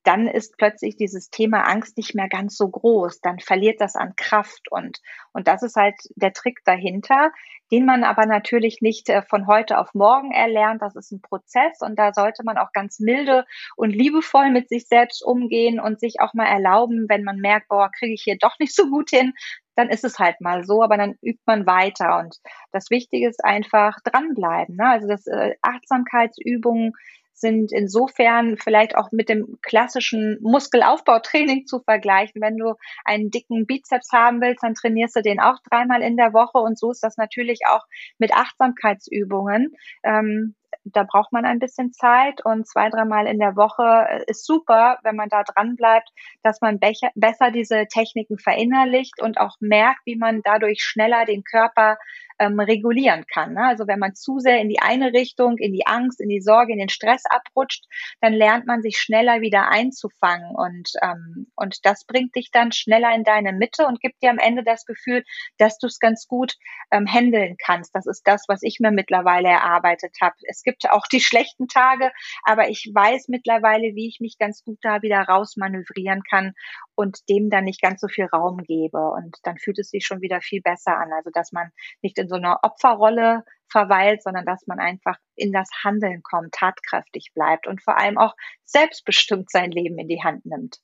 dann 0.05 0.29
ist 0.29 0.59
plötzlich 0.59 0.97
dieses 0.97 1.31
Thema 1.31 1.63
Angst 1.63 1.97
nicht 1.97 2.15
mehr 2.15 2.29
ganz 2.29 2.57
so 2.57 2.69
groß. 2.69 3.21
Dann 3.21 3.41
verliert 3.41 3.81
das 3.81 3.97
an 3.97 4.15
Kraft 4.17 4.71
und, 4.71 5.01
und 5.33 5.49
das 5.49 5.63
ist 5.63 5.77
halt 5.77 5.95
der 6.15 6.35
Trick 6.35 6.61
dahinter, 6.65 7.33
den 7.73 7.87
man 7.87 8.05
aber 8.05 8.27
natürlich 8.27 8.83
nicht 8.83 9.09
äh, 9.09 9.23
von 9.23 9.47
heute 9.47 9.79
auf 9.79 9.95
morgen 9.95 10.31
erlernt. 10.31 10.83
Das 10.83 10.95
ist 10.95 11.11
ein 11.11 11.23
Prozess 11.23 11.81
und 11.81 11.99
da 11.99 12.13
sollte 12.13 12.45
man 12.45 12.59
auch 12.59 12.73
ganz 12.73 13.01
milde 13.01 13.47
und 13.77 13.91
liebevoll 13.91 14.51
mit 14.51 14.69
sich 14.69 14.87
selbst 14.87 15.25
umgehen 15.25 15.81
und 15.81 15.99
sich 15.99 16.21
auch 16.21 16.35
mal 16.35 16.47
erlauben, 16.47 17.07
wenn 17.09 17.25
man 17.25 17.39
merkt, 17.39 17.69
boah, 17.69 17.91
kriege 17.91 18.13
ich 18.13 18.23
hier 18.23 18.37
doch 18.39 18.59
nicht 18.59 18.77
so 18.77 18.91
gut 18.91 19.09
hin, 19.09 19.33
dann 19.77 19.89
ist 19.89 20.05
es 20.05 20.19
halt 20.19 20.41
mal 20.41 20.65
so, 20.65 20.83
aber 20.83 20.97
dann 20.97 21.15
übt 21.23 21.43
man 21.47 21.67
weiter. 21.67 22.19
Und 22.19 22.37
das 22.73 22.91
Wichtige 22.91 23.29
ist 23.29 23.45
einfach 23.45 23.99
dranbleiben. 24.05 24.77
Ne? 24.77 24.87
Also 24.87 25.09
das 25.09 25.27
äh, 25.27 25.55
Achtsamkeitsübungen 25.63 26.93
sind 27.35 27.73
insofern 27.73 28.57
vielleicht 28.57 28.97
auch 28.97 29.11
mit 29.11 29.29
dem 29.29 29.59
klassischen 29.61 30.39
Muskelaufbautraining 30.41 31.67
zu 31.67 31.81
vergleichen. 31.81 32.41
Wenn 32.41 32.57
du 32.57 32.75
einen 33.05 33.31
dicken 33.31 33.67
Bizeps 33.67 34.13
haben 34.13 34.41
willst, 34.41 34.63
dann 34.63 34.75
trainierst 34.75 35.17
du 35.17 35.23
den 35.23 35.41
auch 35.41 35.59
dreimal 35.69 36.01
in 36.01 36.17
der 36.17 36.33
Woche. 36.33 36.59
Und 36.59 36.79
so 36.79 36.93
ist 36.93 37.03
das 37.03 37.17
natürlich 37.17 37.61
auch 37.69 37.83
mit 38.19 38.33
Achtsamkeitsübungen. 38.33 39.75
Ähm, 40.05 40.55
da 40.85 41.05
braucht 41.05 41.33
man 41.33 41.45
ein 41.45 41.59
bisschen 41.59 41.93
Zeit 41.93 42.45
und 42.45 42.67
zwei, 42.67 42.91
dreimal 42.91 43.27
in 43.27 43.39
der 43.39 43.57
Woche 43.57 44.07
äh, 44.09 44.25
ist 44.27 44.47
super, 44.47 44.99
wenn 45.03 45.17
man 45.17 45.29
da 45.29 45.43
dran 45.43 45.77
bleibt, 45.77 46.11
dass 46.43 46.61
man 46.61 46.79
besser 46.79 47.51
diese 47.51 47.87
Techniken 47.87 48.39
verinnerlicht 48.39 49.21
und 49.21 49.39
auch 49.39 49.57
merkt, 49.61 50.01
wie 50.05 50.17
man 50.17 50.43
dadurch 50.43 50.83
schneller 50.83 51.25
den 51.25 51.45
Körper 51.45 51.97
ähm, 52.39 52.59
regulieren 52.59 53.25
kann. 53.27 53.55
Ne? 53.55 53.65
Also 53.65 53.87
wenn 53.87 53.99
man 53.99 54.15
zu 54.15 54.39
sehr 54.39 54.61
in 54.61 54.69
die 54.69 54.81
eine 54.81 55.13
Richtung, 55.13 55.59
in 55.59 55.73
die 55.73 55.87
Angst, 55.87 56.21
in 56.21 56.29
die 56.29 56.41
Sorge, 56.41 56.73
in 56.73 56.79
den 56.79 56.89
Stress 56.89 57.23
abrutscht, 57.29 57.85
dann 58.21 58.33
lernt 58.33 58.67
man 58.67 58.83
sich 58.83 58.99
schneller 58.99 59.41
wieder 59.41 59.69
einzufangen 59.69 60.55
und 60.55 60.91
ähm, 61.03 61.47
und 61.57 61.85
das 61.85 62.05
bringt 62.05 62.35
dich 62.35 62.51
dann 62.51 62.73
schneller 62.73 63.15
in 63.15 63.25
deine 63.25 63.53
Mitte 63.53 63.87
und 63.87 64.01
gibt 64.01 64.23
dir 64.23 64.31
am 64.31 64.39
Ende 64.39 64.65
das 64.65 64.85
Gefühl, 64.85 65.25
dass 65.59 65.79
du 65.79 65.87
es 65.87 65.99
ganz 65.99 66.27
gut 66.27 66.57
ähm, 66.91 67.07
handeln 67.07 67.57
kannst. 67.59 67.95
Das 67.95 68.07
ist 68.07 68.27
das, 68.27 68.45
was 68.49 68.63
ich 68.63 68.79
mir 68.81 68.91
mittlerweile 68.91 69.49
erarbeitet 69.49 70.17
habe. 70.21 70.35
Es 70.49 70.63
gibt 70.63 70.74
auch 70.91 71.07
die 71.11 71.21
schlechten 71.21 71.69
Tage, 71.69 72.11
aber 72.45 72.69
ich 72.69 72.91
weiß 72.93 73.29
mittlerweile, 73.29 73.95
wie 73.95 74.09
ich 74.09 74.21
mich 74.21 74.39
ganz 74.39 74.63
gut 74.65 74.79
da 74.83 75.03
wieder 75.03 75.21
rausmanövrieren 75.23 76.23
kann 76.29 76.53
und 76.95 77.19
dem 77.29 77.51
dann 77.51 77.65
nicht 77.65 77.81
ganz 77.81 78.01
so 78.01 78.09
viel 78.09 78.27
Raum 78.27 78.59
gebe. 78.59 78.99
Und 78.99 79.37
dann 79.43 79.59
fühlt 79.59 79.79
es 79.79 79.91
sich 79.91 80.07
schon 80.07 80.21
wieder 80.21 80.41
viel 80.41 80.61
besser 80.63 80.97
an. 80.99 81.13
Also 81.13 81.31
dass 81.33 81.53
man 81.53 81.71
nicht 82.03 82.19
in 82.19 82.29
so 82.29 82.37
einer 82.37 82.61
Opferrolle 82.63 83.45
verweilt, 83.71 84.23
sondern 84.23 84.45
dass 84.45 84.67
man 84.67 84.79
einfach 84.79 85.17
in 85.35 85.53
das 85.53 85.69
Handeln 85.83 86.23
kommt, 86.23 86.53
tatkräftig 86.53 87.33
bleibt 87.35 87.67
und 87.67 87.83
vor 87.83 87.99
allem 87.99 88.19
auch 88.19 88.35
selbstbestimmt 88.65 89.51
sein 89.51 89.71
Leben 89.71 89.99
in 89.99 90.09
die 90.09 90.23
Hand 90.23 90.47
nimmt. 90.47 90.79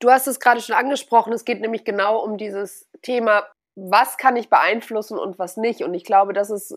Du 0.00 0.10
hast 0.10 0.26
es 0.26 0.40
gerade 0.40 0.60
schon 0.60 0.74
angesprochen, 0.74 1.32
es 1.32 1.44
geht 1.44 1.60
nämlich 1.60 1.84
genau 1.84 2.18
um 2.18 2.36
dieses 2.36 2.88
Thema, 3.02 3.46
was 3.76 4.16
kann 4.16 4.36
ich 4.36 4.50
beeinflussen 4.50 5.18
und 5.18 5.38
was 5.38 5.56
nicht. 5.56 5.82
Und 5.82 5.94
ich 5.94 6.04
glaube, 6.04 6.32
das 6.32 6.50
ist 6.50 6.76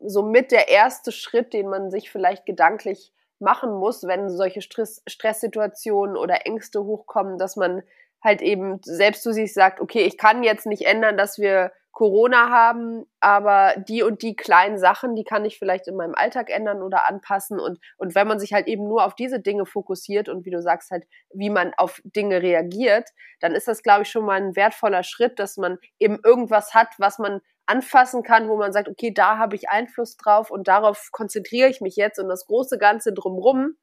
somit 0.00 0.52
der 0.52 0.68
erste 0.68 1.12
Schritt, 1.12 1.52
den 1.52 1.68
man 1.68 1.90
sich 1.90 2.10
vielleicht 2.10 2.46
gedanklich 2.46 3.12
machen 3.38 3.72
muss, 3.72 4.04
wenn 4.04 4.30
solche 4.30 4.62
Stress, 4.62 5.02
Stresssituationen 5.06 6.16
oder 6.16 6.46
Ängste 6.46 6.84
hochkommen, 6.84 7.38
dass 7.38 7.56
man 7.56 7.82
halt 8.22 8.40
eben 8.40 8.80
selbst 8.82 9.22
zu 9.22 9.32
sich 9.32 9.52
sagt, 9.52 9.80
okay, 9.80 10.02
ich 10.02 10.16
kann 10.16 10.42
jetzt 10.42 10.66
nicht 10.66 10.86
ändern, 10.86 11.16
dass 11.16 11.38
wir 11.38 11.72
Corona 11.94 12.50
haben, 12.50 13.06
aber 13.20 13.74
die 13.76 14.02
und 14.02 14.22
die 14.22 14.34
kleinen 14.34 14.78
Sachen, 14.78 15.14
die 15.14 15.22
kann 15.22 15.44
ich 15.44 15.58
vielleicht 15.58 15.86
in 15.86 15.94
meinem 15.94 16.16
Alltag 16.16 16.50
ändern 16.50 16.82
oder 16.82 17.08
anpassen. 17.08 17.60
Und, 17.60 17.78
und 17.98 18.16
wenn 18.16 18.26
man 18.26 18.40
sich 18.40 18.52
halt 18.52 18.66
eben 18.66 18.88
nur 18.88 19.04
auf 19.04 19.14
diese 19.14 19.38
Dinge 19.38 19.64
fokussiert 19.64 20.28
und 20.28 20.44
wie 20.44 20.50
du 20.50 20.60
sagst 20.60 20.90
halt, 20.90 21.04
wie 21.32 21.50
man 21.50 21.72
auf 21.76 22.02
Dinge 22.04 22.42
reagiert, 22.42 23.10
dann 23.40 23.54
ist 23.54 23.68
das, 23.68 23.84
glaube 23.84 24.02
ich, 24.02 24.08
schon 24.08 24.24
mal 24.24 24.40
ein 24.40 24.56
wertvoller 24.56 25.04
Schritt, 25.04 25.38
dass 25.38 25.56
man 25.56 25.78
eben 26.00 26.18
irgendwas 26.24 26.74
hat, 26.74 26.88
was 26.98 27.20
man 27.20 27.40
anfassen 27.66 28.22
kann, 28.22 28.48
wo 28.48 28.56
man 28.56 28.72
sagt, 28.72 28.88
okay, 28.88 29.12
da 29.12 29.38
habe 29.38 29.56
ich 29.56 29.68
Einfluss 29.68 30.16
drauf 30.16 30.50
und 30.50 30.68
darauf 30.68 31.10
konzentriere 31.12 31.68
ich 31.68 31.80
mich 31.80 31.96
jetzt 31.96 32.18
und 32.18 32.28
das 32.28 32.46
große 32.46 32.78
Ganze 32.78 33.12
drumrum, 33.12 33.76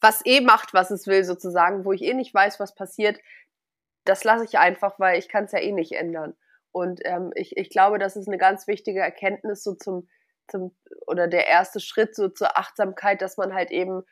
was 0.00 0.24
eh 0.24 0.40
macht, 0.40 0.74
was 0.74 0.90
es 0.90 1.06
will 1.06 1.24
sozusagen, 1.24 1.84
wo 1.84 1.92
ich 1.92 2.02
eh 2.02 2.14
nicht 2.14 2.32
weiß, 2.32 2.60
was 2.60 2.74
passiert, 2.74 3.18
das 4.04 4.24
lasse 4.24 4.44
ich 4.44 4.58
einfach, 4.58 4.98
weil 4.98 5.18
ich 5.18 5.28
kann 5.28 5.44
es 5.44 5.52
ja 5.52 5.60
eh 5.60 5.72
nicht 5.72 5.92
ändern. 5.92 6.36
Und 6.72 7.00
ähm, 7.04 7.32
ich, 7.34 7.56
ich 7.56 7.70
glaube, 7.70 7.98
das 7.98 8.16
ist 8.16 8.28
eine 8.28 8.38
ganz 8.38 8.66
wichtige 8.66 9.00
Erkenntnis 9.00 9.62
so 9.64 9.74
zum, 9.74 10.08
zum 10.48 10.76
oder 11.06 11.26
der 11.26 11.46
erste 11.46 11.80
Schritt 11.80 12.14
so 12.14 12.28
zur 12.28 12.58
Achtsamkeit, 12.58 13.22
dass 13.22 13.36
man 13.36 13.54
halt 13.54 13.70
eben 13.70 14.02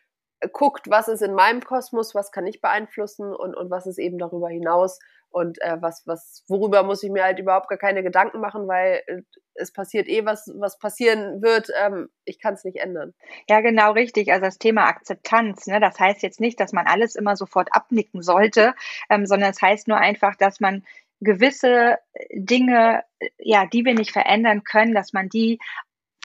guckt, 0.52 0.90
was 0.90 1.08
ist 1.08 1.22
in 1.22 1.34
meinem 1.34 1.62
Kosmos, 1.62 2.14
was 2.14 2.30
kann 2.30 2.46
ich 2.46 2.60
beeinflussen 2.60 3.34
und, 3.34 3.54
und 3.54 3.70
was 3.70 3.86
ist 3.86 3.98
eben 3.98 4.18
darüber 4.18 4.48
hinaus 4.48 4.98
und 5.30 5.60
äh, 5.62 5.76
was, 5.80 6.02
was, 6.06 6.44
worüber 6.48 6.82
muss 6.82 7.02
ich 7.02 7.10
mir 7.10 7.24
halt 7.24 7.38
überhaupt 7.38 7.68
gar 7.68 7.78
keine 7.78 8.02
Gedanken 8.02 8.40
machen, 8.40 8.66
weil 8.68 9.02
äh, 9.06 9.22
es 9.54 9.72
passiert 9.72 10.08
eh, 10.08 10.24
was, 10.24 10.50
was 10.54 10.78
passieren 10.78 11.42
wird, 11.42 11.68
ähm, 11.82 12.08
ich 12.24 12.38
kann 12.40 12.54
es 12.54 12.64
nicht 12.64 12.78
ändern. 12.78 13.14
Ja, 13.48 13.60
genau 13.60 13.92
richtig. 13.92 14.32
Also 14.32 14.44
das 14.44 14.58
Thema 14.58 14.86
Akzeptanz, 14.86 15.66
ne, 15.66 15.80
das 15.80 15.98
heißt 15.98 16.22
jetzt 16.22 16.40
nicht, 16.40 16.60
dass 16.60 16.72
man 16.72 16.86
alles 16.86 17.14
immer 17.14 17.36
sofort 17.36 17.68
abnicken 17.72 18.22
sollte, 18.22 18.74
ähm, 19.10 19.26
sondern 19.26 19.50
es 19.50 19.56
das 19.56 19.68
heißt 19.68 19.88
nur 19.88 19.98
einfach, 19.98 20.36
dass 20.36 20.60
man 20.60 20.84
gewisse 21.20 21.96
Dinge, 22.32 23.02
ja, 23.38 23.66
die 23.66 23.84
wir 23.84 23.94
nicht 23.94 24.12
verändern 24.12 24.64
können, 24.64 24.94
dass 24.94 25.12
man 25.12 25.28
die 25.28 25.58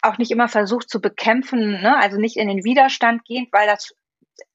auch 0.01 0.17
nicht 0.17 0.31
immer 0.31 0.47
versucht 0.47 0.89
zu 0.89 0.99
bekämpfen, 0.99 1.81
ne? 1.81 1.97
also 1.97 2.17
nicht 2.17 2.37
in 2.37 2.47
den 2.47 2.63
Widerstand 2.63 3.23
gehen, 3.23 3.47
weil 3.51 3.67
das 3.67 3.95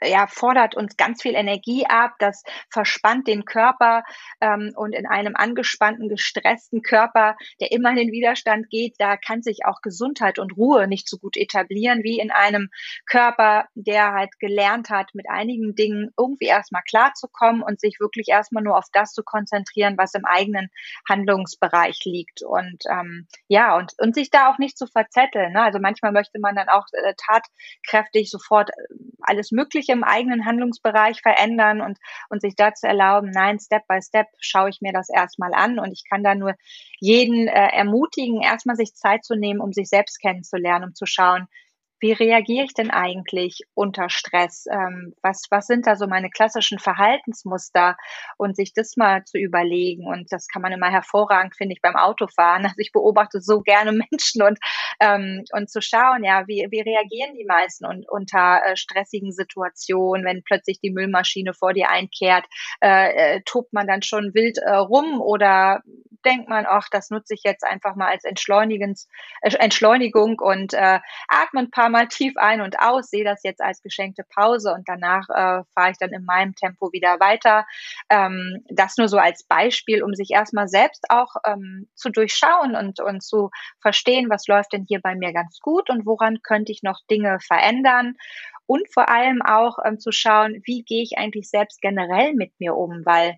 ja, 0.02 0.26
fordert 0.26 0.74
uns 0.74 0.96
ganz 0.96 1.22
viel 1.22 1.34
Energie 1.34 1.86
ab, 1.86 2.14
das 2.18 2.42
verspannt 2.70 3.26
den 3.26 3.44
Körper 3.44 4.04
ähm, 4.40 4.72
und 4.76 4.92
in 4.92 5.06
einem 5.06 5.36
angespannten, 5.36 6.08
gestressten 6.08 6.82
Körper, 6.82 7.36
der 7.60 7.72
immer 7.72 7.90
in 7.90 7.96
den 7.96 8.12
Widerstand 8.12 8.68
geht, 8.70 8.94
da 8.98 9.16
kann 9.16 9.42
sich 9.42 9.64
auch 9.64 9.80
Gesundheit 9.82 10.38
und 10.38 10.56
Ruhe 10.56 10.86
nicht 10.86 11.08
so 11.08 11.18
gut 11.18 11.36
etablieren 11.36 12.02
wie 12.02 12.18
in 12.18 12.30
einem 12.30 12.68
Körper, 13.08 13.66
der 13.74 14.12
halt 14.12 14.38
gelernt 14.38 14.90
hat, 14.90 15.14
mit 15.14 15.28
einigen 15.28 15.74
Dingen 15.74 16.12
irgendwie 16.18 16.46
erstmal 16.46 16.82
klarzukommen 16.82 17.62
und 17.62 17.80
sich 17.80 17.98
wirklich 18.00 18.28
erstmal 18.28 18.62
nur 18.62 18.76
auf 18.76 18.86
das 18.92 19.12
zu 19.12 19.22
konzentrieren, 19.22 19.96
was 19.96 20.14
im 20.14 20.24
eigenen 20.24 20.68
Handlungsbereich 21.08 22.00
liegt. 22.04 22.42
Und 22.42 22.82
ähm, 22.90 23.26
ja, 23.48 23.76
und, 23.76 23.92
und 23.98 24.14
sich 24.14 24.30
da 24.30 24.50
auch 24.50 24.58
nicht 24.58 24.76
zu 24.78 24.86
verzetteln. 24.86 25.52
Ne? 25.52 25.62
Also 25.62 25.78
manchmal 25.78 26.12
möchte 26.12 26.38
man 26.38 26.54
dann 26.54 26.68
auch 26.68 26.86
äh, 26.92 27.14
tatkräftig 27.16 28.30
sofort 28.30 28.70
äh, 28.70 28.94
alles 29.20 29.52
Mögliche 29.52 29.75
wirklich 29.76 29.90
im 29.90 30.04
eigenen 30.04 30.46
Handlungsbereich 30.46 31.20
verändern 31.20 31.80
und, 31.82 31.98
und 32.30 32.40
sich 32.40 32.56
dazu 32.56 32.86
erlauben, 32.86 33.30
nein, 33.30 33.58
Step 33.60 33.86
by 33.86 34.00
Step 34.00 34.26
schaue 34.40 34.70
ich 34.70 34.80
mir 34.80 34.92
das 34.92 35.10
erstmal 35.10 35.52
an 35.52 35.78
und 35.78 35.92
ich 35.92 36.04
kann 36.08 36.24
da 36.24 36.34
nur 36.34 36.54
jeden 36.98 37.46
äh, 37.46 37.68
ermutigen, 37.76 38.40
erstmal 38.40 38.76
sich 38.76 38.94
Zeit 38.94 39.24
zu 39.24 39.36
nehmen, 39.36 39.60
um 39.60 39.72
sich 39.72 39.88
selbst 39.88 40.20
kennenzulernen, 40.20 40.86
um 40.86 40.94
zu 40.94 41.04
schauen, 41.04 41.46
wie 42.00 42.12
reagiere 42.12 42.64
ich 42.64 42.74
denn 42.74 42.90
eigentlich 42.90 43.62
unter 43.74 44.08
Stress? 44.08 44.66
Ähm, 44.70 45.14
was, 45.22 45.44
was 45.50 45.66
sind 45.66 45.86
da 45.86 45.96
so 45.96 46.06
meine 46.06 46.30
klassischen 46.30 46.78
Verhaltensmuster? 46.78 47.96
Und 48.36 48.56
sich 48.56 48.72
das 48.72 48.96
mal 48.96 49.24
zu 49.24 49.38
überlegen. 49.38 50.06
Und 50.06 50.32
das 50.32 50.48
kann 50.48 50.62
man 50.62 50.72
immer 50.72 50.90
hervorragend, 50.90 51.56
finde 51.56 51.74
ich, 51.74 51.82
beim 51.82 51.96
Autofahren. 51.96 52.66
Also 52.76 52.78
ich 52.78 52.92
beobachte 52.92 53.40
so 53.40 53.60
gerne 53.60 53.92
Menschen 53.92 54.42
und, 54.42 54.58
ähm, 55.00 55.44
und 55.52 55.70
zu 55.70 55.80
schauen, 55.80 56.24
ja, 56.24 56.46
wie, 56.46 56.66
wie 56.70 56.80
reagieren 56.80 57.34
die 57.34 57.44
meisten 57.44 57.86
und, 57.86 58.06
unter 58.08 58.60
äh, 58.66 58.76
stressigen 58.76 59.32
Situationen, 59.32 60.26
wenn 60.26 60.42
plötzlich 60.42 60.80
die 60.80 60.90
Müllmaschine 60.90 61.54
vor 61.54 61.72
dir 61.72 61.88
einkehrt, 61.88 62.44
äh, 62.82 63.36
äh, 63.36 63.42
tobt 63.44 63.72
man 63.72 63.86
dann 63.86 64.02
schon 64.02 64.34
wild 64.34 64.58
äh, 64.58 64.70
rum 64.70 65.20
oder 65.20 65.82
denkt 66.26 66.48
man, 66.48 66.66
ach, 66.68 66.88
das 66.90 67.10
nutze 67.10 67.34
ich 67.34 67.42
jetzt 67.44 67.64
einfach 67.64 67.94
mal 67.94 68.08
als 68.08 68.24
Entschleunigens, 68.24 69.08
äh, 69.40 69.54
Entschleunigung 69.56 70.38
und 70.40 70.74
äh, 70.74 71.00
atme 71.28 71.60
ein 71.60 71.70
paar 71.70 71.88
Mal 71.88 72.08
tief 72.08 72.34
ein 72.36 72.60
und 72.60 72.78
aus, 72.80 73.08
sehe 73.08 73.24
das 73.24 73.42
jetzt 73.44 73.62
als 73.62 73.80
geschenkte 73.82 74.24
Pause 74.34 74.74
und 74.74 74.88
danach 74.88 75.28
äh, 75.30 75.62
fahre 75.74 75.90
ich 75.92 75.98
dann 75.98 76.12
in 76.12 76.24
meinem 76.24 76.54
Tempo 76.54 76.92
wieder 76.92 77.20
weiter. 77.20 77.66
Ähm, 78.10 78.64
das 78.68 78.96
nur 78.96 79.08
so 79.08 79.18
als 79.18 79.44
Beispiel, 79.44 80.02
um 80.02 80.14
sich 80.14 80.30
erstmal 80.30 80.68
selbst 80.68 81.04
auch 81.08 81.36
ähm, 81.46 81.88
zu 81.94 82.10
durchschauen 82.10 82.74
und, 82.74 83.00
und 83.00 83.22
zu 83.22 83.50
verstehen, 83.80 84.28
was 84.28 84.46
läuft 84.46 84.72
denn 84.72 84.84
hier 84.86 85.00
bei 85.00 85.14
mir 85.14 85.32
ganz 85.32 85.60
gut 85.60 85.88
und 85.90 86.06
woran 86.06 86.40
könnte 86.42 86.72
ich 86.72 86.82
noch 86.82 87.00
Dinge 87.08 87.38
verändern 87.40 88.16
und 88.66 88.92
vor 88.92 89.08
allem 89.08 89.42
auch 89.42 89.78
ähm, 89.84 89.98
zu 89.98 90.10
schauen, 90.10 90.60
wie 90.64 90.82
gehe 90.82 91.02
ich 91.02 91.18
eigentlich 91.18 91.48
selbst 91.48 91.80
generell 91.80 92.34
mit 92.34 92.52
mir 92.58 92.74
um, 92.74 93.02
weil 93.04 93.36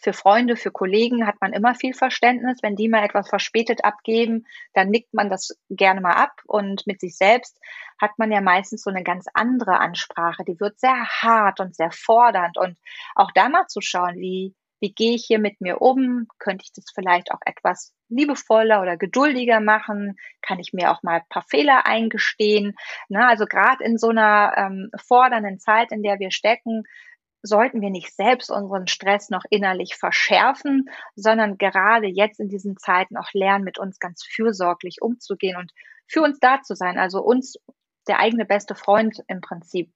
für 0.00 0.12
Freunde, 0.12 0.56
für 0.56 0.70
Kollegen 0.70 1.26
hat 1.26 1.36
man 1.40 1.52
immer 1.52 1.74
viel 1.74 1.94
Verständnis. 1.94 2.58
Wenn 2.62 2.76
die 2.76 2.88
mal 2.88 3.04
etwas 3.04 3.28
verspätet 3.28 3.84
abgeben, 3.84 4.46
dann 4.74 4.90
nickt 4.90 5.14
man 5.14 5.28
das 5.30 5.58
gerne 5.70 6.00
mal 6.00 6.14
ab. 6.14 6.42
Und 6.46 6.86
mit 6.86 7.00
sich 7.00 7.16
selbst 7.16 7.58
hat 8.00 8.12
man 8.18 8.30
ja 8.30 8.40
meistens 8.40 8.82
so 8.82 8.90
eine 8.90 9.02
ganz 9.02 9.26
andere 9.34 9.80
Ansprache. 9.80 10.44
Die 10.44 10.60
wird 10.60 10.78
sehr 10.78 11.06
hart 11.06 11.60
und 11.60 11.74
sehr 11.74 11.90
fordernd. 11.90 12.58
Und 12.58 12.78
auch 13.14 13.30
da 13.32 13.48
mal 13.48 13.66
zu 13.66 13.80
schauen, 13.80 14.16
wie, 14.16 14.54
wie 14.80 14.92
gehe 14.92 15.14
ich 15.14 15.24
hier 15.26 15.38
mit 15.38 15.60
mir 15.60 15.80
um? 15.80 16.28
Könnte 16.38 16.64
ich 16.64 16.72
das 16.72 16.86
vielleicht 16.94 17.32
auch 17.32 17.40
etwas 17.44 17.92
liebevoller 18.08 18.80
oder 18.80 18.96
geduldiger 18.96 19.60
machen? 19.60 20.16
Kann 20.42 20.60
ich 20.60 20.72
mir 20.72 20.90
auch 20.90 21.02
mal 21.02 21.16
ein 21.16 21.28
paar 21.28 21.44
Fehler 21.48 21.86
eingestehen? 21.86 22.74
Na, 23.08 23.28
also 23.28 23.46
gerade 23.46 23.82
in 23.84 23.98
so 23.98 24.10
einer 24.10 24.52
ähm, 24.56 24.90
fordernden 24.96 25.58
Zeit, 25.58 25.92
in 25.92 26.02
der 26.02 26.18
wir 26.18 26.30
stecken, 26.30 26.84
sollten 27.48 27.80
wir 27.80 27.90
nicht 27.90 28.14
selbst 28.14 28.50
unseren 28.50 28.86
Stress 28.86 29.30
noch 29.30 29.44
innerlich 29.50 29.96
verschärfen, 29.96 30.88
sondern 31.16 31.58
gerade 31.58 32.06
jetzt 32.06 32.40
in 32.40 32.48
diesen 32.48 32.76
Zeiten 32.76 33.16
auch 33.16 33.32
lernen, 33.32 33.64
mit 33.64 33.78
uns 33.78 33.98
ganz 33.98 34.24
fürsorglich 34.24 35.00
umzugehen 35.00 35.56
und 35.56 35.72
für 36.06 36.22
uns 36.22 36.38
da 36.40 36.62
zu 36.62 36.74
sein, 36.74 36.98
also 36.98 37.20
uns 37.20 37.56
der 38.06 38.20
eigene 38.20 38.44
beste 38.44 38.74
Freund 38.74 39.22
im 39.28 39.40
Prinzip 39.40 39.92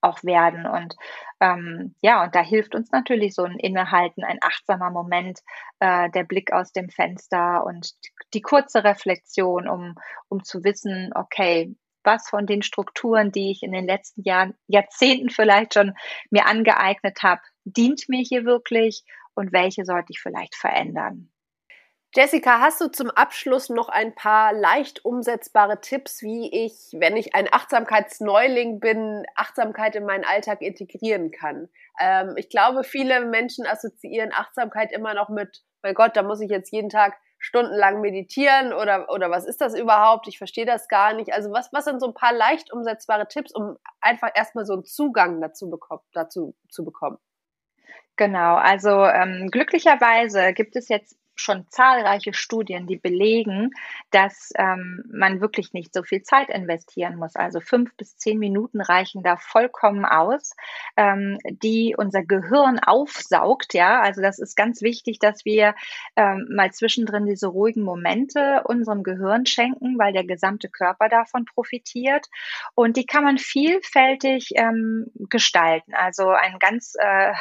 auch 0.00 0.22
werden. 0.24 0.66
Und 0.66 0.94
ähm, 1.40 1.94
ja, 2.00 2.22
und 2.24 2.34
da 2.34 2.40
hilft 2.40 2.74
uns 2.74 2.90
natürlich 2.92 3.34
so 3.34 3.44
ein 3.44 3.58
Innehalten, 3.58 4.24
ein 4.24 4.38
achtsamer 4.40 4.90
Moment, 4.90 5.40
äh, 5.80 6.10
der 6.10 6.24
Blick 6.24 6.52
aus 6.52 6.72
dem 6.72 6.88
Fenster 6.88 7.64
und 7.64 7.92
die 8.34 8.42
kurze 8.42 8.84
Reflexion, 8.84 9.68
um, 9.68 9.94
um 10.28 10.44
zu 10.44 10.64
wissen, 10.64 11.10
okay, 11.14 11.74
was 12.06 12.28
von 12.28 12.46
den 12.46 12.62
Strukturen, 12.62 13.32
die 13.32 13.50
ich 13.50 13.62
in 13.62 13.72
den 13.72 13.86
letzten 13.86 14.22
Jahren, 14.22 14.54
Jahrzehnten 14.66 15.30
vielleicht 15.30 15.74
schon 15.74 15.94
mir 16.30 16.46
angeeignet 16.46 17.22
habe, 17.22 17.42
dient 17.64 18.08
mir 18.08 18.22
hier 18.22 18.44
wirklich 18.44 19.04
und 19.34 19.52
welche 19.52 19.84
sollte 19.84 20.12
ich 20.12 20.20
vielleicht 20.20 20.54
verändern. 20.54 21.30
Jessica, 22.14 22.60
hast 22.60 22.80
du 22.80 22.88
zum 22.88 23.10
Abschluss 23.10 23.68
noch 23.68 23.90
ein 23.90 24.14
paar 24.14 24.54
leicht 24.54 25.04
umsetzbare 25.04 25.82
Tipps, 25.82 26.22
wie 26.22 26.50
ich, 26.50 26.88
wenn 26.98 27.14
ich 27.14 27.34
ein 27.34 27.46
Achtsamkeitsneuling 27.52 28.80
bin, 28.80 29.26
Achtsamkeit 29.34 29.96
in 29.96 30.06
meinen 30.06 30.24
Alltag 30.24 30.62
integrieren 30.62 31.30
kann? 31.30 31.68
Ähm, 32.00 32.32
ich 32.36 32.48
glaube, 32.48 32.84
viele 32.84 33.26
Menschen 33.26 33.66
assoziieren 33.66 34.32
Achtsamkeit 34.32 34.92
immer 34.92 35.12
noch 35.12 35.28
mit, 35.28 35.62
mein 35.82 35.92
Gott, 35.92 36.16
da 36.16 36.22
muss 36.22 36.40
ich 36.40 36.48
jetzt 36.48 36.72
jeden 36.72 36.88
Tag 36.88 37.18
stundenlang 37.46 38.00
meditieren 38.00 38.72
oder, 38.72 39.08
oder 39.08 39.30
was 39.30 39.46
ist 39.46 39.60
das 39.60 39.78
überhaupt? 39.78 40.26
Ich 40.26 40.36
verstehe 40.36 40.66
das 40.66 40.88
gar 40.88 41.12
nicht. 41.12 41.32
Also 41.32 41.52
was, 41.52 41.72
was 41.72 41.84
sind 41.84 42.00
so 42.00 42.08
ein 42.08 42.14
paar 42.14 42.32
leicht 42.32 42.72
umsetzbare 42.72 43.28
Tipps, 43.28 43.54
um 43.54 43.76
einfach 44.00 44.30
erstmal 44.34 44.66
so 44.66 44.72
einen 44.72 44.84
Zugang 44.84 45.40
dazu, 45.40 45.70
bekommen, 45.70 46.02
dazu 46.12 46.56
zu 46.68 46.84
bekommen? 46.84 47.18
Genau, 48.16 48.56
also 48.56 49.04
ähm, 49.04 49.48
glücklicherweise 49.52 50.54
gibt 50.54 50.74
es 50.74 50.88
jetzt 50.88 51.16
schon 51.36 51.66
zahlreiche 51.68 52.32
Studien, 52.32 52.86
die 52.86 52.96
belegen, 52.96 53.70
dass 54.10 54.50
ähm, 54.56 55.04
man 55.12 55.40
wirklich 55.40 55.72
nicht 55.72 55.94
so 55.94 56.02
viel 56.02 56.22
Zeit 56.22 56.48
investieren 56.48 57.16
muss. 57.16 57.36
Also 57.36 57.60
fünf 57.60 57.94
bis 57.96 58.16
zehn 58.16 58.38
Minuten 58.38 58.80
reichen 58.80 59.22
da 59.22 59.36
vollkommen 59.36 60.04
aus, 60.04 60.56
ähm, 60.96 61.38
die 61.44 61.94
unser 61.96 62.22
Gehirn 62.24 62.78
aufsaugt. 62.78 63.74
Ja, 63.74 64.00
also 64.00 64.22
das 64.22 64.38
ist 64.38 64.56
ganz 64.56 64.82
wichtig, 64.82 65.18
dass 65.18 65.44
wir 65.44 65.74
ähm, 66.16 66.48
mal 66.50 66.72
zwischendrin 66.72 67.26
diese 67.26 67.48
ruhigen 67.48 67.82
Momente 67.82 68.62
unserem 68.64 69.02
Gehirn 69.02 69.46
schenken, 69.46 69.98
weil 69.98 70.12
der 70.12 70.24
gesamte 70.24 70.68
Körper 70.68 71.08
davon 71.08 71.44
profitiert. 71.44 72.26
Und 72.74 72.96
die 72.96 73.06
kann 73.06 73.24
man 73.24 73.38
vielfältig 73.38 74.52
ähm, 74.54 75.06
gestalten. 75.28 75.94
Also 75.94 76.30
ein 76.30 76.58
ganz 76.58 76.94
äh, 76.98 77.34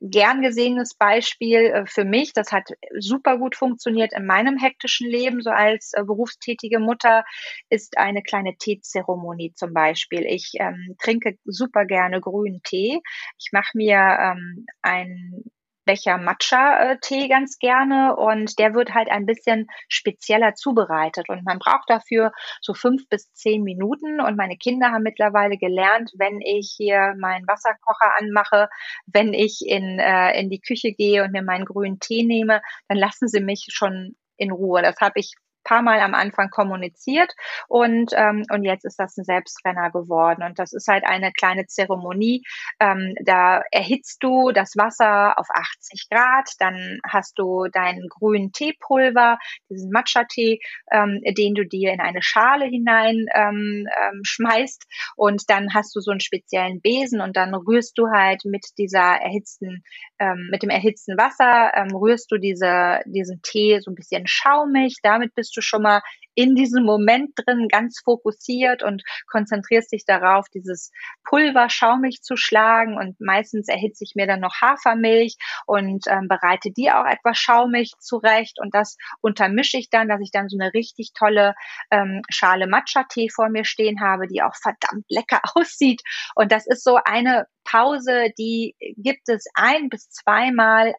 gern 0.00 0.42
gesehenes 0.42 0.94
Beispiel 0.94 1.66
äh, 1.66 1.86
für 1.86 2.04
mich. 2.04 2.32
Das 2.32 2.52
hat 2.52 2.70
super 2.98 3.38
gut 3.38 3.56
funktioniert 3.56 4.12
in 4.12 4.26
meinem 4.26 4.58
hektischen 4.58 5.08
Leben, 5.08 5.40
so 5.40 5.50
als 5.50 5.92
äh, 5.94 6.02
berufstätige 6.04 6.78
Mutter, 6.78 7.24
ist 7.70 7.98
eine 7.98 8.22
kleine 8.22 8.56
Teezeremonie 8.56 9.52
zum 9.54 9.72
Beispiel. 9.72 10.24
Ich 10.26 10.52
ähm, 10.58 10.96
trinke 11.00 11.38
super 11.44 11.84
gerne 11.84 12.20
grünen 12.20 12.62
Tee. 12.62 13.00
Ich 13.38 13.50
mache 13.52 13.70
mir 13.74 13.96
ähm, 13.96 14.66
ein 14.82 15.44
Becher 15.88 16.18
Matcha-Tee 16.18 17.28
ganz 17.28 17.58
gerne 17.58 18.14
und 18.14 18.58
der 18.58 18.74
wird 18.74 18.92
halt 18.92 19.10
ein 19.10 19.24
bisschen 19.24 19.68
spezieller 19.88 20.54
zubereitet 20.54 21.30
und 21.30 21.46
man 21.46 21.58
braucht 21.58 21.88
dafür 21.88 22.30
so 22.60 22.74
fünf 22.74 23.08
bis 23.08 23.32
zehn 23.32 23.62
Minuten 23.62 24.20
und 24.20 24.36
meine 24.36 24.58
Kinder 24.58 24.92
haben 24.92 25.02
mittlerweile 25.02 25.56
gelernt, 25.56 26.10
wenn 26.18 26.42
ich 26.42 26.74
hier 26.76 27.14
meinen 27.18 27.46
Wasserkocher 27.48 28.12
anmache, 28.20 28.68
wenn 29.06 29.32
ich 29.32 29.62
in, 29.64 29.98
äh, 29.98 30.38
in 30.38 30.50
die 30.50 30.60
Küche 30.60 30.92
gehe 30.92 31.24
und 31.24 31.32
mir 31.32 31.42
meinen 31.42 31.64
grünen 31.64 32.00
Tee 32.00 32.22
nehme, 32.22 32.60
dann 32.88 32.98
lassen 32.98 33.26
sie 33.26 33.40
mich 33.40 33.68
schon 33.70 34.14
in 34.36 34.50
Ruhe. 34.50 34.82
Das 34.82 35.00
habe 35.00 35.18
ich 35.18 35.36
paar 35.68 35.82
Mal 35.82 36.00
am 36.00 36.14
Anfang 36.14 36.48
kommuniziert 36.50 37.32
und, 37.68 38.12
ähm, 38.16 38.44
und 38.50 38.64
jetzt 38.64 38.84
ist 38.84 38.98
das 38.98 39.16
ein 39.18 39.24
Selbstrenner 39.24 39.90
geworden. 39.90 40.42
Und 40.42 40.58
das 40.58 40.72
ist 40.72 40.88
halt 40.88 41.04
eine 41.04 41.30
kleine 41.32 41.66
Zeremonie. 41.66 42.42
Ähm, 42.80 43.14
da 43.24 43.62
erhitzt 43.70 44.22
du 44.22 44.50
das 44.52 44.76
Wasser 44.76 45.38
auf 45.38 45.46
80 45.50 46.08
Grad, 46.10 46.50
dann 46.58 47.00
hast 47.06 47.38
du 47.38 47.66
deinen 47.70 48.08
grünen 48.08 48.52
Teepulver, 48.52 49.38
diesen 49.68 49.90
Matcha-Tee, 49.90 50.60
ähm, 50.90 51.20
den 51.36 51.54
du 51.54 51.66
dir 51.66 51.92
in 51.92 52.00
eine 52.00 52.22
Schale 52.22 52.64
hinein 52.64 53.26
ähm, 53.34 53.86
ähm, 54.02 54.20
schmeißt 54.24 54.86
und 55.16 55.50
dann 55.50 55.74
hast 55.74 55.94
du 55.94 56.00
so 56.00 56.10
einen 56.10 56.20
speziellen 56.20 56.80
Besen 56.80 57.20
und 57.20 57.36
dann 57.36 57.54
rührst 57.54 57.98
du 57.98 58.08
halt 58.08 58.44
mit 58.44 58.64
dieser 58.78 59.20
erhitzten, 59.20 59.82
ähm, 60.18 60.48
mit 60.50 60.62
dem 60.62 60.70
erhitzten 60.70 61.18
Wasser, 61.18 61.72
ähm, 61.74 61.94
rührst 61.94 62.30
du 62.32 62.38
diese, 62.38 63.00
diesen 63.04 63.42
Tee 63.42 63.80
so 63.80 63.90
ein 63.90 63.94
bisschen 63.94 64.26
schaumig, 64.26 64.96
damit 65.02 65.34
bist 65.34 65.56
du 65.56 65.57
du 65.58 65.62
schon 65.62 65.82
mal 65.82 66.00
in 66.34 66.54
diesem 66.54 66.84
Moment 66.84 67.32
drin 67.34 67.66
ganz 67.68 68.00
fokussiert 68.04 68.84
und 68.84 69.02
konzentrierst 69.26 69.90
dich 69.92 70.04
darauf, 70.04 70.46
dieses 70.54 70.92
Pulver 71.24 71.68
schaumig 71.68 72.22
zu 72.22 72.36
schlagen 72.36 72.96
und 72.96 73.20
meistens 73.20 73.66
erhitze 73.66 74.04
ich 74.04 74.12
mir 74.14 74.28
dann 74.28 74.38
noch 74.38 74.54
Hafermilch 74.60 75.36
und 75.66 76.04
ähm, 76.06 76.28
bereite 76.28 76.70
die 76.70 76.92
auch 76.92 77.06
etwas 77.06 77.38
schaumig 77.38 77.92
zurecht 77.98 78.60
und 78.60 78.72
das 78.72 78.96
untermische 79.20 79.78
ich 79.78 79.90
dann, 79.90 80.08
dass 80.08 80.20
ich 80.20 80.30
dann 80.30 80.48
so 80.48 80.56
eine 80.56 80.72
richtig 80.74 81.10
tolle 81.12 81.54
ähm, 81.90 82.22
Schale 82.30 82.68
Matcha-Tee 82.68 83.30
vor 83.30 83.48
mir 83.48 83.64
stehen 83.64 84.00
habe, 84.00 84.28
die 84.28 84.42
auch 84.42 84.54
verdammt 84.54 85.06
lecker 85.08 85.40
aussieht. 85.56 86.02
Und 86.36 86.52
das 86.52 86.68
ist 86.68 86.84
so 86.84 87.00
eine 87.04 87.46
Pause, 87.64 88.28
die 88.38 88.76
gibt 88.96 89.28
es 89.28 89.44
ein 89.54 89.88
bis 89.88 90.08
zweimal 90.10 90.94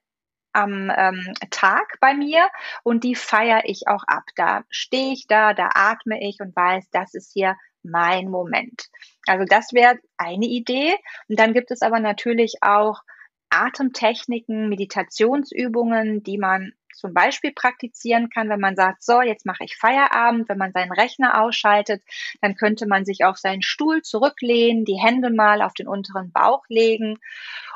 am 0.54 0.92
ähm, 0.96 1.34
Tag 1.52 1.98
bei 2.00 2.14
mir 2.14 2.48
und 2.84 3.04
die 3.04 3.16
feiere 3.16 3.64
ich 3.66 3.88
auch 3.88 4.04
ab. 4.08 4.24
Da 4.36 4.64
stehe 4.70 5.14
ich 5.14 5.28
da, 5.28 5.54
da 5.54 5.70
atme 5.74 6.22
ich 6.22 6.40
und 6.40 6.56
weiß, 6.56 6.90
das 6.92 7.14
ist 7.14 7.32
hier 7.34 7.56
mein 7.84 8.30
Moment. 8.30 8.90
Also 9.26 9.46
das 9.46 9.74
wäre 9.74 10.00
eine 10.18 10.46
Idee. 10.46 10.96
Und 11.28 11.40
dann 11.40 11.54
gibt 11.54 11.72
es 11.72 11.82
aber 11.82 12.00
natürlich 12.00 12.56
auch 12.62 13.02
Atemtechniken, 13.50 14.70
Meditationsübungen, 14.70 16.24
die 16.24 16.38
man 16.38 16.74
zum 16.94 17.14
Beispiel 17.14 17.54
praktizieren 17.54 18.30
kann, 18.30 18.50
wenn 18.50 18.60
man 18.60 18.76
sagt, 18.76 19.04
so, 19.04 19.22
jetzt 19.22 19.46
mache 19.46 19.64
ich 19.64 19.78
Feierabend, 19.78 20.50
wenn 20.50 20.58
man 20.58 20.74
seinen 20.74 20.92
Rechner 20.92 21.42
ausschaltet, 21.42 22.04
dann 22.42 22.56
könnte 22.56 22.88
man 22.88 23.06
sich 23.06 23.24
auf 23.24 23.38
seinen 23.38 23.62
Stuhl 23.62 24.02
zurücklehnen, 24.02 24.86
die 24.86 25.00
Hände 25.00 25.32
mal 25.32 25.62
auf 25.62 25.74
den 25.74 25.88
unteren 25.88 26.32
Bauch 26.32 26.64
legen 26.68 27.18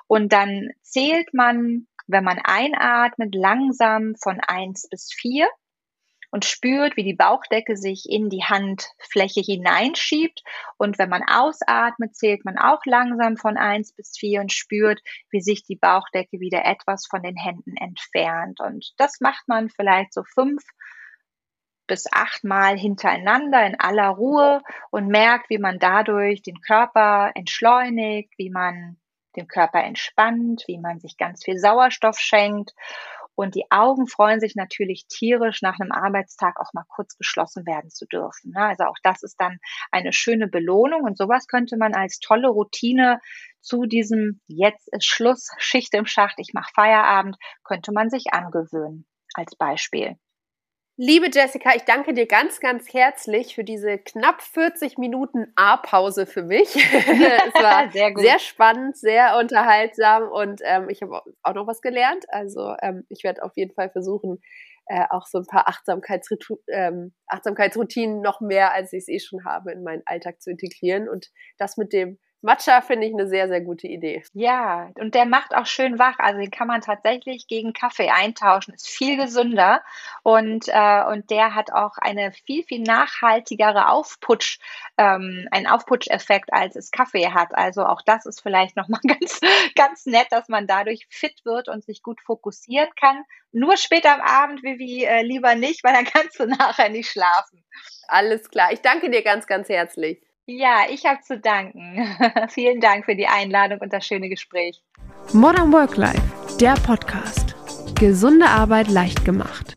und 0.07 0.34
dann 0.34 0.71
zählt 0.82 1.34
man, 1.34 1.88
wenn 2.08 2.24
man 2.24 2.39
einatmet, 2.43 3.34
langsam 3.36 4.16
von 4.22 4.39
eins 4.39 4.88
bis 4.89 5.12
vier 5.14 5.47
und 6.34 6.45
spürt, 6.45 6.97
wie 6.97 7.04
die 7.04 7.14
Bauchdecke 7.14 7.78
sich 7.78 8.06
in 8.10 8.28
die 8.28 8.43
Handfläche 8.43 9.41
hineinschiebt. 9.41 10.41
Und 10.78 10.97
wenn 10.97 11.10
man 11.10 11.22
ausatmet, 11.22 12.16
zählt 12.16 12.43
man 12.43 12.58
auch 12.58 12.82
langsam 12.86 13.38
von 13.38 13.56
eins 13.56 13.93
bis 13.93 14.18
vier 14.18 14.41
und 14.41 14.51
spürt, 14.51 14.99
wie 15.30 15.41
sich 15.41 15.64
die 15.64 15.76
Bauchdecke 15.76 16.39
wieder 16.39 16.66
etwas 16.66 17.06
von 17.06 17.22
den 17.22 17.38
Händen 17.38 17.78
entfernt. 17.78 18.60
Und 18.62 18.93
das 18.97 19.22
macht 19.22 19.47
man 19.47 19.70
vielleicht 19.70 20.12
so 20.12 20.24
fünf 20.24 20.64
bis 21.86 22.12
achtmal 22.12 22.80
hintereinander 22.80 23.68
in 23.68 23.80
aller 23.80 24.10
Ruhe 24.10 24.64
und 24.89 25.10
merkt, 25.10 25.51
wie 25.51 25.60
man 25.60 25.78
dadurch 25.78 26.41
den 26.41 26.62
Körper 26.62 27.32
entschleunigt, 27.36 28.34
wie 28.38 28.49
man 28.49 28.97
den 29.36 29.47
Körper 29.47 29.84
entspannt, 29.84 30.63
wie 30.67 30.77
man 30.77 30.99
sich 30.99 31.17
ganz 31.17 31.43
viel 31.43 31.57
Sauerstoff 31.57 32.19
schenkt 32.19 32.73
und 33.36 33.55
die 33.55 33.65
Augen 33.71 34.07
freuen 34.07 34.39
sich 34.39 34.55
natürlich 34.55 35.07
tierisch, 35.07 35.61
nach 35.61 35.79
einem 35.79 35.91
Arbeitstag 35.91 36.59
auch 36.59 36.73
mal 36.73 36.86
kurz 36.88 37.17
geschlossen 37.17 37.65
werden 37.65 37.89
zu 37.89 38.05
dürfen. 38.05 38.51
Ne? 38.51 38.61
Also 38.61 38.86
auch 38.86 38.97
das 39.01 39.23
ist 39.23 39.39
dann 39.39 39.59
eine 39.91 40.13
schöne 40.13 40.47
Belohnung 40.47 41.03
und 41.03 41.17
sowas 41.17 41.47
könnte 41.47 41.77
man 41.77 41.95
als 41.95 42.19
tolle 42.19 42.49
Routine 42.49 43.19
zu 43.59 43.86
diesem 43.86 44.41
jetzt 44.47 44.88
ist 44.91 45.05
Schluss, 45.05 45.49
Schicht 45.57 45.93
im 45.93 46.05
Schacht, 46.05 46.36
ich 46.38 46.53
mache 46.53 46.71
Feierabend, 46.75 47.38
könnte 47.63 47.91
man 47.91 48.09
sich 48.09 48.34
angewöhnen 48.34 49.05
als 49.34 49.55
Beispiel. 49.55 50.17
Liebe 50.95 51.31
Jessica, 51.33 51.71
ich 51.75 51.85
danke 51.85 52.13
dir 52.13 52.27
ganz, 52.27 52.59
ganz 52.59 52.93
herzlich 52.93 53.55
für 53.55 53.63
diese 53.63 53.97
knapp 53.97 54.43
40 54.43 54.99
Minuten 54.99 55.51
A-Pause 55.55 56.27
für 56.27 56.43
mich. 56.43 56.75
es 56.75 57.53
war 57.55 57.91
sehr, 57.91 58.13
sehr, 58.15 58.37
spannend, 58.37 58.95
sehr 58.95 59.39
unterhaltsam 59.39 60.29
und 60.29 60.61
ähm, 60.63 60.89
ich 60.89 61.01
habe 61.01 61.23
auch 61.41 61.53
noch 61.55 61.65
was 61.65 61.81
gelernt. 61.81 62.25
Also 62.27 62.75
ähm, 62.83 63.05
ich 63.09 63.23
werde 63.23 63.41
auf 63.41 63.53
jeden 63.55 63.73
Fall 63.73 63.89
versuchen, 63.89 64.39
äh, 64.85 65.05
auch 65.09 65.25
so 65.25 65.39
ein 65.39 65.47
paar 65.47 65.67
Achtsamkeitsritu 65.67 66.57
ähm, 66.67 67.15
Achtsamkeitsroutinen 67.25 68.21
noch 68.21 68.39
mehr, 68.39 68.71
als 68.71 68.93
ich 68.93 68.99
es 68.99 69.07
eh 69.07 69.19
schon 69.19 69.45
habe, 69.45 69.71
in 69.71 69.81
meinen 69.81 70.03
Alltag 70.05 70.43
zu 70.43 70.51
integrieren. 70.51 71.09
Und 71.09 71.31
das 71.57 71.75
mit 71.75 71.91
dem 71.91 72.19
Matcha 72.43 72.81
finde 72.81 73.07
ich 73.07 73.13
eine 73.13 73.25
sehr, 73.25 73.47
sehr 73.47 73.61
gute 73.61 73.87
Idee. 73.87 74.21
Ja, 74.33 74.91
und 74.95 75.15
der 75.15 75.25
macht 75.25 75.55
auch 75.55 75.65
schön 75.65 75.97
wach. 75.97 76.19
Also 76.19 76.41
den 76.41 76.51
kann 76.51 76.67
man 76.67 76.81
tatsächlich 76.81 77.47
gegen 77.47 77.71
Kaffee 77.71 78.09
eintauschen. 78.09 78.73
Ist 78.73 78.89
viel 78.89 79.15
gesünder 79.15 79.81
und, 80.23 80.65
äh, 80.67 81.03
und 81.05 81.29
der 81.29 81.55
hat 81.55 81.71
auch 81.71 81.97
eine 81.97 82.33
viel, 82.33 82.63
viel 82.65 82.81
nachhaltigere 82.81 83.87
Aufputsch, 83.87 84.59
ähm, 84.97 85.47
einen 85.51 85.67
Aufputscheffekt, 85.67 86.51
als 86.51 86.75
es 86.75 86.91
Kaffee 86.91 87.29
hat. 87.29 87.55
Also 87.55 87.85
auch 87.85 88.01
das 88.01 88.25
ist 88.25 88.41
vielleicht 88.41 88.75
nochmal 88.75 88.99
ganz, 89.07 89.39
ganz 89.75 90.05
nett, 90.05 90.27
dass 90.31 90.49
man 90.49 90.67
dadurch 90.67 91.07
fit 91.09 91.45
wird 91.45 91.69
und 91.69 91.85
sich 91.85 92.03
gut 92.03 92.19
fokussieren 92.19 92.89
kann. 92.99 93.23
Nur 93.53 93.77
später 93.77 94.13
am 94.13 94.21
Abend, 94.21 94.63
Vivi, 94.63 95.05
äh, 95.05 95.21
lieber 95.21 95.55
nicht, 95.55 95.81
weil 95.85 95.93
dann 95.93 96.05
kannst 96.13 96.37
du 96.41 96.45
nachher 96.45 96.89
nicht 96.89 97.09
schlafen. 97.09 97.63
Alles 98.09 98.49
klar. 98.49 98.73
Ich 98.73 98.81
danke 98.81 99.09
dir 99.09 99.23
ganz, 99.23 99.47
ganz 99.47 99.69
herzlich. 99.69 100.21
Ja, 100.45 100.81
ich 100.89 101.05
habe 101.05 101.21
zu 101.21 101.39
danken. 101.39 102.05
Vielen 102.49 102.81
Dank 102.81 103.05
für 103.05 103.15
die 103.15 103.27
Einladung 103.27 103.79
und 103.79 103.93
das 103.93 104.05
schöne 104.05 104.27
Gespräch. 104.27 104.81
Modern 105.31 105.71
Work 105.71 105.95
Life, 105.95 106.21
der 106.59 106.73
Podcast. 106.73 107.55
Gesunde 107.95 108.47
Arbeit 108.47 108.89
leicht 108.89 109.23
gemacht. 109.23 109.75